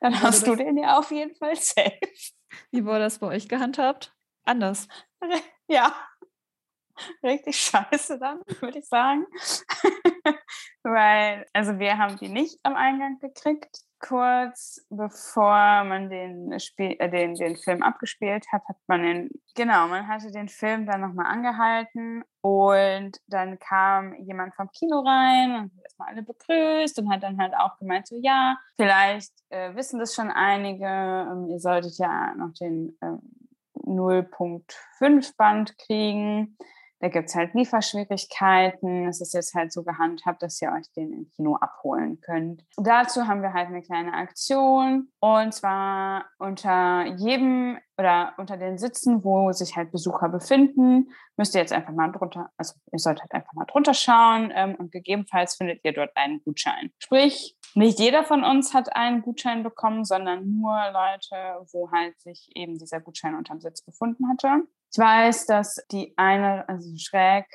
Dann 0.00 0.22
hast 0.22 0.46
du 0.46 0.56
den 0.56 0.78
ja 0.78 0.98
auf 0.98 1.10
jeden 1.10 1.34
Fall 1.34 1.54
safe. 1.54 2.00
Wie 2.70 2.84
wurde 2.86 3.00
das 3.00 3.18
bei 3.18 3.26
euch 3.26 3.46
gehandhabt? 3.46 4.14
Anders. 4.44 4.88
Ja, 5.70 5.92
richtig 7.22 7.56
scheiße 7.56 8.18
dann, 8.18 8.40
würde 8.60 8.78
ich 8.78 8.88
sagen. 8.88 9.26
Weil, 10.82 11.46
also 11.52 11.78
wir 11.78 11.98
haben 11.98 12.16
die 12.16 12.28
nicht 12.28 12.58
am 12.62 12.74
Eingang 12.74 13.18
gekriegt. 13.18 13.82
Kurz 14.00 14.86
bevor 14.90 15.82
man 15.82 16.08
den, 16.08 16.58
Spiel, 16.60 16.94
äh, 17.00 17.10
den, 17.10 17.34
den 17.34 17.56
Film 17.56 17.82
abgespielt 17.82 18.46
hat, 18.52 18.62
hat 18.68 18.76
man 18.86 19.02
den, 19.02 19.30
genau, 19.56 19.88
man 19.88 20.06
hatte 20.06 20.30
den 20.30 20.48
Film 20.48 20.86
dann 20.86 21.00
nochmal 21.00 21.26
angehalten 21.26 22.22
und 22.40 23.18
dann 23.26 23.58
kam 23.58 24.14
jemand 24.14 24.54
vom 24.54 24.70
Kino 24.70 25.00
rein 25.00 25.50
und 25.50 25.62
hat 25.76 25.82
erstmal 25.82 26.08
alle 26.10 26.22
begrüßt 26.22 26.96
und 27.00 27.10
hat 27.10 27.24
dann 27.24 27.40
halt 27.40 27.54
auch 27.56 27.76
gemeint, 27.78 28.06
so 28.06 28.16
ja, 28.22 28.56
vielleicht 28.76 29.32
äh, 29.48 29.74
wissen 29.74 29.98
das 29.98 30.14
schon 30.14 30.30
einige, 30.30 30.86
ähm, 30.86 31.48
ihr 31.48 31.58
solltet 31.58 31.98
ja 31.98 32.36
noch 32.36 32.54
den 32.54 32.96
ähm, 33.02 33.37
0.5 33.88 35.36
Band 35.36 35.78
kriegen. 35.78 36.56
Da 37.00 37.08
gibt 37.08 37.28
es 37.28 37.34
halt 37.36 37.54
Lieferschwierigkeiten. 37.54 39.06
Es 39.06 39.20
ist 39.20 39.32
jetzt 39.32 39.54
halt 39.54 39.72
so 39.72 39.84
gehandhabt, 39.84 40.42
dass 40.42 40.60
ihr 40.60 40.72
euch 40.72 40.90
den 40.96 41.12
im 41.12 41.28
Kino 41.30 41.56
abholen 41.56 42.20
könnt. 42.20 42.64
Dazu 42.76 43.28
haben 43.28 43.42
wir 43.42 43.52
halt 43.52 43.68
eine 43.68 43.82
kleine 43.82 44.14
Aktion. 44.14 45.08
Und 45.20 45.54
zwar 45.54 46.24
unter 46.38 47.06
jedem 47.16 47.78
oder 47.96 48.34
unter 48.36 48.56
den 48.56 48.78
Sitzen, 48.78 49.22
wo 49.22 49.52
sich 49.52 49.76
halt 49.76 49.92
Besucher 49.92 50.28
befinden, 50.28 51.10
müsst 51.36 51.54
ihr 51.54 51.60
jetzt 51.60 51.72
einfach 51.72 51.92
mal 51.92 52.10
drunter, 52.10 52.50
also 52.56 52.74
ihr 52.92 52.98
solltet 52.98 53.22
halt 53.22 53.34
einfach 53.34 53.52
mal 53.54 53.64
drunter 53.64 53.94
schauen 53.94 54.52
ähm, 54.54 54.74
und 54.76 54.92
gegebenenfalls 54.92 55.56
findet 55.56 55.84
ihr 55.84 55.92
dort 55.92 56.16
einen 56.16 56.40
Gutschein. 56.44 56.90
Sprich, 56.98 57.56
nicht 57.74 57.98
jeder 57.98 58.24
von 58.24 58.44
uns 58.44 58.74
hat 58.74 58.94
einen 58.94 59.22
Gutschein 59.22 59.62
bekommen, 59.62 60.04
sondern 60.04 60.58
nur 60.58 60.74
Leute, 60.92 61.66
wo 61.72 61.90
halt 61.90 62.18
sich 62.20 62.50
eben 62.54 62.78
dieser 62.78 63.00
Gutschein 63.00 63.34
unterm 63.34 63.60
Sitz 63.60 63.82
befunden 63.82 64.28
hatte. 64.28 64.62
Ich 64.92 64.98
weiß, 64.98 65.46
dass 65.46 65.84
die 65.90 66.14
eine, 66.16 66.68
also 66.68 66.96
schräg 66.96 67.46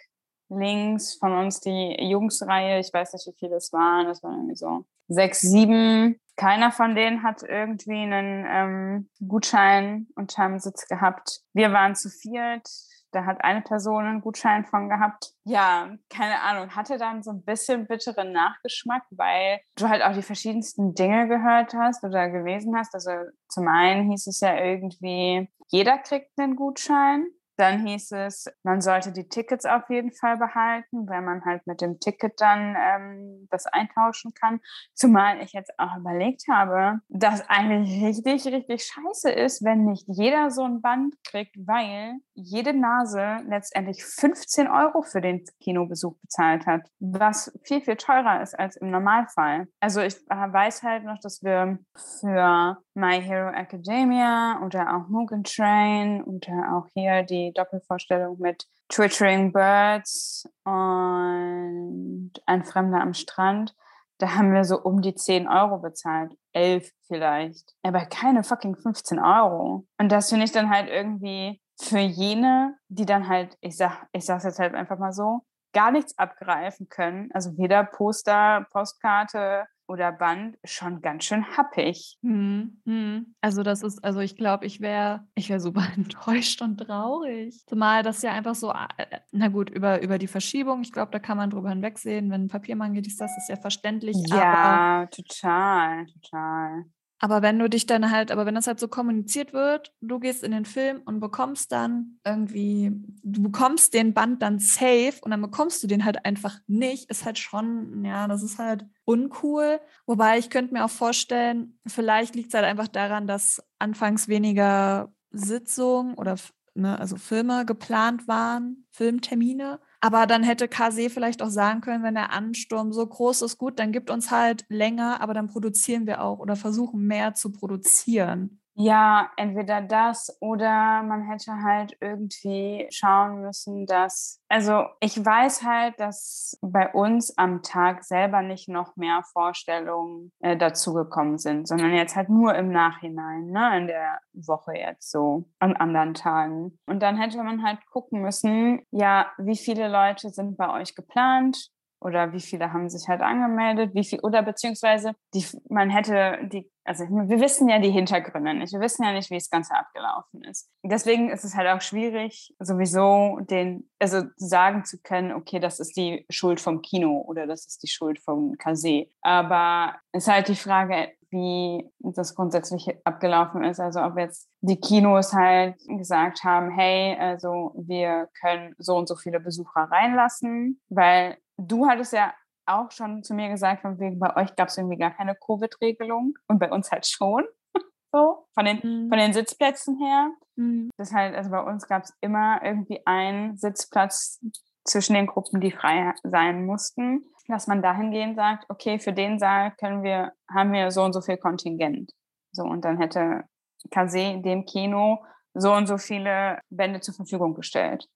links 0.49 1.15
von 1.15 1.33
uns 1.33 1.59
die 1.59 1.97
Jungsreihe, 1.99 2.79
ich 2.79 2.93
weiß 2.93 3.13
nicht, 3.13 3.27
wie 3.27 3.37
viele 3.37 3.55
es 3.55 3.73
waren, 3.73 4.07
das 4.07 4.21
waren 4.23 4.33
irgendwie 4.35 4.55
so 4.55 4.85
sechs, 5.07 5.41
sieben. 5.41 6.19
Keiner 6.35 6.71
von 6.71 6.95
denen 6.95 7.23
hat 7.23 7.43
irgendwie 7.43 8.01
einen 8.01 8.45
ähm, 8.47 9.09
Gutschein 9.27 10.07
unterm 10.15 10.59
Sitz 10.59 10.87
gehabt. 10.87 11.41
Wir 11.53 11.71
waren 11.71 11.95
zu 11.95 12.09
viert. 12.09 12.67
Da 13.13 13.25
hat 13.25 13.43
eine 13.43 13.61
Person 13.61 14.05
einen 14.05 14.21
Gutschein 14.21 14.65
von 14.65 14.89
gehabt. 14.89 15.33
Ja, 15.43 15.95
keine 16.09 16.41
Ahnung, 16.41 16.75
hatte 16.75 16.97
dann 16.97 17.23
so 17.23 17.31
ein 17.31 17.43
bisschen 17.43 17.87
bitteren 17.87 18.31
Nachgeschmack, 18.31 19.03
weil 19.11 19.59
du 19.75 19.87
halt 19.87 20.03
auch 20.03 20.13
die 20.13 20.21
verschiedensten 20.21 20.95
Dinge 20.95 21.27
gehört 21.27 21.73
hast 21.73 22.03
oder 22.03 22.29
gelesen 22.29 22.75
hast. 22.75 22.93
Also 22.93 23.11
zum 23.47 23.67
einen 23.67 24.09
hieß 24.09 24.27
es 24.27 24.39
ja 24.39 24.55
irgendwie, 24.57 25.49
jeder 25.67 25.97
kriegt 25.99 26.31
einen 26.37 26.55
Gutschein. 26.55 27.27
Dann 27.55 27.85
hieß 27.85 28.13
es, 28.13 28.45
man 28.63 28.81
sollte 28.81 29.11
die 29.11 29.29
Tickets 29.29 29.65
auf 29.65 29.87
jeden 29.89 30.11
Fall 30.11 30.37
behalten, 30.37 31.07
weil 31.07 31.21
man 31.21 31.45
halt 31.45 31.67
mit 31.67 31.81
dem 31.81 31.99
Ticket 31.99 32.41
dann 32.41 32.75
ähm, 32.75 33.47
das 33.51 33.67
eintauschen 33.67 34.33
kann. 34.33 34.59
Zumal 34.95 35.39
ich 35.41 35.53
jetzt 35.53 35.71
auch 35.77 35.95
überlegt 35.97 36.45
habe, 36.49 36.99
dass 37.09 37.47
eigentlich 37.47 38.25
richtig, 38.25 38.51
richtig 38.51 38.85
scheiße 38.85 39.29
ist, 39.29 39.63
wenn 39.63 39.85
nicht 39.85 40.05
jeder 40.07 40.49
so 40.49 40.63
ein 40.63 40.81
Band 40.81 41.15
kriegt, 41.23 41.55
weil 41.67 42.15
jede 42.35 42.73
Nase 42.73 43.39
letztendlich 43.47 44.03
15 44.03 44.67
Euro 44.67 45.01
für 45.01 45.21
den 45.21 45.45
Kinobesuch 45.61 46.15
bezahlt 46.21 46.65
hat, 46.65 46.81
was 46.99 47.51
viel, 47.63 47.81
viel 47.81 47.95
teurer 47.95 48.41
ist 48.41 48.57
als 48.57 48.75
im 48.77 48.89
Normalfall. 48.89 49.67
Also 49.79 50.01
ich 50.01 50.15
äh, 50.29 50.35
weiß 50.35 50.83
halt 50.83 51.03
noch, 51.03 51.19
dass 51.19 51.43
wir 51.43 51.79
für 52.19 52.77
My 52.93 53.21
Hero 53.21 53.49
Academia 53.49 54.61
oder 54.65 54.95
auch 54.95 55.07
Mugen 55.09 55.43
Train 55.43 56.23
oder 56.23 56.73
auch 56.75 56.87
hier 56.93 57.23
die 57.23 57.51
Doppelvorstellung 57.53 58.39
mit 58.39 58.65
Twittering 58.89 59.51
Birds 59.51 60.47
und 60.65 62.31
Ein 62.45 62.63
Fremder 62.63 63.01
am 63.01 63.13
Strand. 63.13 63.75
Da 64.19 64.35
haben 64.35 64.53
wir 64.53 64.63
so 64.63 64.79
um 64.79 65.01
die 65.01 65.15
10 65.15 65.47
Euro 65.47 65.79
bezahlt. 65.79 66.33
11 66.53 66.91
vielleicht. 67.07 67.73
Aber 67.81 68.05
keine 68.05 68.43
fucking 68.43 68.75
15 68.75 69.19
Euro. 69.19 69.87
Und 69.97 70.11
das 70.11 70.29
finde 70.29 70.45
ich 70.45 70.51
dann 70.51 70.69
halt 70.69 70.87
irgendwie 70.89 71.59
für 71.79 71.99
jene, 71.99 72.77
die 72.87 73.05
dann 73.05 73.27
halt, 73.27 73.57
ich 73.61 73.77
sag, 73.77 74.07
ich 74.11 74.25
sag's 74.25 74.43
jetzt 74.43 74.59
halt 74.59 74.75
einfach 74.75 74.99
mal 74.99 75.13
so, 75.13 75.41
gar 75.73 75.91
nichts 75.91 76.17
abgreifen 76.17 76.87
können. 76.87 77.29
Also 77.33 77.57
weder 77.57 77.83
Poster, 77.83 78.67
Postkarte, 78.71 79.65
oder 79.87 80.11
Band 80.11 80.57
schon 80.63 81.01
ganz 81.01 81.25
schön 81.25 81.45
happig. 81.57 82.17
Hm, 82.21 82.81
hm. 82.85 83.35
Also 83.41 83.63
das 83.63 83.83
ist, 83.83 84.03
also 84.03 84.19
ich 84.19 84.35
glaube, 84.35 84.65
ich 84.65 84.81
wäre, 84.81 85.27
ich 85.35 85.49
wäre 85.49 85.59
super 85.59 85.85
enttäuscht 85.95 86.61
und 86.61 86.77
traurig. 86.77 87.63
Zumal 87.67 88.03
das 88.03 88.21
ja 88.21 88.31
einfach 88.31 88.55
so, 88.55 88.71
äh, 88.71 89.19
na 89.31 89.49
gut, 89.49 89.69
über, 89.69 90.01
über 90.01 90.17
die 90.17 90.27
Verschiebung, 90.27 90.81
ich 90.81 90.91
glaube, 90.91 91.11
da 91.11 91.19
kann 91.19 91.37
man 91.37 91.49
drüber 91.49 91.69
hinwegsehen, 91.69 92.31
wenn 92.31 92.45
ein 92.45 92.47
Papiermangel 92.47 93.05
ist, 93.05 93.19
das 93.19 93.35
ist 93.37 93.49
ja 93.49 93.55
verständlich. 93.55 94.17
Ja, 94.27 95.07
total, 95.07 96.05
total. 96.07 96.85
Aber 97.19 97.41
wenn 97.41 97.57
du 97.57 97.69
dich 97.69 97.85
dann 97.85 98.11
halt, 98.11 98.31
aber 98.31 98.45
wenn 98.45 98.55
das 98.55 98.67
halt 98.67 98.79
so 98.79 98.87
kommuniziert 98.87 99.53
wird, 99.53 99.93
du 100.01 100.19
gehst 100.19 100.43
in 100.43 100.51
den 100.51 100.65
Film 100.65 101.01
und 101.05 101.19
bekommst 101.21 101.71
dann 101.71 102.19
irgendwie, 102.25 102.91
du 103.23 103.43
bekommst 103.43 103.93
den 103.93 104.13
Band 104.13 104.41
dann 104.41 104.59
safe 104.59 105.13
und 105.21 105.31
dann 105.31 105.41
bekommst 105.41 105.81
du 105.83 105.87
den 105.87 106.03
halt 106.03 106.25
einfach 106.25 106.59
nicht, 106.67 107.09
ist 107.09 107.25
halt 107.25 107.39
schon, 107.39 108.03
ja, 108.03 108.27
das 108.27 108.43
ist 108.43 108.59
halt 108.59 108.85
uncool. 109.05 109.79
Wobei 110.05 110.37
ich 110.37 110.49
könnte 110.49 110.73
mir 110.73 110.83
auch 110.83 110.89
vorstellen, 110.89 111.79
vielleicht 111.87 112.35
liegt 112.35 112.49
es 112.49 112.55
halt 112.55 112.65
einfach 112.65 112.89
daran, 112.89 113.25
dass 113.25 113.63
anfangs 113.79 114.27
weniger 114.27 115.13
Sitzungen 115.31 116.15
oder 116.15 116.35
ne, 116.75 116.99
also 116.99 117.15
Filme 117.17 117.65
geplant 117.65 118.27
waren, 118.27 118.85
Filmtermine. 118.91 119.79
Aber 120.03 120.27
dann 120.27 120.43
hätte 120.43 120.67
KC 120.67 121.09
vielleicht 121.09 121.41
auch 121.41 121.49
sagen 121.49 121.79
können, 121.81 122.03
wenn 122.03 122.15
der 122.15 122.31
Ansturm 122.33 122.91
so 122.91 123.07
groß 123.07 123.41
ist, 123.43 123.57
gut, 123.57 123.79
dann 123.79 123.93
gibt 123.93 124.09
uns 124.11 124.31
halt 124.31 124.65
länger, 124.67 125.21
aber 125.21 125.33
dann 125.33 125.47
produzieren 125.47 126.05
wir 126.07 126.21
auch 126.21 126.39
oder 126.39 126.55
versuchen 126.57 127.01
mehr 127.07 127.33
zu 127.35 127.51
produzieren. 127.53 128.59
Ja, 128.75 129.29
entweder 129.37 129.81
das 129.81 130.35
oder 130.41 131.03
man 131.03 131.21
hätte 131.29 131.61
halt 131.63 131.95
irgendwie 132.01 132.87
schauen 132.91 133.41
müssen, 133.41 133.85
dass, 133.85 134.41
also 134.49 134.85
ich 134.99 135.23
weiß 135.23 135.63
halt, 135.63 135.99
dass 135.99 136.57
bei 136.61 136.91
uns 136.91 137.37
am 137.37 137.61
Tag 137.61 138.03
selber 138.03 138.41
nicht 138.41 138.69
noch 138.69 138.95
mehr 138.95 139.21
Vorstellungen 139.31 140.31
äh, 140.39 140.57
dazugekommen 140.57 141.37
sind, 141.37 141.67
sondern 141.67 141.93
jetzt 141.93 142.15
halt 142.15 142.29
nur 142.29 142.55
im 142.55 142.69
Nachhinein, 142.69 143.45
ne, 143.51 143.77
in 143.77 143.87
der 143.87 144.19
Woche 144.33 144.73
jetzt 144.73 145.11
so, 145.11 145.45
an 145.59 145.75
anderen 145.75 146.15
Tagen. 146.15 146.79
Und 146.87 147.01
dann 147.03 147.17
hätte 147.17 147.43
man 147.43 147.63
halt 147.63 147.85
gucken 147.91 148.21
müssen, 148.21 148.81
ja, 148.89 149.31
wie 149.37 149.57
viele 149.57 149.87
Leute 149.87 150.29
sind 150.29 150.57
bei 150.57 150.69
euch 150.81 150.95
geplant? 150.95 151.69
Oder 152.03 152.33
wie 152.33 152.39
viele 152.39 152.73
haben 152.73 152.89
sich 152.89 153.07
halt 153.07 153.21
angemeldet, 153.21 153.93
wie 153.93 154.03
viel 154.03 154.19
oder 154.19 154.43
beziehungsweise 154.43 155.13
die, 155.33 155.45
man 155.69 155.89
hätte 155.89 156.39
die, 156.51 156.69
also 156.85 157.05
wir 157.05 157.39
wissen 157.39 157.69
ja 157.69 157.79
die 157.79 157.91
Hintergründe 157.91 158.53
nicht, 158.53 158.73
wir 158.73 158.81
wissen 158.81 159.03
ja 159.03 159.13
nicht, 159.13 159.29
wie 159.29 159.35
das 159.35 159.49
Ganze 159.49 159.73
abgelaufen 159.73 160.43
ist. 160.43 160.69
Deswegen 160.83 161.29
ist 161.29 161.43
es 161.43 161.55
halt 161.55 161.69
auch 161.69 161.81
schwierig, 161.81 162.53
sowieso 162.59 163.39
den, 163.49 163.89
also 163.99 164.23
sagen 164.35 164.83
zu 164.83 165.01
können, 165.01 165.31
okay, 165.31 165.59
das 165.59 165.79
ist 165.79 165.95
die 165.95 166.25
Schuld 166.29 166.59
vom 166.59 166.81
Kino 166.81 167.23
oder 167.25 167.47
das 167.47 167.65
ist 167.65 167.83
die 167.83 167.87
Schuld 167.87 168.19
vom 168.19 168.55
Kase. 168.57 169.07
Aber 169.21 169.95
es 170.11 170.23
ist 170.23 170.33
halt 170.33 170.47
die 170.49 170.55
Frage, 170.55 171.09
wie 171.33 171.89
das 171.99 172.35
grundsätzlich 172.35 172.87
abgelaufen 173.03 173.63
ist. 173.63 173.79
Also 173.79 174.01
ob 174.01 174.17
jetzt 174.17 174.47
die 174.61 174.79
Kinos 174.79 175.33
halt 175.33 175.75
gesagt 175.87 176.43
haben, 176.43 176.69
hey, 176.69 177.17
also 177.19 177.73
wir 177.75 178.29
können 178.39 178.75
so 178.77 178.95
und 178.95 179.07
so 179.07 179.15
viele 179.15 179.39
Besucher 179.39 179.81
reinlassen, 179.91 180.79
weil 180.89 181.37
du 181.57 181.87
hattest 181.87 182.13
ja 182.13 182.33
auch 182.65 182.91
schon 182.91 183.23
zu 183.23 183.33
mir 183.33 183.49
gesagt, 183.49 183.81
von 183.81 183.99
wegen, 183.99 184.19
bei 184.19 184.35
euch 184.35 184.55
gab 184.55 184.69
es 184.69 184.77
irgendwie 184.77 184.97
gar 184.97 185.11
keine 185.11 185.35
Covid-Regelung 185.35 186.35
und 186.47 186.59
bei 186.59 186.71
uns 186.71 186.91
halt 186.91 187.05
schon. 187.05 187.45
so, 188.11 188.47
von 188.53 188.65
den, 188.65 188.77
mhm. 188.77 189.09
von 189.09 189.17
den 189.17 189.33
Sitzplätzen 189.33 189.97
her. 189.99 190.31
Mhm. 190.55 190.89
Das 190.97 191.13
halt, 191.13 191.35
also 191.35 191.49
bei 191.49 191.61
uns 191.61 191.87
gab 191.87 192.03
es 192.03 192.13
immer 192.21 192.61
irgendwie 192.63 193.01
einen 193.05 193.57
Sitzplatz 193.57 194.39
zwischen 194.85 195.13
den 195.13 195.27
Gruppen, 195.27 195.61
die 195.61 195.71
frei 195.71 196.13
sein 196.23 196.65
mussten, 196.65 197.25
dass 197.47 197.67
man 197.67 197.81
dahingehend 197.81 198.35
sagt, 198.35 198.65
okay, 198.69 198.99
für 198.99 199.13
den 199.13 199.39
Saal 199.39 199.73
können 199.79 200.03
wir, 200.03 200.33
haben 200.53 200.71
wir 200.71 200.91
so 200.91 201.03
und 201.03 201.13
so 201.13 201.21
viel 201.21 201.37
Kontingent. 201.37 202.11
So, 202.51 202.63
und 202.63 202.85
dann 202.85 202.99
hätte 202.99 203.43
Kase 203.91 204.39
dem 204.41 204.65
Kino 204.65 205.25
so 205.53 205.73
und 205.73 205.87
so 205.87 205.97
viele 205.97 206.59
Bände 206.69 207.01
zur 207.01 207.13
Verfügung 207.13 207.53
gestellt 207.53 208.07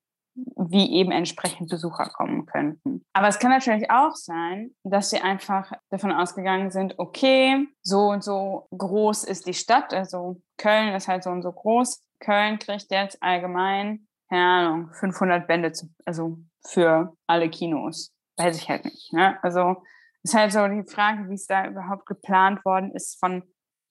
wie 0.56 0.94
eben 0.94 1.12
entsprechend 1.12 1.70
Besucher 1.70 2.10
kommen 2.10 2.46
könnten. 2.46 3.06
Aber 3.14 3.28
es 3.28 3.40
kann 3.40 3.52
natürlich 3.52 3.90
auch 3.90 4.16
sein, 4.16 4.72
dass 4.84 5.10
sie 5.10 5.20
einfach 5.20 5.72
davon 5.90 6.12
ausgegangen 6.12 6.70
sind, 6.72 7.00
okay, 7.00 7.68
so 7.82 8.10
und 8.10 8.24
so 8.24 8.68
groß 8.78 9.24
ist 9.24 9.48
die 9.48 9.54
Stadt, 9.54 9.94
also 9.94 10.42
Köln 10.58 10.94
ist 10.94 11.08
halt 11.08 11.24
so 11.24 11.30
und 11.30 11.42
so 11.42 11.52
groß. 11.52 12.04
Köln 12.20 12.60
kriegt 12.60 12.92
jetzt 12.92 13.22
allgemein, 13.22 14.08
keine 14.30 14.46
Ahnung, 14.46 14.94
500 14.94 15.48
Bände, 15.48 15.72
zu, 15.72 15.88
also 16.06 16.38
für 16.66 17.16
alle 17.28 17.50
Kinos. 17.50 18.14
Weiß 18.38 18.58
ich 18.58 18.70
halt 18.70 18.86
nicht. 18.86 19.14
Ne? 19.14 19.38
Also 19.44 19.78
ist 20.24 20.36
halt 20.36 20.52
so 20.52 20.68
die 20.68 20.84
Frage, 20.84 21.30
wie 21.30 21.36
es 21.36 21.48
da 21.48 21.68
überhaupt 21.68 22.06
geplant 22.06 22.64
worden 22.66 22.92
ist 22.92 23.20
von, 23.20 23.44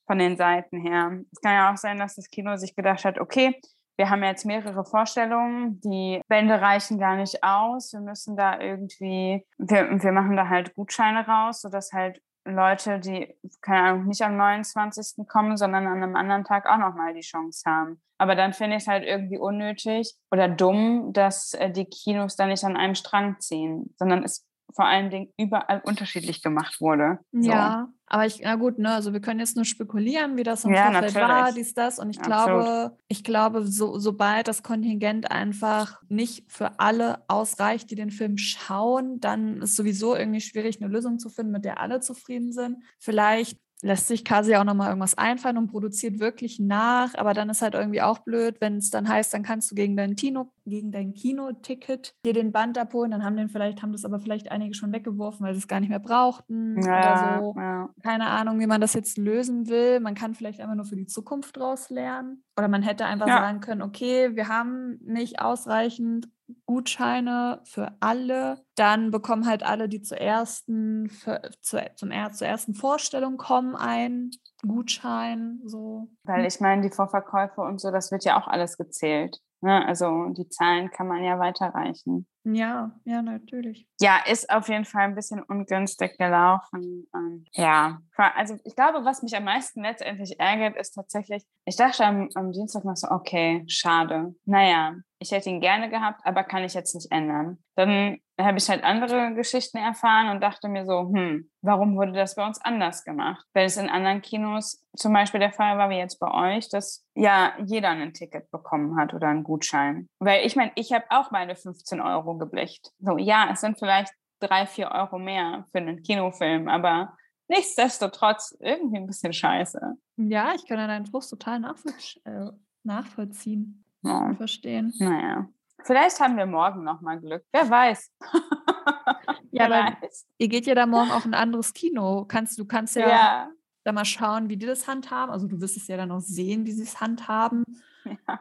von 0.07 0.19
den 0.19 0.37
Seiten 0.37 0.79
her. 0.81 1.21
Es 1.33 1.41
kann 1.41 1.55
ja 1.55 1.73
auch 1.73 1.77
sein, 1.77 1.99
dass 1.99 2.17
das 2.17 2.29
Kino 2.29 2.57
sich 2.57 2.77
gedacht 2.77 3.05
hat, 3.05 3.19
okay, 3.19 3.61
wir 3.97 4.11
haben 4.11 4.23
jetzt 4.23 4.45
mehrere 4.45 4.85
Vorstellungen, 4.85 5.81
die 5.81 6.21
Bände 6.29 6.61
reichen 6.61 6.99
gar 6.99 7.17
nicht 7.17 7.43
aus. 7.43 7.93
Wir 7.93 8.01
müssen 8.01 8.37
da 8.37 8.61
irgendwie, 8.61 9.47
wir, 9.59 10.03
wir 10.03 10.13
machen 10.13 10.37
da 10.37 10.49
halt 10.49 10.75
Gutscheine 10.75 11.27
raus, 11.27 11.63
sodass 11.63 11.93
halt 11.93 12.21
Leute, 12.45 13.01
die, 13.01 13.35
keine 13.61 13.83
Ahnung, 13.83 14.07
nicht 14.07 14.23
am 14.23 14.37
29. 14.37 15.27
kommen, 15.27 15.57
sondern 15.57 15.87
an 15.87 16.03
einem 16.03 16.17
anderen 16.17 16.45
Tag 16.45 16.67
auch 16.67 16.79
nochmal 16.79 17.13
die 17.13 17.21
Chance 17.21 17.63
haben. 17.69 18.01
Aber 18.19 18.35
dann 18.35 18.53
finde 18.53 18.77
ich 18.77 18.83
es 18.83 18.89
halt 18.89 19.05
irgendwie 19.05 19.39
unnötig 19.39 20.15
oder 20.31 20.49
dumm, 20.49 21.13
dass 21.13 21.55
äh, 21.55 21.71
die 21.71 21.85
Kinos 21.87 22.37
da 22.37 22.47
nicht 22.47 22.65
an 22.65 22.77
einem 22.77 22.95
Strang 22.95 23.41
ziehen, 23.41 23.95
sondern 23.99 24.23
es 24.23 24.47
vor 24.77 24.85
allen 24.87 25.09
Dingen 25.09 25.33
überall 25.39 25.81
unterschiedlich 25.85 26.43
gemacht 26.43 26.83
wurde. 26.83 27.19
So. 27.33 27.51
Ja, 27.51 27.89
aber 28.05 28.27
ich, 28.27 28.41
na 28.43 28.57
gut, 28.57 28.79
ne, 28.79 28.91
also 28.93 29.15
wir 29.15 29.21
können 29.21 29.41
jetzt 29.41 29.57
nur 29.57 29.65
spekulieren, 29.65 30.37
wie 30.37 30.43
das 30.43 30.67
im 30.67 30.75
ja, 30.75 30.93
Vorfeld 30.93 31.15
war, 31.15 31.51
dies, 31.51 31.73
das. 31.73 31.99
Und 31.99 32.11
ich 32.11 32.21
Absolut. 32.21 32.62
glaube, 32.62 32.97
ich 33.09 33.25
glaube, 33.25 33.67
so, 33.67 33.99
sobald 33.99 34.49
das 34.49 34.62
Kontingent 34.62 35.31
einfach 35.31 36.01
nicht 36.09 36.53
für 36.53 36.79
alle 36.79 37.25
ausreicht, 37.27 37.91
die 37.91 37.95
den 37.95 38.11
Film 38.11 38.37
schauen, 38.37 39.19
dann 39.19 39.62
ist 39.62 39.77
sowieso 39.77 40.15
irgendwie 40.15 40.43
schwierig, 40.43 40.81
eine 40.81 40.93
Lösung 40.93 41.19
zu 41.19 41.31
finden, 41.31 41.53
mit 41.53 41.65
der 41.65 41.81
alle 41.81 42.01
zufrieden 42.01 42.53
sind. 42.53 42.77
Vielleicht 42.99 43.59
lässt 43.83 44.07
sich 44.07 44.25
Kasi 44.25 44.57
auch 44.57 44.65
nochmal 44.65 44.89
irgendwas 44.89 45.19
einfallen 45.19 45.59
und 45.59 45.69
produziert 45.69 46.19
wirklich 46.19 46.59
nach, 46.59 47.15
aber 47.15 47.35
dann 47.35 47.51
ist 47.51 47.62
halt 47.62 47.75
irgendwie 47.75 48.01
auch 48.01 48.21
blöd, 48.21 48.57
wenn 48.61 48.79
es 48.79 48.91
dann 48.91 49.09
heißt, 49.09 49.35
dann 49.35 49.43
kannst 49.43 49.71
du 49.71 49.75
gegen 49.75 49.97
dein 49.97 50.17
Kino, 50.17 50.51
gegen 50.65 50.93
dein 50.93 51.12
Kinoticket 51.12 52.15
dir 52.25 52.33
den 52.33 52.53
Band 52.53 52.79
abholen, 52.79 53.11
dann 53.11 53.25
haben 53.25 53.37
den 53.37 53.49
vielleicht, 53.49 53.83
haben 53.83 53.93
das 53.93 54.05
aber 54.05 54.19
vielleicht 54.19 54.51
einige 54.51 54.75
schon 54.75 54.93
weggeworfen, 54.93 55.47
weil 55.47 55.55
sie 55.55 55.61
es 55.61 55.69
gar 55.69 55.81
nicht 55.81 55.91
mehr 55.91 56.01
brauchten 56.01 56.81
ja, 56.83 56.99
oder 56.99 57.43
so. 57.43 57.55
Ja. 57.61 57.91
Keine 58.03 58.27
Ahnung, 58.29 58.59
wie 58.61 58.67
man 58.67 58.81
das 58.81 58.95
jetzt 58.95 59.19
lösen 59.19 59.69
will. 59.69 60.01
Man 60.01 60.15
kann 60.15 60.35
vielleicht 60.35 60.61
einfach 60.61 60.75
nur 60.75 60.87
für 60.87 60.97
die 60.97 61.07
Zukunft 61.07 61.57
draus 61.57 61.91
lernen. 61.91 62.43
Oder 62.59 62.69
man 62.69 62.83
hätte 62.83 63.05
einfach 63.05 63.29
ja. 63.29 63.39
sagen 63.39 63.61
können, 63.61 63.83
okay, 63.83 64.35
wir 64.35 64.49
haben 64.49 64.99
nicht 65.05 65.41
ausreichend 65.41 66.29
Gutscheine 66.67 67.61
für 67.65 67.93
alle. 68.01 68.65
Dann 68.75 69.11
bekommen 69.11 69.47
halt 69.47 69.63
alle, 69.63 69.89
die 69.89 70.03
zur 70.03 70.19
ersten, 70.19 71.09
für, 71.09 71.41
zu, 71.61 71.79
zum, 71.97 72.11
zur 72.33 72.47
ersten 72.47 72.75
Vorstellung 72.75 73.37
kommen, 73.37 73.75
einen 73.75 74.31
Gutschein. 74.67 75.61
So. 75.65 76.09
Weil 76.25 76.47
ich 76.47 76.61
meine, 76.61 76.83
die 76.83 76.95
Vorverkäufe 76.95 77.61
und 77.61 77.81
so, 77.81 77.91
das 77.91 78.11
wird 78.13 78.25
ja 78.25 78.41
auch 78.41 78.47
alles 78.49 78.77
gezählt. 78.77 79.41
Ne? 79.61 79.85
Also 79.87 80.29
die 80.37 80.49
Zahlen 80.49 80.91
kann 80.91 81.09
man 81.09 81.25
ja 81.25 81.39
weiterreichen. 81.39 82.27
Ja, 82.49 82.93
ja, 83.05 83.23
natürlich. 83.23 83.89
Ja, 84.01 84.21
ist 84.25 84.49
auf 84.51 84.69
jeden 84.69 84.85
Fall 84.85 85.03
ein 85.03 85.17
bisschen 85.17 85.43
ungünstig 85.43 86.17
gelaufen. 86.17 87.09
Ja, 87.53 88.01
also 88.17 88.57
ich 88.63 88.77
glaube, 88.77 89.05
was 89.05 89.23
mich 89.23 89.37
am 89.37 89.45
meisten 89.45 89.83
letztendlich 89.83 90.39
ärgert, 90.39 90.77
ist 90.77 90.93
tatsächlich, 90.93 91.43
ich 91.65 91.75
dachte 91.75 92.05
am, 92.05 92.29
am 92.35 92.53
Dienstag 92.53 92.85
noch 92.85 92.97
so, 92.97 93.09
okay, 93.11 93.65
schade. 93.67 94.37
Naja, 94.45 94.95
ich 95.19 95.33
hätte 95.33 95.51
ihn 95.51 95.61
gerne 95.61 95.89
gehabt, 95.91 96.21
aber 96.25 96.45
kann 96.45 96.63
ich 96.63 96.75
jetzt 96.75 96.95
nicht 96.95 97.11
ändern. 97.11 97.59
Dann 97.75 98.19
habe 98.39 98.59
ich 98.59 98.69
halt 98.69 98.85
andere 98.85 99.35
Geschichten 99.35 99.79
erfahren 99.79 100.29
und 100.29 100.43
dachte 100.43 100.69
mir 100.69 100.85
so, 100.85 101.11
hm, 101.13 101.51
warum 101.63 101.97
wurde 101.97 102.13
das 102.13 102.35
bei 102.35 102.47
uns 102.47 102.61
anders 102.63 103.03
gemacht? 103.05 103.45
Weil 103.55 103.67
es 103.67 103.79
in 103.79 103.89
anderen 103.89 104.21
Kinos 104.21 104.85
zum 104.95 105.13
Beispiel 105.13 105.41
der 105.41 105.53
Fall 105.53 105.79
war, 105.79 105.89
wie 105.89 105.97
jetzt 105.97 106.19
bei 106.19 106.57
euch, 106.57 106.69
dass 106.69 107.05
ja 107.15 107.55
jeder 107.65 107.91
ein 107.91 108.13
Ticket 108.13 108.51
bekommen 108.51 108.99
hat 108.99 109.15
oder 109.15 109.29
einen 109.29 109.43
Gutschein. 109.43 110.09
Weil 110.19 110.45
ich 110.45 110.55
meine, 110.55 110.73
ich 110.75 110.93
habe 110.93 111.05
auch 111.11 111.31
meine 111.31 111.57
15 111.57 112.01
Euro 112.01 112.35
geblecht. 112.38 112.92
So, 112.99 113.18
ja, 113.18 113.49
es 113.53 113.61
sind 113.61 113.79
vielleicht 113.79 114.12
drei, 114.40 114.66
vier 114.66 114.90
Euro 114.90 115.18
mehr 115.18 115.66
für 115.72 115.79
einen 115.79 116.03
Kinofilm, 116.03 116.68
aber 116.68 117.16
nichtsdestotrotz 117.49 118.57
irgendwie 118.61 118.96
ein 118.96 119.07
bisschen 119.07 119.33
scheiße. 119.33 119.81
Ja, 120.16 120.55
ich 120.55 120.66
kann 120.66 120.79
deinen 120.79 121.07
Frust 121.07 121.31
total 121.31 121.61
nachvollzie 121.61 122.20
äh, 122.25 122.51
nachvollziehen 122.83 123.85
ja. 124.03 124.35
verstehen. 124.35 124.92
Naja. 124.99 125.49
Vielleicht 125.83 126.20
haben 126.20 126.37
wir 126.37 126.46
morgen 126.46 126.85
nochmal 126.85 127.20
Glück. 127.20 127.44
Wer 127.53 127.68
weiß. 127.68 128.12
ja, 129.51 129.66
aber 129.66 129.96
ihr 130.38 130.49
geht 130.49 130.66
ja 130.66 130.75
da 130.75 130.87
morgen 130.87 131.11
auch 131.11 131.25
ein 131.25 131.35
anderes 131.35 131.75
Kino. 131.75 132.25
Kannst, 132.27 132.59
du 132.59 132.64
kannst 132.64 132.96
ja, 132.96 133.09
ja, 133.09 133.51
da 133.85 133.92
mal 133.92 134.05
schauen, 134.05 134.49
wie 134.49 134.57
die 134.57 134.66
das 134.66 134.88
handhaben. 134.88 135.33
Also 135.33 135.46
du 135.46 135.61
wirst 135.61 135.77
es 135.77 135.87
ja 135.87 135.96
dann 135.96 136.11
auch 136.11 136.20
sehen, 136.20 136.64
wie 136.64 136.72
sie 136.72 136.85
es 136.85 137.01
handhaben. 137.01 137.64
Ja. 138.05 138.40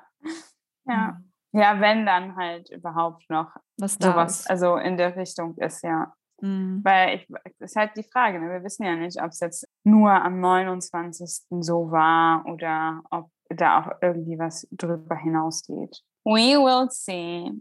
Ja. 0.88 1.22
Ja, 1.56 1.80
wenn 1.80 2.06
dann 2.06 2.36
halt 2.36 2.70
überhaupt 2.70 3.30
noch 3.30 3.56
Was 3.78 3.98
da 3.98 4.12
sowas, 4.12 4.42
ist. 4.42 4.50
also 4.50 4.76
in 4.76 4.98
der 4.98 5.16
Richtung 5.16 5.56
ist, 5.58 5.84
ja. 5.84 6.14
Mhm. 6.42 6.82
Weil 6.84 7.16
ich, 7.16 7.28
das 7.60 7.72
ist 7.72 7.76
halt 7.78 7.92
die 7.96 8.04
Frage, 8.04 8.40
ne? 8.40 8.50
wir 8.50 8.64
wissen 8.64 8.84
ja 8.84 8.96
nicht, 8.96 9.22
ob 9.22 9.30
es 9.30 9.40
jetzt 9.40 9.68
nur 9.84 10.12
am 10.12 10.42
29. 10.42 11.46
so 11.62 11.92
war 11.92 12.46
oder 12.46 13.02
ob 13.10 13.30
da 13.50 13.80
auch 13.80 13.92
irgendwie 14.02 14.38
was 14.38 14.68
drüber 14.72 15.16
hinausgeht. 15.16 16.02
We 16.26 16.58
will 16.58 16.90
see. 16.90 17.52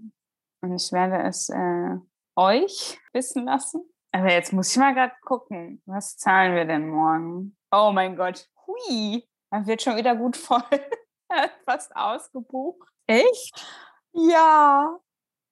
Und 0.61 0.75
ich 0.75 0.91
werde 0.91 1.23
es 1.29 1.49
äh, 1.51 1.97
euch 2.37 2.99
wissen 3.13 3.45
lassen. 3.45 3.85
Aber 4.13 4.31
jetzt 4.33 4.53
muss 4.53 4.73
ich 4.73 4.79
mal 4.79 4.95
gerade 4.95 5.15
gucken, 5.23 5.83
was 5.87 6.17
zahlen 6.17 6.55
wir 6.55 6.65
denn 6.65 6.89
morgen? 6.89 7.57
Oh 7.71 7.91
mein 7.93 8.17
Gott. 8.17 8.49
hui, 8.67 9.25
man 9.51 9.67
wird 9.67 9.83
schon 9.83 9.97
wieder 9.97 10.17
gut 10.17 10.37
voll. 10.37 10.63
Fast 11.65 11.95
ausgebucht. 11.97 12.89
Echt? 13.07 13.67
Ja. 14.13 14.99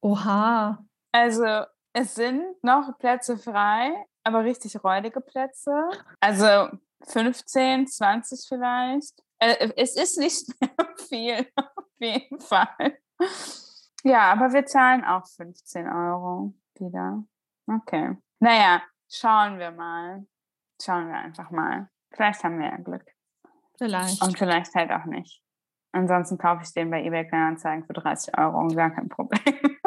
Oha. 0.01 0.85
Also 1.13 1.65
es 1.93 2.15
sind 2.15 2.63
noch 2.63 2.99
Plätze 2.99 3.37
frei, 3.37 4.07
aber 4.25 4.45
richtig 4.45 4.83
räudige 4.83 5.21
Plätze. 5.21 5.91
Also 6.21 6.69
15, 7.07 7.87
20 7.87 8.47
vielleicht. 8.49 9.23
Äh, 9.39 9.73
es 9.77 9.97
ist 9.97 10.19
nicht 10.19 10.49
mehr 10.61 10.97
viel, 10.97 11.47
auf 11.57 11.85
jeden 11.99 12.41
Fall. 12.41 12.99
Ja, 14.05 14.33
aber 14.33 14.53
wir 14.53 14.67
zahlen 14.67 15.05
auch 15.05 15.27
15 15.27 15.87
Euro 15.87 16.55
wieder. 16.79 17.25
Okay. 17.67 18.17
Naja, 18.41 18.83
schauen 19.09 19.59
wir 19.59 19.71
mal. 19.71 20.27
Schauen 20.81 21.09
wir 21.09 21.17
einfach 21.17 21.51
mal. 21.51 21.89
Vielleicht 22.13 22.43
haben 22.43 22.59
wir 22.59 22.67
ja 22.67 22.77
Glück. 22.77 23.05
Vielleicht. 23.79 24.23
Und 24.23 24.39
vielleicht 24.39 24.75
halt 24.75 24.91
auch 24.91 25.05
nicht. 25.05 25.42
Ansonsten 25.93 26.39
kaufe 26.39 26.63
ich 26.65 26.73
den 26.73 26.91
bei 26.91 27.05
eBay 27.05 27.27
Kleinanzeigen 27.27 27.85
für 27.85 27.93
30 27.93 28.39
Euro 28.39 28.59
und 28.59 28.75
gar 28.75 28.91
kein 28.91 29.09
Problem. 29.09 29.79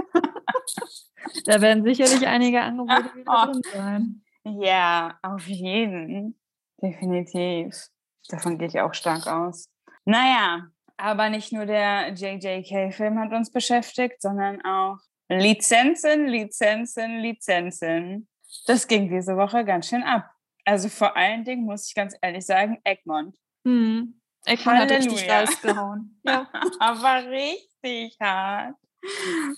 da 1.46 1.62
werden 1.62 1.84
sicherlich 1.84 2.28
einige 2.28 2.62
Angebote 2.62 3.04
wieder 3.16 3.52
drin 3.52 3.62
sein. 3.74 4.22
Ja, 4.44 5.18
auf 5.24 5.48
jeden. 5.48 6.40
Definitiv. 6.82 7.90
Davon 8.30 8.58
gehe 8.58 8.68
ich 8.68 8.80
auch 8.80 8.94
stark 8.94 9.28
aus. 9.28 9.70
Naja, 10.06 10.68
aber 10.98 11.30
nicht 11.30 11.52
nur 11.52 11.66
der 11.66 12.14
JJK-Film 12.14 13.20
hat 13.20 13.34
uns 13.34 13.52
beschäftigt, 13.52 14.22
sondern 14.22 14.64
auch 14.64 14.98
Lizenzen, 15.28 16.28
Lizenzen, 16.28 17.20
Lizenzen. 17.20 18.28
Das 18.68 18.88
ging 18.88 19.10
diese 19.10 19.36
Woche 19.36 19.66
ganz 19.66 19.90
schön 19.90 20.04
ab. 20.04 20.30
Also 20.66 20.90
vor 20.90 21.16
allen 21.18 21.44
Dingen 21.44 21.66
muss 21.66 21.88
ich 21.88 21.96
ganz 21.96 22.16
ehrlich 22.22 22.46
sagen, 22.46 22.80
Egmont. 22.84 23.38
Hm. 23.66 24.22
Eckmann 24.46 24.78
hat 24.80 24.92
richtig 24.92 25.30
rausgehauen. 25.30 26.22
Ja. 26.26 26.48
Aber 26.80 27.30
richtig 27.30 28.18
hart. 28.22 28.76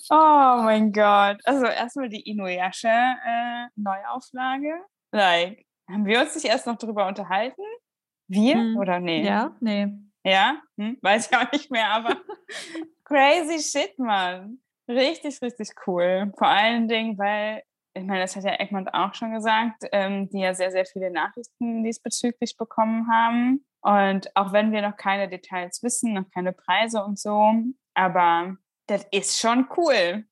Oh 0.09 0.61
mein 0.63 0.91
Gott. 0.91 1.37
Also 1.45 1.65
erstmal 1.65 2.09
die 2.09 2.21
Inuyasha 2.29 3.15
äh, 3.25 3.67
Neuauflage. 3.75 4.81
Like, 5.13 5.65
haben 5.89 6.05
wir 6.05 6.19
uns 6.21 6.35
nicht 6.35 6.45
erst 6.45 6.67
noch 6.67 6.77
drüber 6.77 7.07
unterhalten? 7.07 7.61
Wir 8.27 8.55
Hm. 8.55 8.77
oder 8.77 8.99
nee? 8.99 9.25
ja, 9.25 9.55
nee. 9.61 9.87
Ja? 10.25 10.61
Hm? 10.77 10.97
Weiß 11.01 11.29
ich 11.29 11.37
auch 11.37 11.49
nicht 11.53 11.71
mehr, 11.71 11.89
aber 11.89 12.17
crazy 13.05 13.59
shit, 13.59 13.97
Mann. 13.97 14.59
Richtig, 14.89 15.41
richtig 15.41 15.69
cool. 15.85 16.33
Vor 16.37 16.47
allen 16.47 16.87
Dingen, 16.89 17.17
weil, 17.17 17.63
ich 17.93 18.03
meine, 18.03 18.21
das 18.21 18.35
hat 18.35 18.43
ja 18.43 18.59
Egmont 18.59 18.93
auch 18.93 19.13
schon 19.13 19.33
gesagt, 19.33 19.83
ähm, 19.93 20.29
die 20.29 20.39
ja 20.39 20.53
sehr, 20.53 20.71
sehr 20.71 20.85
viele 20.85 21.09
Nachrichten 21.11 21.83
diesbezüglich 21.83 22.57
bekommen 22.57 23.07
haben. 23.09 23.65
Und 23.81 24.35
auch 24.35 24.53
wenn 24.53 24.71
wir 24.71 24.81
noch 24.81 24.97
keine 24.97 25.29
Details 25.29 25.81
wissen, 25.83 26.13
noch 26.13 26.29
keine 26.33 26.51
Preise 26.51 27.03
und 27.03 27.19
so, 27.19 27.53
aber 27.93 28.57
das 28.87 29.05
ist 29.11 29.39
schon 29.39 29.67
cool. 29.77 30.25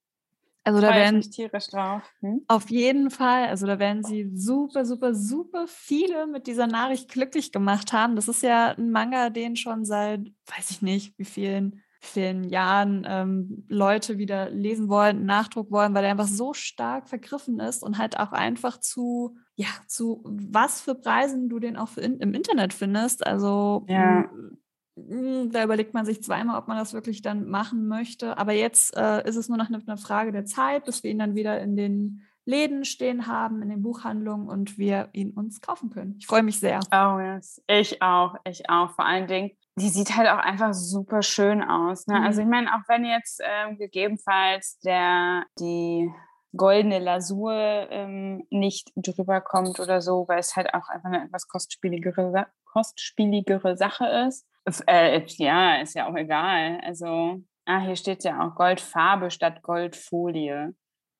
Also 0.65 0.81
da 0.81 0.95
werden 0.95 1.21
tierisch 1.21 1.67
drauf. 1.67 2.01
Hm? 2.21 2.41
auf 2.47 2.71
jeden 2.71 3.11
Fall, 3.11 3.49
also 3.49 3.67
da 3.67 3.77
werden 3.77 4.03
sie 4.03 4.31
super, 4.33 4.83
super, 4.83 5.13
super 5.13 5.67
viele 5.67 6.25
mit 6.25 6.47
dieser 6.47 6.65
Nachricht 6.65 7.07
glücklich 7.07 7.51
gemacht 7.51 7.93
haben. 7.93 8.15
Das 8.15 8.27
ist 8.27 8.41
ja 8.41 8.71
ein 8.71 8.89
Manga, 8.89 9.29
den 9.29 9.55
schon 9.55 9.85
seit, 9.85 10.21
weiß 10.47 10.71
ich 10.71 10.81
nicht, 10.81 11.13
wie 11.19 11.25
vielen, 11.25 11.83
vielen 12.01 12.43
Jahren 12.45 13.05
ähm, 13.07 13.65
Leute 13.69 14.17
wieder 14.17 14.49
lesen 14.49 14.89
wollen, 14.89 15.25
Nachdruck 15.25 15.69
wollen, 15.69 15.93
weil 15.93 16.03
er 16.03 16.11
einfach 16.11 16.27
so 16.27 16.55
stark 16.55 17.09
vergriffen 17.09 17.59
ist 17.59 17.83
und 17.83 17.99
halt 17.99 18.19
auch 18.19 18.31
einfach 18.31 18.79
zu, 18.79 19.37
ja, 19.55 19.67
zu 19.87 20.21
was 20.25 20.81
für 20.81 20.95
Preisen 20.95 21.47
du 21.49 21.59
den 21.59 21.77
auch 21.77 21.95
in, 21.97 22.19
im 22.19 22.33
Internet 22.33 22.73
findest. 22.73 23.25
Also 23.25 23.85
Ja. 23.87 24.21
m- 24.21 24.57
m, 24.97 25.51
da 25.51 25.63
überlegt 25.63 25.93
man 25.93 26.05
sich 26.05 26.21
zweimal, 26.23 26.57
ob 26.59 26.67
man 26.67 26.77
das 26.77 26.93
wirklich 26.93 27.21
dann 27.21 27.47
machen 27.49 27.87
möchte. 27.87 28.37
Aber 28.37 28.51
jetzt 28.53 28.95
äh, 28.97 29.27
ist 29.27 29.35
es 29.37 29.47
nur 29.49 29.57
noch 29.57 29.67
eine, 29.67 29.81
eine 29.85 29.97
Frage 29.97 30.31
der 30.31 30.45
Zeit, 30.45 30.85
bis 30.85 31.03
wir 31.03 31.11
ihn 31.11 31.19
dann 31.19 31.35
wieder 31.35 31.59
in 31.61 31.75
den 31.75 32.21
Läden 32.47 32.85
stehen 32.85 33.25
haben, 33.27 33.61
in 33.63 33.69
den 33.69 33.81
Buchhandlungen 33.81 34.47
und 34.47 34.77
wir 34.77 35.09
ihn 35.13 35.31
uns 35.31 35.61
kaufen 35.61 35.89
können. 35.89 36.15
Ich 36.19 36.27
freue 36.27 36.43
mich 36.43 36.59
sehr. 36.59 36.79
Oh 36.93 37.19
yes, 37.19 37.61
ich 37.67 38.01
auch, 38.03 38.35
ich 38.45 38.69
auch. 38.69 38.91
Vor 38.91 39.05
allen 39.05 39.25
Dingen, 39.27 39.51
die 39.77 39.89
sieht 39.89 40.15
halt 40.15 40.29
auch 40.29 40.37
einfach 40.37 40.73
super 40.73 41.23
schön 41.23 41.63
aus. 41.63 42.05
Ne? 42.07 42.21
Also 42.21 42.41
Mhm. 42.41 42.47
ich 42.47 42.51
meine, 42.51 42.75
auch 42.75 42.81
wenn 42.87 43.03
jetzt 43.03 43.41
ähm, 43.43 43.77
gegebenenfalls 43.77 44.79
der 44.85 45.43
die 45.59 46.09
goldene 46.55 46.99
Lasur 46.99 47.53
ähm, 47.53 48.45
nicht 48.49 48.91
drüber 48.95 49.41
kommt 49.41 49.79
oder 49.79 50.01
so, 50.01 50.27
weil 50.27 50.39
es 50.39 50.55
halt 50.55 50.73
auch 50.73 50.89
einfach 50.89 51.09
eine 51.09 51.25
etwas 51.25 51.47
kostspieligere, 51.47 52.47
kostspieligere 52.65 53.77
Sache 53.77 54.05
ist. 54.27 54.45
Äh, 54.87 55.21
ja, 55.37 55.81
ist 55.81 55.95
ja 55.95 56.07
auch 56.07 56.15
egal. 56.15 56.79
Also, 56.83 57.41
ah, 57.65 57.79
hier 57.81 57.95
steht 57.95 58.23
ja 58.23 58.45
auch 58.45 58.55
Goldfarbe 58.55 59.31
statt 59.31 59.61
Goldfolie. 59.61 60.73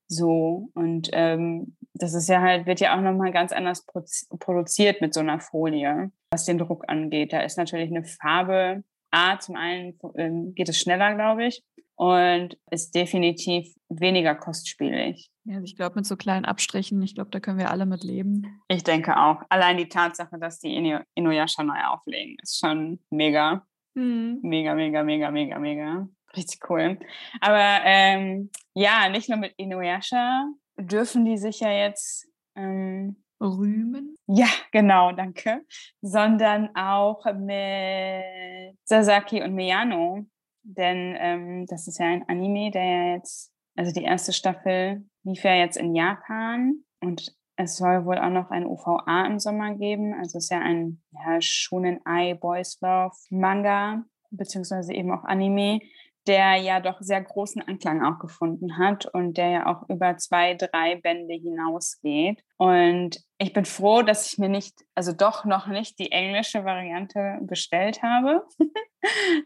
So, 0.08 0.69
und 0.74 1.10
ähm, 1.13 1.76
das 1.93 2.13
ist 2.13 2.30
ja 2.30 2.41
halt, 2.41 2.65
wird 2.65 2.80
ja 2.80 2.95
auch 2.95 3.02
nochmal 3.02 3.32
ganz 3.32 3.52
anders 3.52 3.86
produziert 3.86 5.02
mit 5.02 5.13
so 5.13 5.21
einer 5.21 5.39
Folie, 5.39 6.12
was 6.32 6.45
den 6.45 6.58
Druck 6.58 6.84
angeht. 6.88 7.34
Da 7.34 7.41
ist 7.41 7.58
natürlich 7.58 7.89
eine 7.89 8.04
Farbe, 8.04 8.84
A, 9.12 9.39
zum 9.39 9.56
einen 9.56 9.98
ähm, 10.17 10.54
geht 10.56 10.67
es 10.67 10.78
schneller, 10.78 11.15
glaube 11.15 11.45
ich, 11.45 11.63
und 11.96 12.58
ist 12.72 12.94
definitiv 12.94 13.74
weniger 13.90 14.36
kostspielig. 14.36 15.30
Ja, 15.46 15.56
also 15.56 15.66
ich 15.66 15.76
glaube, 15.76 15.96
mit 15.96 16.06
so 16.06 16.18
kleinen 16.18 16.46
Abstrichen, 16.46 17.02
ich 17.02 17.16
glaube, 17.16 17.30
da 17.32 17.40
können 17.40 17.60
wir 17.60 17.72
alle 17.72 17.86
mit 17.86 18.04
leben. 18.04 18.62
Ich 18.68 18.84
denke 18.84 19.18
auch. 19.18 19.42
Allein 19.50 19.78
die 19.78 19.90
Tatsache, 19.90 20.38
dass 20.40 20.60
die 20.60 20.76
Inu 20.76 21.00
Inuyasha 21.14 21.64
neu 21.64 21.80
auflegen, 21.88 22.36
ist 22.42 22.60
schon 22.60 23.00
mega, 23.10 23.66
mega, 23.94 24.76
mega, 24.76 25.04
mega, 25.04 25.32
mega, 25.32 25.60
mega. 25.60 26.08
Richtig 26.36 26.70
cool. 26.70 27.00
Aber 27.40 27.80
ähm, 27.86 28.50
ja, 28.74 29.08
nicht 29.10 29.30
nur 29.30 29.38
mit 29.38 29.54
Inuyasha 29.58 30.48
dürfen 30.78 31.24
die 31.24 31.38
sich 31.38 31.62
ja 31.62 31.72
jetzt 31.72 32.28
ähm, 32.56 33.24
Rühmen. 33.40 34.18
Ja, 34.28 34.48
genau, 34.72 35.12
danke. 35.12 35.62
Sondern 36.02 36.76
auch 36.76 37.24
mit 37.34 38.78
Sasaki 38.84 39.44
und 39.44 39.54
Miyano. 39.54 40.26
Denn 40.65 41.15
ähm, 41.19 41.65
das 41.67 41.88
ist 41.88 41.99
ja 41.99 42.08
ein 42.08 42.28
Anime, 42.28 42.71
der 42.71 42.84
ja 42.84 43.15
jetzt, 43.15 43.54
also 43.75 43.91
die 43.91 44.04
erste 44.04 44.34
Staffel 44.34 45.06
lief 45.23 45.43
ja 45.43 45.54
jetzt 45.54 45.78
in 45.78 45.95
Japan 45.95 46.84
und 47.01 47.36
es 47.56 47.78
soll 47.78 48.06
wohl 48.06 48.17
auch 48.17 48.30
noch 48.30 48.49
ein 48.49 48.65
OVA 48.65 49.25
im 49.28 49.39
Sommer 49.39 49.75
geben. 49.75 50.13
Also 50.13 50.38
es 50.38 50.45
ist 50.45 50.49
ja 50.49 50.60
ein 50.60 51.01
ja, 51.12 51.39
Shonen 51.39 51.99
Ai 52.04 52.34
Boys 52.34 52.80
Love 52.82 53.15
Manga, 53.30 54.04
beziehungsweise 54.32 54.93
eben 54.93 55.12
auch 55.12 55.23
Anime, 55.23 55.80
der 56.28 56.56
ja 56.56 56.80
doch 56.80 57.02
sehr 57.02 57.22
großen 57.22 57.62
Anklang 57.62 58.04
auch 58.04 58.20
gefunden 58.20 58.78
hat 58.78 59.06
und 59.14 59.38
der 59.38 59.50
ja 59.50 59.66
auch 59.68 59.88
über 59.90 60.18
zwei, 60.18 60.56
drei 60.56 60.96
Bände 60.96 61.36
hinausgeht. 61.36 62.44
Und 62.58 63.20
ich 63.38 63.54
bin 63.54 63.66
froh, 63.66 64.02
dass 64.02 64.32
ich 64.32 64.38
mir 64.40 64.50
nicht, 64.50 64.74
also 64.96 65.12
doch 65.14 65.46
noch 65.46 65.68
nicht 65.68 66.00
die 66.00 66.12
englische 66.12 66.66
Variante 66.66 67.40
bestellt 67.42 68.02
habe, 68.02 68.46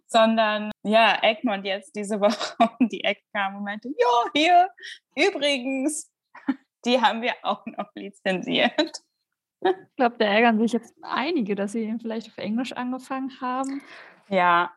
sondern 0.08 0.72
ja, 0.84 1.18
Egmont 1.22 1.66
jetzt 1.66 1.96
diese 1.96 2.20
Woche 2.22 2.56
um 2.80 2.88
die 2.90 3.04
Ecke 3.04 3.24
kam 3.34 3.58
und 3.58 3.64
meinte, 3.64 3.90
ja, 3.90 4.32
hier, 4.34 4.70
übrigens, 5.16 6.12
die 6.86 7.02
haben 7.02 7.22
wir 7.22 7.34
auch 7.44 7.66
noch 7.66 7.90
lizenziert. 7.96 8.74
Ich 9.62 9.96
glaube, 9.98 10.16
da 10.18 10.26
ärgern 10.26 10.58
sich 10.60 10.72
jetzt 10.72 10.94
einige, 11.02 11.54
dass 11.56 11.74
sie 11.74 11.84
ihn 11.84 12.00
vielleicht 12.00 12.28
auf 12.30 12.38
Englisch 12.38 12.72
angefangen 12.72 13.32
haben. 13.42 13.82
Ja, 14.30 14.72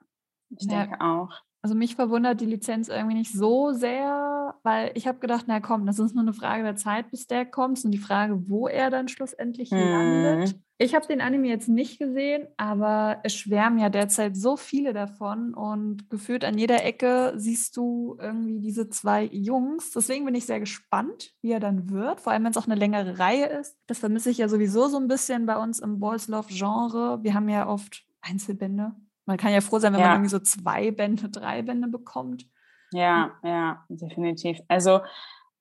ich 0.50 0.66
Ja. 0.68 0.86
denke 0.86 1.00
auch. 1.00 1.30
Also 1.64 1.76
mich 1.76 1.94
verwundert 1.94 2.40
die 2.40 2.46
Lizenz 2.46 2.88
irgendwie 2.88 3.14
nicht 3.14 3.32
so 3.32 3.70
sehr, 3.70 4.56
weil 4.64 4.90
ich 4.94 5.06
habe 5.06 5.20
gedacht, 5.20 5.44
na 5.46 5.60
komm, 5.60 5.86
das 5.86 6.00
ist 6.00 6.12
nur 6.12 6.24
eine 6.24 6.32
Frage 6.32 6.64
der 6.64 6.74
Zeit, 6.74 7.10
bis 7.12 7.28
der 7.28 7.46
kommt 7.46 7.84
und 7.84 7.92
die 7.92 7.98
Frage, 7.98 8.48
wo 8.48 8.66
er 8.66 8.90
dann 8.90 9.06
schlussendlich 9.06 9.70
landet. 9.70 10.48
Hm. 10.48 10.62
Ich 10.78 10.96
habe 10.96 11.06
den 11.06 11.20
Anime 11.20 11.46
jetzt 11.46 11.68
nicht 11.68 12.00
gesehen, 12.00 12.48
aber 12.56 13.20
es 13.22 13.36
schwärmen 13.36 13.78
ja 13.78 13.90
derzeit 13.90 14.36
so 14.36 14.56
viele 14.56 14.92
davon 14.92 15.54
und 15.54 16.10
gefühlt 16.10 16.44
an 16.44 16.58
jeder 16.58 16.84
Ecke 16.84 17.34
siehst 17.36 17.76
du 17.76 18.16
irgendwie 18.20 18.58
diese 18.58 18.90
zwei 18.90 19.26
Jungs. 19.26 19.92
Deswegen 19.92 20.24
bin 20.24 20.34
ich 20.34 20.46
sehr 20.46 20.58
gespannt, 20.58 21.36
wie 21.40 21.52
er 21.52 21.60
dann 21.60 21.90
wird, 21.90 22.20
vor 22.20 22.32
allem 22.32 22.42
wenn 22.42 22.50
es 22.50 22.56
auch 22.56 22.66
eine 22.66 22.74
längere 22.74 23.20
Reihe 23.20 23.46
ist. 23.46 23.76
Das 23.86 24.00
vermisse 24.00 24.30
ich 24.30 24.38
ja 24.38 24.48
sowieso 24.48 24.88
so 24.88 24.96
ein 24.96 25.06
bisschen 25.06 25.46
bei 25.46 25.56
uns 25.56 25.78
im 25.78 26.00
Boys 26.00 26.26
Love 26.26 26.48
Genre. 26.52 27.20
Wir 27.22 27.34
haben 27.34 27.48
ja 27.48 27.68
oft 27.68 28.04
Einzelbände. 28.20 28.96
Man 29.26 29.36
kann 29.36 29.52
ja 29.52 29.60
froh 29.60 29.78
sein, 29.78 29.92
wenn 29.92 30.00
Ja. 30.00 30.06
man 30.08 30.16
irgendwie 30.16 30.30
so 30.30 30.38
zwei 30.40 30.90
Bände, 30.90 31.28
drei 31.28 31.62
Bände 31.62 31.88
bekommt. 31.88 32.46
Ja, 32.92 33.32
ja, 33.42 33.84
definitiv. 33.88 34.58
Also 34.68 35.00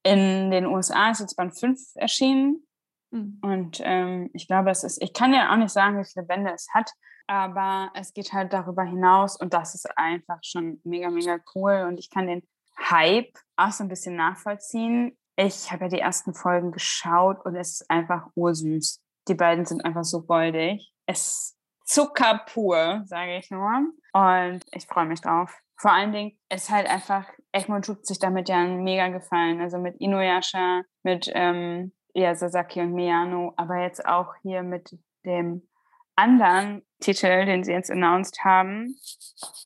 in 0.03 0.49
den 0.51 0.65
USA 0.65 1.11
ist 1.11 1.19
jetzt 1.19 1.35
Band 1.35 1.57
5 1.57 1.79
erschienen 1.95 2.65
Hm. 3.13 3.39
und 3.41 3.79
ähm, 3.83 4.29
ich 4.33 4.47
glaube, 4.47 4.69
es 4.71 4.83
ist, 4.83 5.01
ich 5.01 5.13
kann 5.13 5.33
ja 5.33 5.51
auch 5.51 5.57
nicht 5.57 5.71
sagen, 5.71 5.99
wie 5.99 6.05
viele 6.05 6.25
Bände 6.25 6.51
es 6.53 6.67
hat, 6.73 6.91
aber 7.27 7.91
es 7.93 8.13
geht 8.13 8.33
halt 8.33 8.51
darüber 8.53 8.83
hinaus 8.83 9.39
und 9.39 9.53
das 9.53 9.75
ist 9.75 9.87
einfach 9.97 10.39
schon 10.43 10.79
mega, 10.83 11.09
mega 11.09 11.37
cool 11.55 11.85
und 11.87 11.99
ich 11.99 12.09
kann 12.09 12.27
den 12.27 12.41
Hype 12.89 13.37
auch 13.57 13.71
so 13.71 13.83
ein 13.83 13.89
bisschen 13.89 14.15
nachvollziehen. 14.15 15.17
Ich 15.35 15.71
habe 15.71 15.83
ja 15.85 15.89
die 15.89 15.99
ersten 15.99 16.33
Folgen 16.33 16.71
geschaut 16.71 17.45
und 17.45 17.55
es 17.55 17.81
ist 17.81 17.89
einfach 17.91 18.27
ursüß. 18.35 19.01
Die 19.27 19.35
beiden 19.35 19.65
sind 19.65 19.85
einfach 19.85 20.03
so 20.03 20.23
goldig. 20.23 20.91
Es 21.05 21.55
Zucker 21.91 22.41
pur, 22.45 23.01
sage 23.05 23.37
ich 23.37 23.51
nur. 23.51 23.69
Und 24.13 24.61
ich 24.71 24.85
freue 24.87 25.05
mich 25.05 25.19
drauf. 25.19 25.59
Vor 25.75 25.91
allen 25.91 26.13
Dingen 26.13 26.37
ist 26.49 26.69
halt 26.69 26.89
einfach, 26.89 27.25
Egmont 27.51 27.83
tut 27.83 28.05
sich 28.05 28.17
damit 28.17 28.47
ja 28.47 28.59
einen 28.59 28.83
mega 28.83 29.09
gefallen. 29.09 29.59
Also 29.59 29.77
mit 29.77 29.97
Inuyasha, 29.99 30.83
mit 31.03 31.29
ähm, 31.33 31.91
ja, 32.13 32.33
Sasaki 32.33 32.79
und 32.79 32.93
Miyano, 32.93 33.53
aber 33.57 33.81
jetzt 33.81 34.05
auch 34.05 34.33
hier 34.41 34.63
mit 34.63 34.97
dem 35.25 35.67
anderen 36.15 36.81
Titel, 37.01 37.45
den 37.45 37.65
sie 37.65 37.73
jetzt 37.73 37.91
announced 37.91 38.41
haben. 38.45 38.95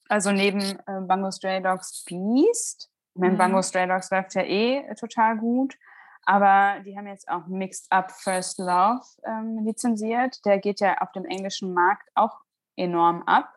Also 0.09 0.31
neben 0.31 0.61
äh, 0.61 1.01
Bango 1.07 1.29
Stray 1.29 1.61
Dogs 1.61 2.05
Beast. 2.05 2.89
Ich 3.13 3.21
meine, 3.21 3.33
mhm. 3.33 3.37
Bango 3.37 3.61
Stray 3.61 3.87
Dogs 3.87 4.09
läuft 4.09 4.33
ja 4.33 4.41
eh 4.41 4.95
total 4.95 5.37
gut. 5.37 5.77
Aber 6.25 6.81
die 6.83 6.97
haben 6.97 7.07
jetzt 7.07 7.29
auch 7.29 7.45
Mixed 7.47 7.91
Up 7.91 8.11
First 8.11 8.57
Love 8.57 9.01
ähm, 9.23 9.63
lizenziert. 9.63 10.43
Der 10.45 10.59
geht 10.59 10.79
ja 10.79 10.97
auf 10.97 11.11
dem 11.11 11.25
englischen 11.25 11.73
Markt 11.73 12.09
auch 12.15 12.39
enorm 12.75 13.23
ab. 13.23 13.53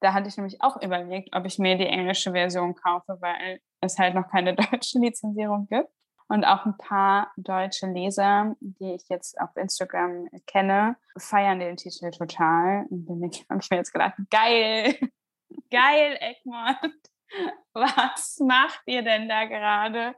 Da 0.00 0.12
hatte 0.12 0.28
ich 0.28 0.36
nämlich 0.36 0.62
auch 0.62 0.80
überlegt, 0.82 1.34
ob 1.34 1.46
ich 1.46 1.58
mir 1.58 1.78
die 1.78 1.86
englische 1.86 2.32
Version 2.32 2.74
kaufe, 2.74 3.16
weil 3.20 3.60
es 3.80 3.98
halt 3.98 4.14
noch 4.14 4.28
keine 4.28 4.54
deutsche 4.54 4.98
Lizenzierung 4.98 5.66
gibt. 5.66 5.88
Und 6.28 6.44
auch 6.44 6.64
ein 6.64 6.76
paar 6.78 7.32
deutsche 7.36 7.86
Leser, 7.86 8.56
die 8.60 8.94
ich 8.94 9.08
jetzt 9.08 9.38
auf 9.40 9.54
Instagram 9.56 10.28
kenne, 10.46 10.96
feiern 11.18 11.58
den 11.58 11.76
Titel 11.76 12.10
total. 12.10 12.86
Und 12.90 13.06
dann 13.06 13.22
habe 13.50 13.60
ich 13.60 13.70
mir 13.70 13.76
jetzt 13.76 13.92
gedacht, 13.92 14.14
geil, 14.30 14.96
geil, 15.70 16.18
Egmont. 16.20 17.10
Was 17.72 18.38
macht 18.40 18.82
ihr 18.86 19.02
denn 19.02 19.28
da 19.28 19.44
gerade? 19.44 20.14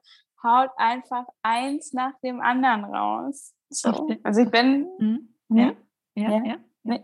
Haut 0.47 0.71
einfach 0.77 1.25
eins 1.43 1.93
nach 1.93 2.13
dem 2.23 2.41
anderen 2.41 2.85
raus. 2.85 3.55
So. 3.69 4.09
Also 4.23 4.43
ich 4.43 4.51
bin. 4.51 4.89
Mhm. 4.99 5.35
Ja, 5.49 5.73
ja, 6.15 6.31
ja. 6.31 6.45
ja. 6.45 6.57
Nee. 6.83 7.03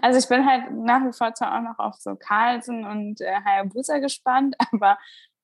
Also 0.00 0.18
ich 0.18 0.28
bin 0.28 0.46
halt 0.46 0.72
nach 0.72 1.04
wie 1.06 1.12
vor 1.12 1.34
zwar 1.34 1.56
auch 1.56 1.62
noch 1.62 1.78
auf 1.78 1.94
so 1.96 2.16
Carlsen 2.16 2.84
und 2.84 3.20
äh, 3.20 3.40
Hayabusa 3.44 3.98
gespannt, 3.98 4.56
aber 4.72 4.98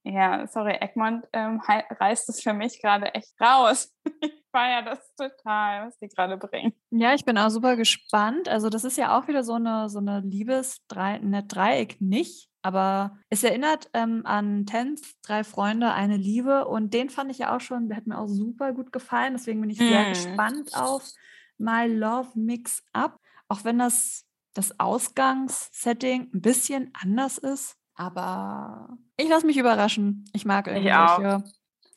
ja, 0.04 0.46
sorry, 0.46 0.76
Egmont 0.80 1.26
ähm, 1.32 1.60
reißt 1.60 2.28
es 2.28 2.40
für 2.40 2.54
mich 2.54 2.80
gerade 2.80 3.14
echt 3.14 3.34
raus. 3.40 3.94
Ich 4.48 4.58
feiere 4.58 4.82
das 4.82 5.14
total, 5.14 5.86
was 5.86 5.98
die 5.98 6.08
gerade 6.08 6.38
bringen. 6.38 6.72
Ja, 6.90 7.12
ich 7.12 7.24
bin 7.24 7.36
auch 7.36 7.50
super 7.50 7.76
gespannt. 7.76 8.48
Also 8.48 8.70
das 8.70 8.84
ist 8.84 8.96
ja 8.96 9.18
auch 9.18 9.28
wieder 9.28 9.44
so 9.44 9.54
eine, 9.54 9.90
so 9.90 9.98
eine 9.98 10.20
Liebes-Dreieck 10.20 12.00
nicht. 12.00 12.48
Aber 12.62 13.18
es 13.28 13.44
erinnert 13.44 13.90
ähm, 13.92 14.22
an 14.24 14.64
Tens, 14.64 15.16
drei 15.22 15.44
Freunde, 15.44 15.92
eine 15.92 16.16
Liebe. 16.16 16.66
Und 16.66 16.94
den 16.94 17.10
fand 17.10 17.30
ich 17.30 17.38
ja 17.38 17.54
auch 17.54 17.60
schon, 17.60 17.88
der 17.88 17.98
hat 17.98 18.06
mir 18.06 18.18
auch 18.18 18.26
super 18.26 18.72
gut 18.72 18.90
gefallen. 18.90 19.34
Deswegen 19.34 19.60
bin 19.60 19.70
ich 19.70 19.78
sehr 19.78 20.08
mm. 20.08 20.08
gespannt 20.08 20.70
auf 20.74 21.04
My 21.58 21.86
Love 21.86 22.30
Mix 22.34 22.82
Up. 22.92 23.20
Auch 23.48 23.64
wenn 23.64 23.78
das, 23.78 24.24
das 24.54 24.80
Ausgangssetting 24.80 26.30
ein 26.32 26.40
bisschen 26.40 26.90
anders 27.00 27.36
ist. 27.38 27.76
Aber 27.94 28.96
ich 29.18 29.28
lasse 29.28 29.46
mich 29.46 29.58
überraschen. 29.58 30.24
Ich 30.32 30.44
mag 30.44 30.68
irgendwelche 30.68 31.44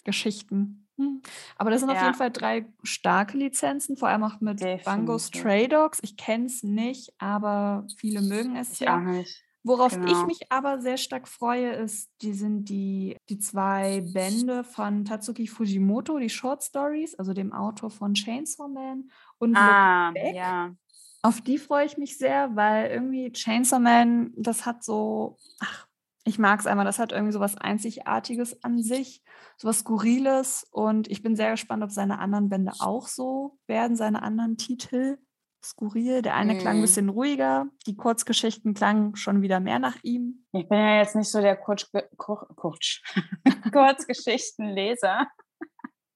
Geschichten. 0.03 0.80
Hm. 1.01 1.21
Aber 1.57 1.71
das 1.71 1.81
sind 1.81 1.89
ja. 1.89 1.95
auf 1.95 2.01
jeden 2.03 2.15
Fall 2.15 2.31
drei 2.31 2.65
starke 2.83 3.37
Lizenzen, 3.37 3.97
vor 3.97 4.09
allem 4.09 4.23
auch 4.23 4.39
mit 4.39 4.59
Definitiv. 4.59 4.85
Bango 4.85 5.17
Stray 5.17 5.67
Dogs. 5.67 5.99
Ich 6.01 6.17
kenne 6.17 6.45
es 6.45 6.63
nicht, 6.63 7.13
aber 7.17 7.85
viele 7.97 8.21
mögen 8.21 8.55
es 8.55 8.73
ich 8.73 8.79
ja. 8.81 8.97
Auch 8.97 9.01
nicht. 9.01 9.43
Worauf 9.63 9.93
genau. 9.93 10.11
ich 10.11 10.25
mich 10.25 10.51
aber 10.51 10.81
sehr 10.81 10.97
stark 10.97 11.27
freue, 11.27 11.73
ist, 11.73 12.09
die 12.23 12.33
sind 12.33 12.65
die, 12.65 13.15
die 13.29 13.37
zwei 13.37 14.01
Bände 14.01 14.63
von 14.63 15.05
Tatsuki 15.05 15.47
Fujimoto, 15.47 16.17
die 16.17 16.31
Short 16.31 16.63
Stories, 16.63 17.13
also 17.15 17.33
dem 17.33 17.53
Autor 17.53 17.91
von 17.91 18.15
Chainsaw 18.15 18.67
Man 18.67 19.11
und 19.37 19.55
ah, 19.55 20.13
ja. 20.33 20.73
Auf 21.21 21.41
die 21.41 21.59
freue 21.59 21.85
ich 21.85 21.97
mich 21.97 22.17
sehr, 22.17 22.55
weil 22.55 22.89
irgendwie 22.89 23.31
Chainsaw 23.31 23.79
Man, 23.79 24.31
das 24.35 24.65
hat 24.65 24.83
so, 24.83 25.37
ach, 25.59 25.87
ich 26.23 26.37
mag 26.39 26.59
es 26.59 26.67
einmal, 26.67 26.85
das 26.85 26.99
hat 26.99 27.11
irgendwie 27.11 27.33
so 27.33 27.39
was 27.39 27.57
Einzigartiges 27.57 28.63
an 28.63 28.81
sich, 28.81 29.23
so 29.57 29.67
was 29.67 29.79
Skurriles 29.79 30.67
und 30.71 31.09
ich 31.09 31.23
bin 31.23 31.35
sehr 31.35 31.51
gespannt, 31.51 31.83
ob 31.83 31.91
seine 31.91 32.19
anderen 32.19 32.49
Bände 32.49 32.73
auch 32.79 33.07
so 33.07 33.57
werden, 33.67 33.95
seine 33.95 34.21
anderen 34.21 34.57
Titel 34.57 35.17
skurril. 35.63 36.21
Der 36.21 36.35
eine 36.35 36.55
mm. 36.55 36.57
klang 36.59 36.73
ein 36.73 36.77
mhm. 36.77 36.81
bisschen 36.81 37.09
ruhiger, 37.09 37.65
die 37.85 37.95
Kurzgeschichten 37.95 38.73
klangen 38.73 39.15
schon 39.15 39.41
wieder 39.41 39.59
mehr 39.59 39.79
nach 39.79 39.97
ihm. 40.03 40.45
Ich 40.53 40.67
bin 40.67 40.79
ja 40.79 40.97
jetzt 40.97 41.15
nicht 41.15 41.29
so 41.29 41.41
der 41.41 41.55
Kurz, 41.55 41.89
Kur, 42.17 42.47
Kurz, 42.55 43.01
Kurzgeschichtenleser. 43.71 45.27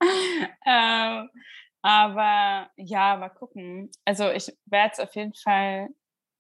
ähm, 0.66 1.30
aber 1.82 2.70
ja, 2.76 3.18
mal 3.18 3.30
gucken. 3.30 3.92
Also 4.06 4.30
ich 4.32 4.52
werde 4.66 4.94
es 4.94 5.00
auf 5.00 5.16
jeden 5.16 5.34
Fall 5.36 5.90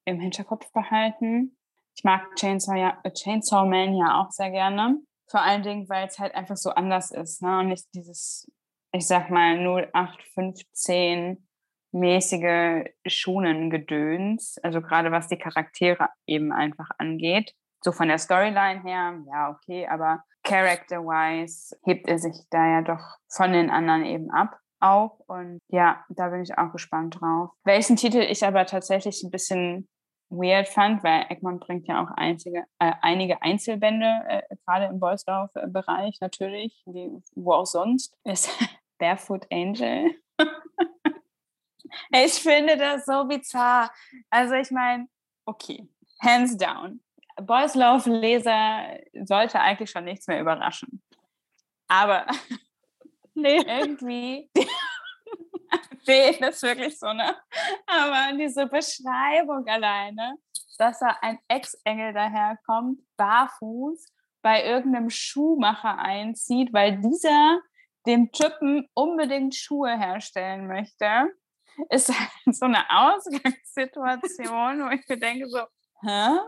im 0.06 0.19
Hinterkopf 0.19 0.71
behalten. 0.71 1.58
Ich 1.95 2.03
mag 2.03 2.36
Chainsaw, 2.36 2.75
ja, 2.75 3.01
Chainsaw 3.13 3.65
Man 3.65 3.95
ja 3.95 4.21
auch 4.21 4.31
sehr 4.31 4.51
gerne. 4.51 4.99
Vor 5.29 5.41
allen 5.41 5.63
Dingen, 5.63 5.89
weil 5.89 6.08
es 6.08 6.19
halt 6.19 6.36
einfach 6.36 6.58
so 6.58 6.69
anders 6.71 7.12
ist. 7.12 7.41
Ne? 7.41 7.60
Und 7.60 7.69
nicht 7.69 7.88
dieses, 7.93 8.51
ich 8.91 9.08
sag 9.08 9.29
mal, 9.29 9.58
0815 9.58 11.47
mäßige 11.91 12.89
Schonen-Gedöns, 13.08 14.58
also 14.62 14.81
gerade 14.81 15.12
was 15.12 15.29
die 15.29 15.38
Charaktere 15.38 16.10
eben 16.27 16.51
einfach 16.51 16.89
angeht. 16.97 17.53
So 17.81 17.91
von 17.91 18.10
der 18.10 18.17
Storyline 18.17 18.81
her, 18.81 19.17
ja, 19.31 19.49
okay, 19.51 19.88
aber 19.88 20.23
character-wise 20.43 21.77
hebt 21.86 22.08
er 22.08 22.19
sich 22.19 22.36
da 22.49 22.67
ja 22.67 22.81
doch 22.81 23.17
von 23.29 23.53
den 23.53 23.69
anderen 23.69 24.05
eben 24.05 24.29
ab 24.31 24.60
auch. 24.79 25.19
Und 25.27 25.60
ja, 25.69 26.03
da 26.10 26.29
bin 26.29 26.41
ich 26.41 26.58
auch 26.58 26.71
gespannt 26.71 27.19
drauf. 27.19 27.51
Welchen 27.63 27.95
Titel 27.95 28.19
ich 28.19 28.45
aber 28.45 28.65
tatsächlich 28.65 29.23
ein 29.23 29.31
bisschen 29.31 29.88
weird 30.29 30.67
fand, 30.67 31.03
weil 31.03 31.25
Egmont 31.29 31.61
bringt 31.61 31.88
ja 31.88 32.03
auch 32.03 32.11
einzige, 32.15 32.65
äh, 32.79 32.93
einige 33.01 33.41
Einzelbände, 33.41 34.23
äh, 34.27 34.41
gerade 34.65 34.85
im 34.85 34.99
Boysdorf-Bereich 34.99 36.19
natürlich, 36.21 36.83
die, 36.85 37.11
wo 37.35 37.53
auch 37.53 37.65
sonst, 37.65 38.17
ist 38.23 38.49
Barefoot 38.97 39.45
Angel. 39.51 40.11
Ich 42.11 42.33
finde 42.33 42.77
das 42.77 43.05
so 43.05 43.25
bizarr. 43.25 43.91
Also 44.29 44.55
ich 44.55 44.71
meine, 44.71 45.07
okay, 45.45 45.88
hands 46.21 46.57
down. 46.57 47.01
Boys 47.41 47.75
Love 47.75 48.09
Leser 48.09 48.97
sollte 49.23 49.59
eigentlich 49.59 49.91
schon 49.91 50.05
nichts 50.05 50.27
mehr 50.27 50.41
überraschen. 50.41 51.01
Aber 51.88 52.25
nee. 53.33 53.57
irgendwie 53.67 54.49
fehlt 56.05 56.41
das 56.41 56.61
wirklich 56.61 56.97
so, 56.97 57.11
ne? 57.11 57.35
Aber 57.87 58.37
diese 58.37 58.67
Beschreibung 58.67 59.67
alleine, 59.67 60.35
dass 60.77 60.99
da 60.99 61.17
ein 61.21 61.39
Ex-Engel 61.47 62.13
daherkommt, 62.13 62.99
barfuß, 63.17 64.05
bei 64.41 64.63
irgendeinem 64.63 65.09
Schuhmacher 65.09 65.97
einzieht, 65.97 66.71
weil 66.71 66.97
dieser 67.01 67.59
dem 68.05 68.31
Typen 68.31 68.87
unbedingt 68.93 69.55
Schuhe 69.55 69.97
herstellen 69.97 70.67
möchte 70.67 71.31
ist 71.89 72.09
halt 72.09 72.55
so 72.55 72.65
eine 72.65 72.85
Ausgangssituation, 72.89 74.85
wo 74.85 74.89
ich 74.91 75.07
mir 75.07 75.17
denke 75.17 75.49
so, 75.49 75.59
hä? 76.01 76.39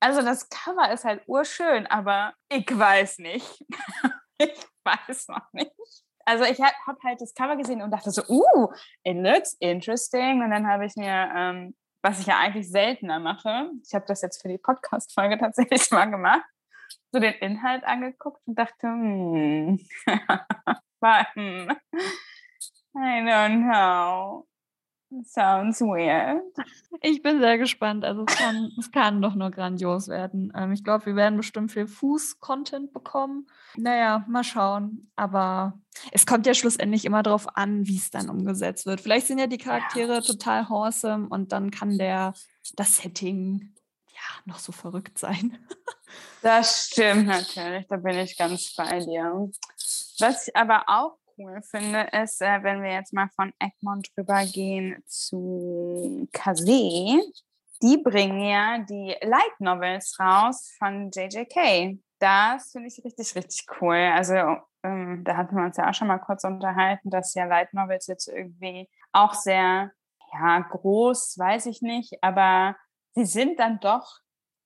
Also 0.00 0.22
das 0.22 0.48
Cover 0.48 0.92
ist 0.92 1.04
halt 1.04 1.22
urschön, 1.26 1.86
aber 1.86 2.34
ich 2.50 2.66
weiß 2.66 3.18
nicht. 3.18 3.64
ich 4.38 4.66
weiß 4.84 5.28
noch 5.28 5.52
nicht. 5.52 5.72
Also 6.26 6.44
ich 6.44 6.60
habe 6.60 6.98
halt 7.04 7.20
das 7.20 7.34
Cover 7.34 7.56
gesehen 7.56 7.82
und 7.82 7.92
dachte 7.92 8.10
so, 8.10 8.22
uh, 8.28 8.68
it 9.04 9.16
looks 9.16 9.54
interesting. 9.60 10.42
Und 10.42 10.50
dann 10.50 10.66
habe 10.66 10.84
ich 10.84 10.96
mir, 10.96 11.30
ähm, 11.34 11.74
was 12.02 12.18
ich 12.18 12.26
ja 12.26 12.38
eigentlich 12.38 12.68
seltener 12.68 13.20
mache, 13.20 13.70
ich 13.86 13.94
habe 13.94 14.04
das 14.08 14.22
jetzt 14.22 14.42
für 14.42 14.48
die 14.48 14.58
Podcast-Folge 14.58 15.38
tatsächlich 15.38 15.88
mal 15.92 16.10
gemacht, 16.10 16.44
so 17.12 17.20
den 17.20 17.34
Inhalt 17.34 17.84
angeguckt 17.84 18.40
und 18.46 18.58
dachte, 18.58 18.88
hm 18.88 19.78
I 22.98 23.20
don't 23.20 23.62
know. 23.62 24.46
Sounds 25.24 25.80
weird. 25.80 26.42
Ich 27.00 27.22
bin 27.22 27.40
sehr 27.40 27.58
gespannt. 27.58 28.04
Also 28.04 28.24
es 28.26 28.36
kann, 28.36 28.72
es 28.78 28.90
kann 28.90 29.22
doch 29.22 29.34
nur 29.34 29.50
grandios 29.50 30.08
werden. 30.08 30.52
Ähm, 30.56 30.72
ich 30.72 30.84
glaube, 30.84 31.06
wir 31.06 31.16
werden 31.16 31.36
bestimmt 31.36 31.72
viel 31.72 31.86
Fuß-Content 31.86 32.92
bekommen. 32.92 33.46
Naja, 33.76 34.24
mal 34.28 34.44
schauen. 34.44 35.10
Aber 35.16 35.78
es 36.12 36.26
kommt 36.26 36.46
ja 36.46 36.54
schlussendlich 36.54 37.04
immer 37.04 37.22
darauf 37.22 37.56
an, 37.56 37.86
wie 37.86 37.96
es 37.96 38.10
dann 38.10 38.30
umgesetzt 38.30 38.86
wird. 38.86 39.00
Vielleicht 39.00 39.26
sind 39.26 39.38
ja 39.38 39.46
die 39.46 39.58
Charaktere 39.58 40.14
ja. 40.14 40.20
total 40.20 40.64
awesome 40.64 41.28
und 41.28 41.52
dann 41.52 41.70
kann 41.70 41.98
der 41.98 42.34
das 42.74 42.96
Setting 42.98 43.74
ja 44.08 44.42
noch 44.44 44.58
so 44.58 44.72
verrückt 44.72 45.18
sein. 45.18 45.58
Das 46.42 46.86
stimmt 46.90 47.26
natürlich. 47.26 47.86
Da 47.88 47.96
bin 47.96 48.18
ich 48.18 48.36
ganz 48.36 48.74
bei 48.74 48.98
dir. 49.00 49.50
Was 50.18 50.48
ich 50.48 50.56
aber 50.56 50.84
auch 50.86 51.18
cool 51.38 51.60
finde, 51.62 52.08
ist, 52.22 52.40
äh, 52.42 52.62
wenn 52.62 52.82
wir 52.82 52.92
jetzt 52.92 53.12
mal 53.12 53.28
von 53.34 53.52
Egmont 53.58 54.08
rübergehen 54.16 55.02
zu 55.06 56.28
Kase. 56.32 57.20
Die 57.82 57.98
bringen 57.98 58.40
ja 58.40 58.78
die 58.78 59.14
Light 59.22 59.60
Novels 59.60 60.18
raus 60.18 60.74
von 60.78 61.10
JJK. 61.10 61.98
Das 62.18 62.72
finde 62.72 62.88
ich 62.88 63.04
richtig, 63.04 63.34
richtig 63.34 63.66
cool. 63.80 64.10
Also 64.14 64.34
ähm, 64.82 65.22
da 65.24 65.36
hatten 65.36 65.56
wir 65.56 65.64
uns 65.64 65.76
ja 65.76 65.90
auch 65.90 65.94
schon 65.94 66.08
mal 66.08 66.18
kurz 66.18 66.44
unterhalten, 66.44 67.10
dass 67.10 67.34
ja 67.34 67.44
Light 67.44 67.74
Novels 67.74 68.06
jetzt 68.06 68.28
irgendwie 68.28 68.88
auch 69.12 69.34
sehr, 69.34 69.90
ja, 70.32 70.60
groß, 70.60 71.38
weiß 71.38 71.66
ich 71.66 71.82
nicht, 71.82 72.22
aber 72.22 72.76
sie 73.14 73.26
sind 73.26 73.58
dann 73.58 73.80
doch 73.80 74.20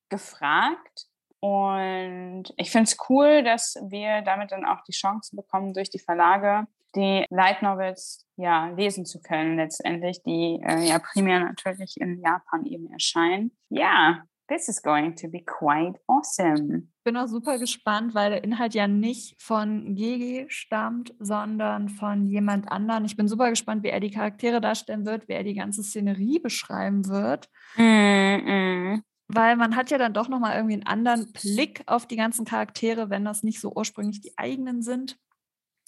gefragt. 0.08 1.09
Und 1.40 2.44
ich 2.56 2.70
finde 2.70 2.84
es 2.84 2.98
cool, 3.08 3.42
dass 3.42 3.76
wir 3.88 4.22
damit 4.22 4.52
dann 4.52 4.64
auch 4.64 4.82
die 4.86 4.92
Chance 4.92 5.34
bekommen, 5.34 5.72
durch 5.72 5.90
die 5.90 5.98
Verlage 5.98 6.66
die 6.94 7.24
Light 7.30 7.62
Novels 7.62 8.26
ja 8.36 8.68
lesen 8.70 9.04
zu 9.06 9.20
können, 9.20 9.56
letztendlich, 9.56 10.22
die 10.22 10.60
äh, 10.64 10.88
ja 10.88 10.98
primär 10.98 11.40
natürlich 11.40 12.00
in 12.00 12.20
Japan 12.20 12.66
eben 12.66 12.90
erscheinen. 12.90 13.52
Ja, 13.68 14.22
this 14.48 14.68
is 14.68 14.82
going 14.82 15.14
to 15.14 15.28
be 15.28 15.40
quite 15.44 15.98
awesome. 16.08 16.88
Ich 16.98 17.04
bin 17.04 17.16
auch 17.16 17.28
super 17.28 17.58
gespannt, 17.58 18.14
weil 18.14 18.30
der 18.30 18.44
Inhalt 18.44 18.74
ja 18.74 18.88
nicht 18.88 19.40
von 19.40 19.94
Gigi 19.94 20.46
stammt, 20.48 21.14
sondern 21.18 21.88
von 21.88 22.26
jemand 22.26 22.70
anderen. 22.70 23.04
Ich 23.04 23.16
bin 23.16 23.28
super 23.28 23.50
gespannt, 23.50 23.84
wie 23.84 23.88
er 23.88 24.00
die 24.00 24.10
Charaktere 24.10 24.60
darstellen 24.60 25.06
wird, 25.06 25.28
wie 25.28 25.32
er 25.32 25.44
die 25.44 25.54
ganze 25.54 25.82
Szenerie 25.82 26.40
beschreiben 26.40 27.08
wird. 27.08 27.48
Mm 27.76 27.82
-mm. 27.82 29.02
Weil 29.34 29.56
man 29.56 29.76
hat 29.76 29.90
ja 29.90 29.98
dann 29.98 30.12
doch 30.12 30.28
nochmal 30.28 30.56
irgendwie 30.56 30.74
einen 30.74 30.86
anderen 30.86 31.32
Blick 31.32 31.82
auf 31.86 32.06
die 32.06 32.16
ganzen 32.16 32.44
Charaktere, 32.44 33.10
wenn 33.10 33.24
das 33.24 33.42
nicht 33.42 33.60
so 33.60 33.72
ursprünglich 33.72 34.20
die 34.20 34.36
eigenen 34.36 34.82
sind. 34.82 35.18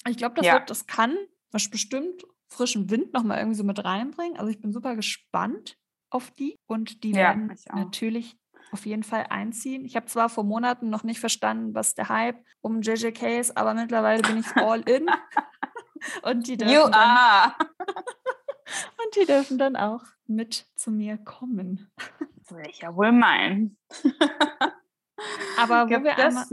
Ich 0.08 0.16
glaube, 0.16 0.34
das, 0.36 0.46
ja. 0.46 0.58
das 0.60 0.86
kann 0.86 1.16
was 1.50 1.68
bestimmt 1.68 2.24
frischen 2.48 2.90
Wind 2.90 3.12
nochmal 3.12 3.38
irgendwie 3.38 3.56
so 3.56 3.64
mit 3.64 3.84
reinbringen. 3.84 4.36
Also 4.36 4.50
ich 4.50 4.60
bin 4.60 4.72
super 4.72 4.96
gespannt 4.96 5.78
auf 6.10 6.30
die 6.30 6.56
und 6.66 7.02
die 7.04 7.10
ja, 7.10 7.16
werden 7.16 7.54
natürlich 7.74 8.36
auf 8.70 8.86
jeden 8.86 9.02
Fall 9.02 9.26
einziehen. 9.28 9.84
Ich 9.84 9.96
habe 9.96 10.06
zwar 10.06 10.28
vor 10.28 10.44
Monaten 10.44 10.90
noch 10.90 11.04
nicht 11.04 11.20
verstanden, 11.20 11.74
was 11.74 11.94
der 11.94 12.08
Hype 12.08 12.42
um 12.60 12.80
JJK 12.80 13.40
ist, 13.40 13.56
aber 13.56 13.74
mittlerweile 13.74 14.22
bin 14.22 14.38
ich 14.38 14.46
all 14.56 14.80
in. 14.82 15.06
und 16.22 16.46
die 16.46 16.56
dürfen 16.56 16.74
you 16.74 16.82
dann, 16.82 16.94
are. 16.94 17.54
und 19.04 19.16
die 19.16 19.26
dürfen 19.26 19.58
dann 19.58 19.76
auch 19.76 20.04
mit 20.26 20.66
zu 20.74 20.90
mir 20.90 21.18
kommen. 21.18 21.90
Das 22.52 22.58
will 22.58 22.70
ich 22.70 22.80
ja 22.80 22.94
wohl 22.94 23.12
meinen. 23.12 23.76
Aber 25.58 25.84
wo 25.84 25.88
Gibt 25.88 26.04
wir 26.04 26.18
einmal, 26.18 26.44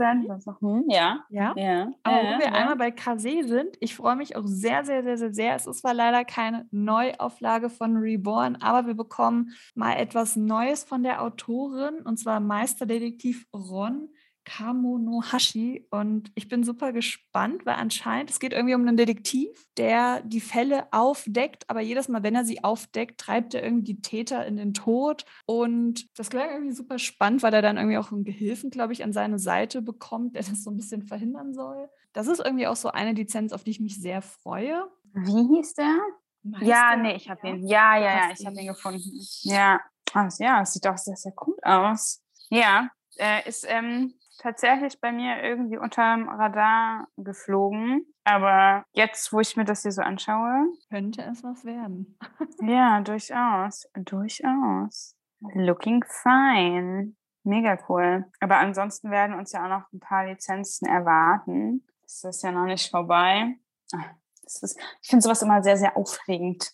hm, 0.60 0.84
ja. 0.88 1.24
Ja? 1.30 1.54
ja. 1.56 1.92
Aber 2.02 2.22
ja, 2.22 2.34
wo 2.34 2.38
wir 2.38 2.46
ja. 2.46 2.52
einmal 2.52 2.76
bei 2.76 2.90
Kase 2.90 3.42
sind, 3.46 3.76
ich 3.80 3.96
freue 3.96 4.16
mich 4.16 4.36
auch 4.36 4.46
sehr, 4.46 4.84
sehr, 4.84 5.02
sehr, 5.02 5.16
sehr, 5.18 5.34
sehr. 5.34 5.54
Es 5.56 5.66
ist 5.66 5.80
zwar 5.80 5.94
leider 5.94 6.24
keine 6.24 6.66
Neuauflage 6.70 7.68
von 7.68 7.96
Reborn, 7.96 8.56
aber 8.56 8.86
wir 8.86 8.94
bekommen 8.94 9.52
mal 9.74 9.94
etwas 9.94 10.36
Neues 10.36 10.84
von 10.84 11.02
der 11.02 11.22
Autorin, 11.22 12.00
und 12.04 12.18
zwar 12.18 12.40
Meisterdetektiv 12.40 13.46
Ron 13.52 14.08
Kamonohashi 14.50 15.86
und 15.90 16.32
ich 16.34 16.48
bin 16.48 16.64
super 16.64 16.92
gespannt, 16.92 17.64
weil 17.66 17.76
anscheinend 17.76 18.30
es 18.30 18.40
geht 18.40 18.52
irgendwie 18.52 18.74
um 18.74 18.80
einen 18.80 18.96
Detektiv, 18.96 19.66
der 19.76 20.22
die 20.22 20.40
Fälle 20.40 20.92
aufdeckt, 20.92 21.70
aber 21.70 21.80
jedes 21.80 22.08
Mal, 22.08 22.24
wenn 22.24 22.34
er 22.34 22.44
sie 22.44 22.64
aufdeckt, 22.64 23.20
treibt 23.20 23.54
er 23.54 23.62
irgendwie 23.62 23.94
die 23.94 24.00
Täter 24.00 24.44
in 24.46 24.56
den 24.56 24.74
Tod 24.74 25.24
und 25.46 26.08
das 26.18 26.30
klang 26.30 26.50
irgendwie 26.50 26.74
super 26.74 26.98
spannend, 26.98 27.44
weil 27.44 27.54
er 27.54 27.62
dann 27.62 27.76
irgendwie 27.76 27.98
auch 27.98 28.10
einen 28.10 28.24
Gehilfen, 28.24 28.70
glaube 28.70 28.92
ich, 28.92 29.04
an 29.04 29.12
seine 29.12 29.38
Seite 29.38 29.82
bekommt, 29.82 30.34
der 30.34 30.42
das 30.48 30.64
so 30.64 30.70
ein 30.70 30.76
bisschen 30.76 31.02
verhindern 31.02 31.54
soll. 31.54 31.88
Das 32.12 32.26
ist 32.26 32.40
irgendwie 32.40 32.66
auch 32.66 32.76
so 32.76 32.88
eine 32.90 33.12
Lizenz, 33.12 33.52
auf 33.52 33.62
die 33.62 33.70
ich 33.70 33.80
mich 33.80 34.00
sehr 34.00 34.20
freue. 34.20 34.90
Wie 35.12 35.56
hieß 35.56 35.74
der? 35.74 35.96
Meister? 36.42 36.66
Ja, 36.66 36.96
nee, 36.96 37.14
ich 37.14 37.30
habe 37.30 37.48
ihn. 37.48 37.68
Ja, 37.68 37.96
ja, 37.96 38.02
ja, 38.02 38.30
ich 38.36 38.44
habe 38.44 38.58
ihn 38.60 38.66
gefunden. 38.66 39.00
Ja, 39.42 39.80
also, 40.12 40.42
ja, 40.42 40.62
es 40.62 40.72
sieht 40.72 40.84
doch 40.84 40.96
sehr, 40.98 41.16
sehr 41.16 41.32
gut 41.32 41.62
aus. 41.62 42.20
Ja, 42.48 42.88
äh, 43.16 43.48
ist 43.48 43.64
ähm, 43.68 44.14
tatsächlich 44.40 45.00
bei 45.00 45.12
mir 45.12 45.42
irgendwie 45.42 45.76
unterm 45.76 46.28
Radar 46.28 47.06
geflogen. 47.16 48.06
Aber 48.24 48.84
jetzt, 48.92 49.32
wo 49.32 49.40
ich 49.40 49.56
mir 49.56 49.64
das 49.64 49.82
hier 49.82 49.92
so 49.92 50.02
anschaue, 50.02 50.66
könnte 50.88 51.22
es 51.22 51.44
was 51.44 51.64
werden. 51.64 52.18
ja, 52.60 53.00
durchaus. 53.00 53.88
Durchaus. 53.94 55.16
Looking 55.54 56.04
fine. 56.06 57.14
Mega 57.44 57.78
cool. 57.88 58.26
Aber 58.40 58.58
ansonsten 58.58 59.10
werden 59.10 59.38
uns 59.38 59.52
ja 59.52 59.64
auch 59.64 59.68
noch 59.68 59.92
ein 59.92 60.00
paar 60.00 60.26
Lizenzen 60.26 60.86
erwarten. 60.86 61.86
Das 62.02 62.24
ist 62.24 62.42
ja 62.42 62.52
noch 62.52 62.66
nicht 62.66 62.90
vorbei. 62.90 63.56
Ah, 63.94 64.04
ist, 64.44 64.78
ich 65.02 65.08
finde 65.08 65.22
sowas 65.22 65.42
immer 65.42 65.62
sehr, 65.62 65.76
sehr 65.76 65.96
aufregend. 65.96 66.70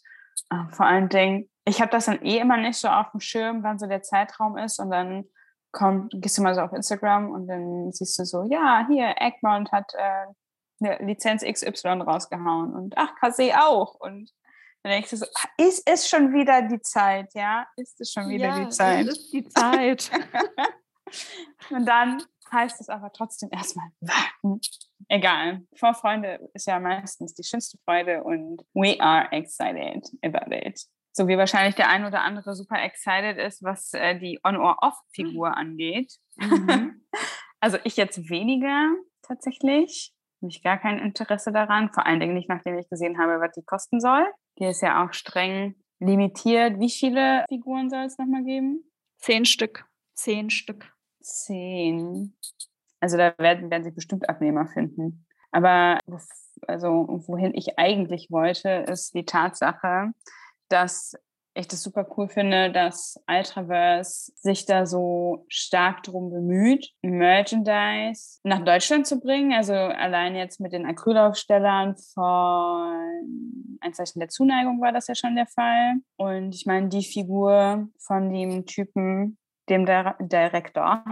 Ah, 0.48 0.68
vor 0.70 0.86
allen 0.86 1.08
Dingen, 1.08 1.48
ich 1.64 1.80
habe 1.80 1.90
das 1.90 2.06
dann 2.06 2.22
eh 2.22 2.38
immer 2.38 2.56
nicht 2.56 2.78
so 2.78 2.88
auf 2.88 3.10
dem 3.10 3.20
Schirm, 3.20 3.62
wann 3.62 3.78
so 3.78 3.86
der 3.86 4.02
Zeitraum 4.02 4.56
ist. 4.56 4.78
Und 4.78 4.90
dann 4.90 5.24
kommt, 5.76 6.12
gehst 6.16 6.38
du 6.38 6.42
mal 6.42 6.54
so 6.54 6.62
auf 6.62 6.72
Instagram 6.72 7.30
und 7.30 7.46
dann 7.46 7.92
siehst 7.92 8.18
du 8.18 8.24
so, 8.24 8.44
ja, 8.44 8.86
hier, 8.88 9.14
Egmont 9.18 9.70
hat 9.70 9.92
äh, 9.94 10.26
eine 10.80 11.04
Lizenz 11.04 11.42
XY 11.42 12.00
rausgehauen 12.00 12.74
und 12.74 12.94
ach, 12.96 13.14
Kase 13.16 13.52
auch. 13.60 13.94
Und 13.94 14.32
dann 14.82 14.92
denkst 14.92 15.10
du 15.10 15.16
so, 15.18 15.26
ist 15.58 15.88
es 15.88 16.08
schon 16.08 16.32
wieder 16.32 16.62
die 16.62 16.80
Zeit, 16.80 17.34
ja? 17.34 17.66
Ist 17.76 18.00
es 18.00 18.12
schon 18.12 18.28
wieder 18.28 18.46
ja, 18.46 18.64
die 18.64 18.68
Zeit? 18.70 19.06
ist 19.06 19.32
die 19.32 19.46
Zeit. 19.48 20.10
und 21.70 21.86
dann 21.86 22.22
heißt 22.50 22.80
es 22.80 22.88
aber 22.88 23.12
trotzdem 23.12 23.50
erstmal 23.52 23.88
warten. 24.00 24.60
Egal. 25.08 25.62
Vorfreude 25.74 26.48
ist 26.54 26.66
ja 26.66 26.80
meistens 26.80 27.34
die 27.34 27.44
schönste 27.44 27.76
Freude 27.84 28.24
und 28.24 28.62
we 28.72 28.98
are 28.98 29.30
excited 29.30 30.08
about 30.22 30.54
it 30.54 30.80
so 31.16 31.28
wie 31.28 31.38
wahrscheinlich 31.38 31.74
der 31.74 31.88
ein 31.88 32.04
oder 32.04 32.22
andere 32.22 32.54
super 32.54 32.82
excited 32.82 33.38
ist, 33.38 33.62
was 33.62 33.94
äh, 33.94 34.18
die 34.18 34.38
On-or-Off-Figur 34.44 35.48
mhm. 35.48 35.54
angeht. 35.54 36.12
Mhm. 36.36 37.06
also 37.60 37.78
ich 37.84 37.96
jetzt 37.96 38.28
weniger 38.28 38.92
tatsächlich. 39.22 40.12
Habe 40.42 40.50
ich 40.50 40.62
gar 40.62 40.76
kein 40.76 40.98
Interesse 40.98 41.52
daran, 41.52 41.90
vor 41.90 42.04
allen 42.04 42.20
Dingen 42.20 42.34
nicht, 42.34 42.50
nachdem 42.50 42.78
ich 42.78 42.90
gesehen 42.90 43.18
habe, 43.18 43.40
was 43.40 43.52
die 43.52 43.64
kosten 43.64 43.98
soll. 43.98 44.26
Die 44.58 44.66
ist 44.66 44.82
ja 44.82 45.02
auch 45.02 45.14
streng 45.14 45.74
limitiert. 45.98 46.78
Wie 46.78 46.90
viele 46.90 47.46
Figuren 47.48 47.88
soll 47.88 48.04
es 48.04 48.18
nochmal 48.18 48.44
geben? 48.44 48.84
Zehn 49.16 49.46
Stück. 49.46 49.86
Zehn 50.14 50.50
Stück. 50.50 50.92
Zehn. 51.22 52.36
Also 53.00 53.16
da 53.16 53.34
werden, 53.38 53.70
werden 53.70 53.84
sich 53.84 53.94
bestimmt 53.94 54.28
Abnehmer 54.28 54.66
finden. 54.66 55.26
Aber 55.50 55.98
also 56.66 57.06
wohin 57.26 57.54
ich 57.54 57.78
eigentlich 57.78 58.30
wollte, 58.30 58.84
ist 58.88 59.14
die 59.14 59.24
Tatsache, 59.24 60.12
dass 60.68 61.14
ich 61.56 61.68
das 61.68 61.82
super 61.82 62.06
cool 62.16 62.28
finde, 62.28 62.70
dass 62.70 63.18
Ultraverse 63.26 64.32
sich 64.36 64.66
da 64.66 64.86
so 64.86 65.44
stark 65.48 66.02
darum 66.02 66.30
bemüht, 66.30 66.90
Merchandise 67.02 68.40
nach 68.42 68.62
Deutschland 68.64 69.06
zu 69.06 69.20
bringen. 69.20 69.52
Also 69.54 69.72
allein 69.72 70.36
jetzt 70.36 70.60
mit 70.60 70.72
den 70.72 70.86
Acrylaufstellern 70.86 71.96
von 71.96 73.78
Ein 73.80 73.94
Zeichen 73.94 74.20
der 74.20 74.28
Zuneigung 74.28 74.80
war 74.80 74.92
das 74.92 75.06
ja 75.06 75.14
schon 75.14 75.36
der 75.36 75.46
Fall. 75.46 75.94
Und 76.16 76.54
ich 76.54 76.66
meine, 76.66 76.88
die 76.88 77.04
Figur 77.04 77.88
von 77.98 78.32
dem 78.32 78.66
Typen, 78.66 79.38
dem 79.68 79.86
Direktor, 79.86 81.04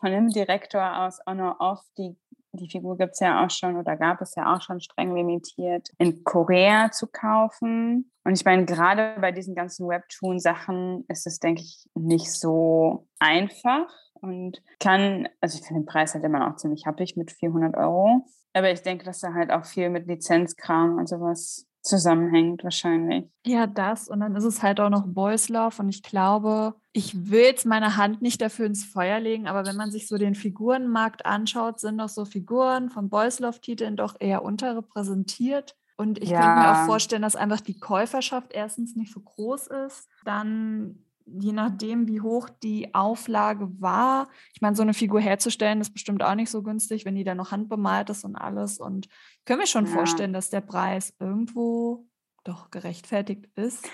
von 0.00 0.10
dem 0.10 0.28
Direktor 0.28 1.04
aus 1.04 1.20
Honor 1.26 1.56
of, 1.60 1.80
die 1.98 2.16
die 2.52 2.68
Figur 2.68 2.98
gibt 2.98 3.12
es 3.12 3.20
ja 3.20 3.44
auch 3.44 3.50
schon 3.50 3.76
oder 3.76 3.96
gab 3.96 4.20
es 4.20 4.34
ja 4.34 4.54
auch 4.54 4.60
schon 4.60 4.80
streng 4.80 5.14
limitiert 5.14 5.88
in 5.98 6.22
Korea 6.22 6.90
zu 6.90 7.06
kaufen. 7.06 8.10
Und 8.24 8.34
ich 8.34 8.44
meine, 8.44 8.66
gerade 8.66 9.16
bei 9.20 9.32
diesen 9.32 9.54
ganzen 9.54 9.88
Webtoon-Sachen 9.88 11.04
ist 11.08 11.26
es, 11.26 11.40
denke 11.40 11.62
ich, 11.62 11.88
nicht 11.94 12.30
so 12.30 13.08
einfach 13.18 13.88
und 14.20 14.62
kann, 14.78 15.28
also 15.40 15.58
ich 15.58 15.66
finde 15.66 15.82
den 15.82 15.86
Preis 15.86 16.14
halt 16.14 16.24
immer 16.24 16.38
noch 16.38 16.56
ziemlich 16.56 16.86
happig 16.86 17.16
mit 17.16 17.32
400 17.32 17.76
Euro. 17.76 18.26
Aber 18.52 18.70
ich 18.70 18.82
denke, 18.82 19.04
dass 19.04 19.20
da 19.20 19.32
halt 19.32 19.50
auch 19.50 19.64
viel 19.64 19.88
mit 19.88 20.06
Lizenzkram 20.06 20.98
und 20.98 21.08
sowas 21.08 21.66
zusammenhängt 21.82 22.64
wahrscheinlich. 22.64 23.24
Ja, 23.44 23.66
das. 23.66 24.08
Und 24.08 24.20
dann 24.20 24.36
ist 24.36 24.44
es 24.44 24.62
halt 24.62 24.80
auch 24.80 24.88
noch 24.88 25.04
Boys 25.06 25.48
Love. 25.48 25.82
Und 25.82 25.88
ich 25.88 26.02
glaube, 26.02 26.74
ich 26.92 27.30
will 27.30 27.42
jetzt 27.42 27.66
meine 27.66 27.96
Hand 27.96 28.22
nicht 28.22 28.40
dafür 28.40 28.66
ins 28.66 28.84
Feuer 28.84 29.20
legen, 29.20 29.48
aber 29.48 29.66
wenn 29.66 29.76
man 29.76 29.90
sich 29.90 30.06
so 30.06 30.16
den 30.16 30.34
Figurenmarkt 30.34 31.26
anschaut, 31.26 31.80
sind 31.80 31.98
doch 31.98 32.08
so 32.08 32.24
Figuren 32.24 32.88
von 32.88 33.08
Boys 33.08 33.40
Love-Titeln 33.40 33.96
doch 33.96 34.14
eher 34.20 34.44
unterrepräsentiert. 34.44 35.76
Und 35.96 36.18
ich 36.18 36.30
ja. 36.30 36.40
könnte 36.40 36.60
mir 36.60 36.72
auch 36.72 36.86
vorstellen, 36.86 37.22
dass 37.22 37.36
einfach 37.36 37.60
die 37.60 37.78
Käuferschaft 37.78 38.52
erstens 38.52 38.96
nicht 38.96 39.12
so 39.12 39.20
groß 39.20 39.66
ist. 39.66 40.08
Dann 40.24 41.04
je 41.26 41.52
nachdem, 41.52 42.08
wie 42.08 42.20
hoch 42.20 42.48
die 42.48 42.94
Auflage 42.94 43.68
war. 43.80 44.28
Ich 44.54 44.60
meine, 44.60 44.76
so 44.76 44.82
eine 44.82 44.94
Figur 44.94 45.20
herzustellen, 45.20 45.80
ist 45.80 45.92
bestimmt 45.92 46.22
auch 46.22 46.34
nicht 46.34 46.50
so 46.50 46.62
günstig, 46.62 47.04
wenn 47.04 47.14
die 47.14 47.24
dann 47.24 47.36
noch 47.36 47.52
handbemalt 47.52 48.10
ist 48.10 48.24
und 48.24 48.36
alles. 48.36 48.78
Und 48.78 49.08
kann 49.44 49.58
mir 49.58 49.66
schon 49.66 49.86
ja. 49.86 49.92
vorstellen, 49.92 50.32
dass 50.32 50.50
der 50.50 50.60
Preis 50.60 51.14
irgendwo 51.18 52.06
doch 52.44 52.70
gerechtfertigt 52.70 53.46
ist. 53.54 53.88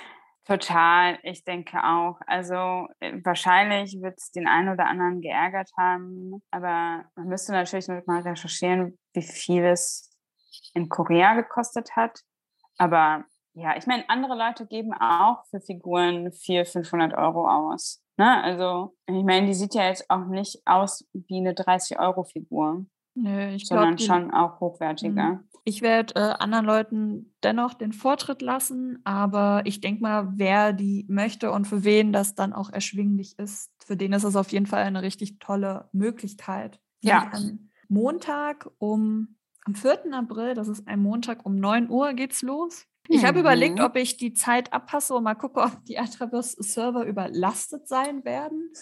Total, 0.48 1.18
ich 1.24 1.44
denke 1.44 1.84
auch. 1.84 2.18
Also 2.26 2.88
äh, 3.00 3.20
wahrscheinlich 3.22 4.00
wird 4.00 4.18
es 4.18 4.30
den 4.30 4.48
einen 4.48 4.70
oder 4.70 4.86
anderen 4.86 5.20
geärgert 5.20 5.70
haben, 5.76 6.42
aber 6.50 7.04
man 7.16 7.26
müsste 7.26 7.52
natürlich 7.52 7.86
mal 8.06 8.22
recherchieren, 8.22 8.98
wie 9.12 9.22
viel 9.22 9.64
es 9.64 10.10
in 10.72 10.88
Korea 10.88 11.34
gekostet 11.34 11.96
hat. 11.96 12.20
Aber 12.78 13.24
ja, 13.58 13.76
ich 13.76 13.86
meine, 13.86 14.08
andere 14.08 14.36
Leute 14.36 14.66
geben 14.66 14.92
auch 14.94 15.44
für 15.50 15.60
Figuren 15.60 16.32
400, 16.32 16.68
500 16.68 17.14
Euro 17.14 17.48
aus. 17.48 18.02
Ne? 18.16 18.42
Also, 18.42 18.94
ich 19.06 19.24
meine, 19.24 19.46
die 19.46 19.54
sieht 19.54 19.74
ja 19.74 19.88
jetzt 19.88 20.08
auch 20.08 20.26
nicht 20.26 20.62
aus 20.64 21.06
wie 21.12 21.38
eine 21.38 21.52
30-Euro-Figur. 21.52 22.86
Nö, 23.14 23.48
ich 23.50 23.68
glaube. 23.68 23.82
Sondern 23.82 23.96
glaub, 23.96 24.06
schon 24.06 24.30
auch 24.32 24.60
hochwertiger. 24.60 25.32
Mhm. 25.34 25.48
Ich 25.64 25.82
werde 25.82 26.14
äh, 26.14 26.20
anderen 26.38 26.64
Leuten 26.64 27.34
dennoch 27.42 27.74
den 27.74 27.92
Vortritt 27.92 28.40
lassen, 28.40 29.00
aber 29.04 29.62
ich 29.64 29.80
denke 29.80 30.00
mal, 30.00 30.32
wer 30.36 30.72
die 30.72 31.04
möchte 31.08 31.52
und 31.52 31.66
für 31.66 31.84
wen 31.84 32.12
das 32.12 32.34
dann 32.34 32.54
auch 32.54 32.70
erschwinglich 32.70 33.38
ist, 33.38 33.70
für 33.84 33.96
den 33.96 34.14
ist 34.14 34.24
es 34.24 34.34
auf 34.34 34.50
jeden 34.50 34.66
Fall 34.66 34.84
eine 34.84 35.02
richtig 35.02 35.38
tolle 35.40 35.88
Möglichkeit. 35.92 36.80
Ja. 37.02 37.30
Am 37.32 37.68
Montag 37.88 38.70
um, 38.78 39.36
am 39.64 39.74
4. 39.74 40.12
April, 40.12 40.54
das 40.54 40.68
ist 40.68 40.88
ein 40.88 41.00
Montag 41.00 41.44
um 41.44 41.56
9 41.56 41.90
Uhr 41.90 42.14
geht's 42.14 42.40
los. 42.40 42.86
Ich 43.08 43.24
habe 43.24 43.40
überlegt, 43.40 43.78
Mhm. 43.78 43.84
ob 43.84 43.96
ich 43.96 44.16
die 44.16 44.34
Zeit 44.34 44.72
abpasse 44.72 45.14
und 45.14 45.24
mal 45.24 45.34
gucke, 45.34 45.60
ob 45.60 45.84
die 45.86 45.98
Atrabus-Server 45.98 47.04
überlastet 47.04 47.88
sein 47.88 48.24
werden. 48.24 48.72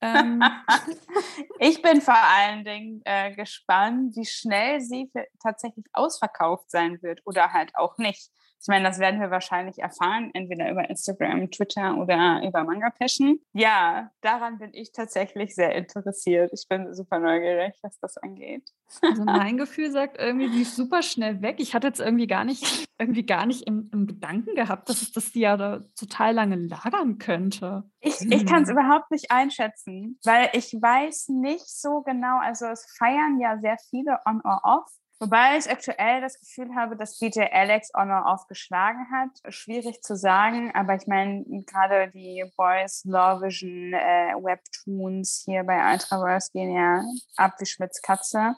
Ähm, 0.00 0.42
Ich 1.58 1.82
bin 1.82 2.00
vor 2.00 2.16
allen 2.16 2.64
Dingen 2.64 3.02
äh, 3.04 3.34
gespannt, 3.34 4.14
wie 4.16 4.26
schnell 4.26 4.80
sie 4.80 5.10
tatsächlich 5.42 5.86
ausverkauft 5.92 6.70
sein 6.70 7.00
wird 7.02 7.20
oder 7.24 7.52
halt 7.52 7.72
auch 7.76 7.96
nicht. 7.98 8.30
Ich 8.60 8.68
meine, 8.68 8.88
das 8.88 8.98
werden 8.98 9.20
wir 9.20 9.30
wahrscheinlich 9.30 9.78
erfahren, 9.78 10.30
entweder 10.34 10.70
über 10.70 10.88
Instagram, 10.90 11.50
Twitter 11.50 11.96
oder 11.98 12.42
über 12.46 12.64
Manga 12.64 12.90
Passion. 12.90 13.38
Ja, 13.52 14.10
daran 14.22 14.58
bin 14.58 14.70
ich 14.72 14.92
tatsächlich 14.92 15.54
sehr 15.54 15.74
interessiert. 15.74 16.50
Ich 16.52 16.66
bin 16.68 16.92
super 16.94 17.18
neugierig, 17.18 17.74
was 17.82 17.98
das 18.00 18.16
angeht. 18.18 18.68
also 19.02 19.24
mein 19.24 19.56
Gefühl 19.56 19.90
sagt 19.90 20.18
irgendwie, 20.18 20.50
die 20.50 20.62
ist 20.62 20.74
super 20.76 21.02
schnell 21.02 21.42
weg. 21.42 21.56
Ich 21.58 21.74
hatte 21.74 21.86
jetzt 21.86 22.00
irgendwie 22.00 22.26
gar 22.26 22.44
nicht, 22.44 22.88
irgendwie 22.98 23.24
gar 23.24 23.46
nicht 23.46 23.66
im, 23.68 23.88
im 23.92 24.06
Gedanken 24.06 24.54
gehabt, 24.56 24.88
dass 24.88 25.02
es 25.02 25.12
das 25.12 25.30
die 25.32 25.40
ja 25.40 25.56
da 25.56 25.84
total 25.98 26.34
lange 26.34 26.56
lagern 26.56 27.18
könnte. 27.18 27.84
Ich, 28.00 28.20
ich 28.20 28.46
kann 28.46 28.62
es 28.64 28.68
Hm. 28.70 28.76
überhaupt 28.78 29.10
nicht 29.10 29.30
einschätzen, 29.30 30.18
weil 30.24 30.48
ich 30.54 30.72
weiß 30.72 31.28
nicht 31.28 31.68
so 31.68 32.02
genau, 32.02 32.38
also 32.40 32.66
es 32.66 32.86
feiern 32.98 33.38
ja 33.40 33.58
sehr 33.58 33.76
viele 33.90 34.18
on 34.26 34.40
or 34.44 34.60
off. 34.64 34.88
Wobei 35.18 35.56
ich 35.56 35.70
aktuell 35.70 36.20
das 36.20 36.38
Gefühl 36.38 36.74
habe, 36.74 36.94
dass 36.94 37.18
BJ 37.18 37.44
Alex 37.50 37.90
on 37.94 38.10
or 38.10 38.26
off 38.26 38.46
geschlagen 38.48 39.06
hat. 39.10 39.54
Schwierig 39.54 40.02
zu 40.02 40.14
sagen, 40.14 40.74
aber 40.74 40.94
ich 40.94 41.06
meine, 41.06 41.42
gerade 41.64 42.10
die 42.10 42.44
Boys 42.54 43.02
Law 43.06 43.40
Vision 43.40 43.94
äh, 43.94 44.34
Webtoons 44.34 45.44
hier 45.46 45.64
bei 45.64 45.92
Ultraverse 45.92 46.52
gehen 46.52 46.74
ja 46.74 47.02
ab 47.36 47.54
wie 47.58 47.64
Schmitz 47.64 48.02
Katze. 48.02 48.56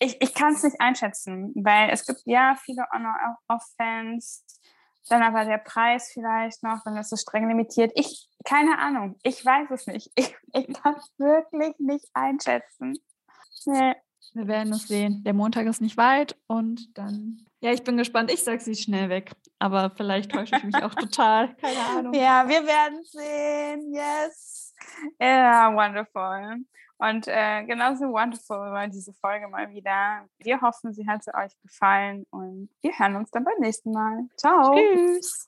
Ich, 0.00 0.20
ich 0.20 0.34
kann 0.34 0.52
es 0.52 0.62
nicht 0.62 0.80
einschätzen, 0.80 1.52
weil 1.56 1.88
es 1.90 2.06
gibt 2.06 2.20
ja 2.26 2.56
viele 2.62 2.84
on 2.94 3.06
or 3.06 3.38
off 3.48 3.64
Fans. 3.78 4.44
Dann 5.08 5.22
aber 5.22 5.46
der 5.46 5.58
Preis 5.58 6.10
vielleicht 6.12 6.62
noch, 6.62 6.84
dann 6.84 6.98
ist 6.98 7.12
es 7.12 7.22
streng 7.22 7.48
limitiert. 7.48 7.90
Ich, 7.94 8.28
keine 8.44 8.78
Ahnung, 8.78 9.18
ich 9.22 9.44
weiß 9.44 9.70
es 9.70 9.86
nicht. 9.86 10.12
Ich, 10.14 10.36
ich 10.52 10.82
kann 10.82 10.94
es 10.96 11.14
wirklich 11.18 11.74
nicht 11.78 12.06
einschätzen. 12.12 12.98
Nee. 13.64 13.94
Wir 14.34 14.46
werden 14.46 14.72
es 14.72 14.86
sehen. 14.88 15.22
Der 15.24 15.34
Montag 15.34 15.66
ist 15.66 15.80
nicht 15.80 15.96
weit 15.96 16.36
und 16.46 16.96
dann, 16.96 17.44
ja, 17.60 17.72
ich 17.72 17.82
bin 17.82 17.96
gespannt. 17.96 18.32
Ich 18.32 18.44
sage, 18.44 18.60
sie 18.60 18.72
ist 18.72 18.82
schnell 18.82 19.08
weg, 19.08 19.32
aber 19.58 19.90
vielleicht 19.96 20.32
täusche 20.32 20.56
ich 20.56 20.64
mich 20.64 20.76
auch 20.76 20.94
total. 20.94 21.54
Keine 21.60 21.98
Ahnung. 21.98 22.14
Ja, 22.14 22.48
wir 22.48 22.66
werden 22.66 23.02
sehen. 23.04 23.92
Yes. 23.92 24.74
Ja, 25.20 25.74
wonderful. 25.74 26.64
Und 26.98 27.26
äh, 27.28 27.64
genauso 27.64 28.12
wonderful 28.12 28.58
war 28.58 28.86
diese 28.86 29.14
Folge 29.14 29.48
mal 29.48 29.70
wieder. 29.70 30.26
Wir 30.38 30.60
hoffen, 30.60 30.92
sie 30.92 31.06
hat 31.08 31.22
euch 31.34 31.58
gefallen 31.62 32.26
und 32.30 32.68
wir 32.82 32.92
hören 32.98 33.16
uns 33.16 33.30
dann 33.30 33.44
beim 33.44 33.58
nächsten 33.58 33.90
Mal. 33.90 34.28
Ciao. 34.36 34.74
Tschüss. 34.74 35.38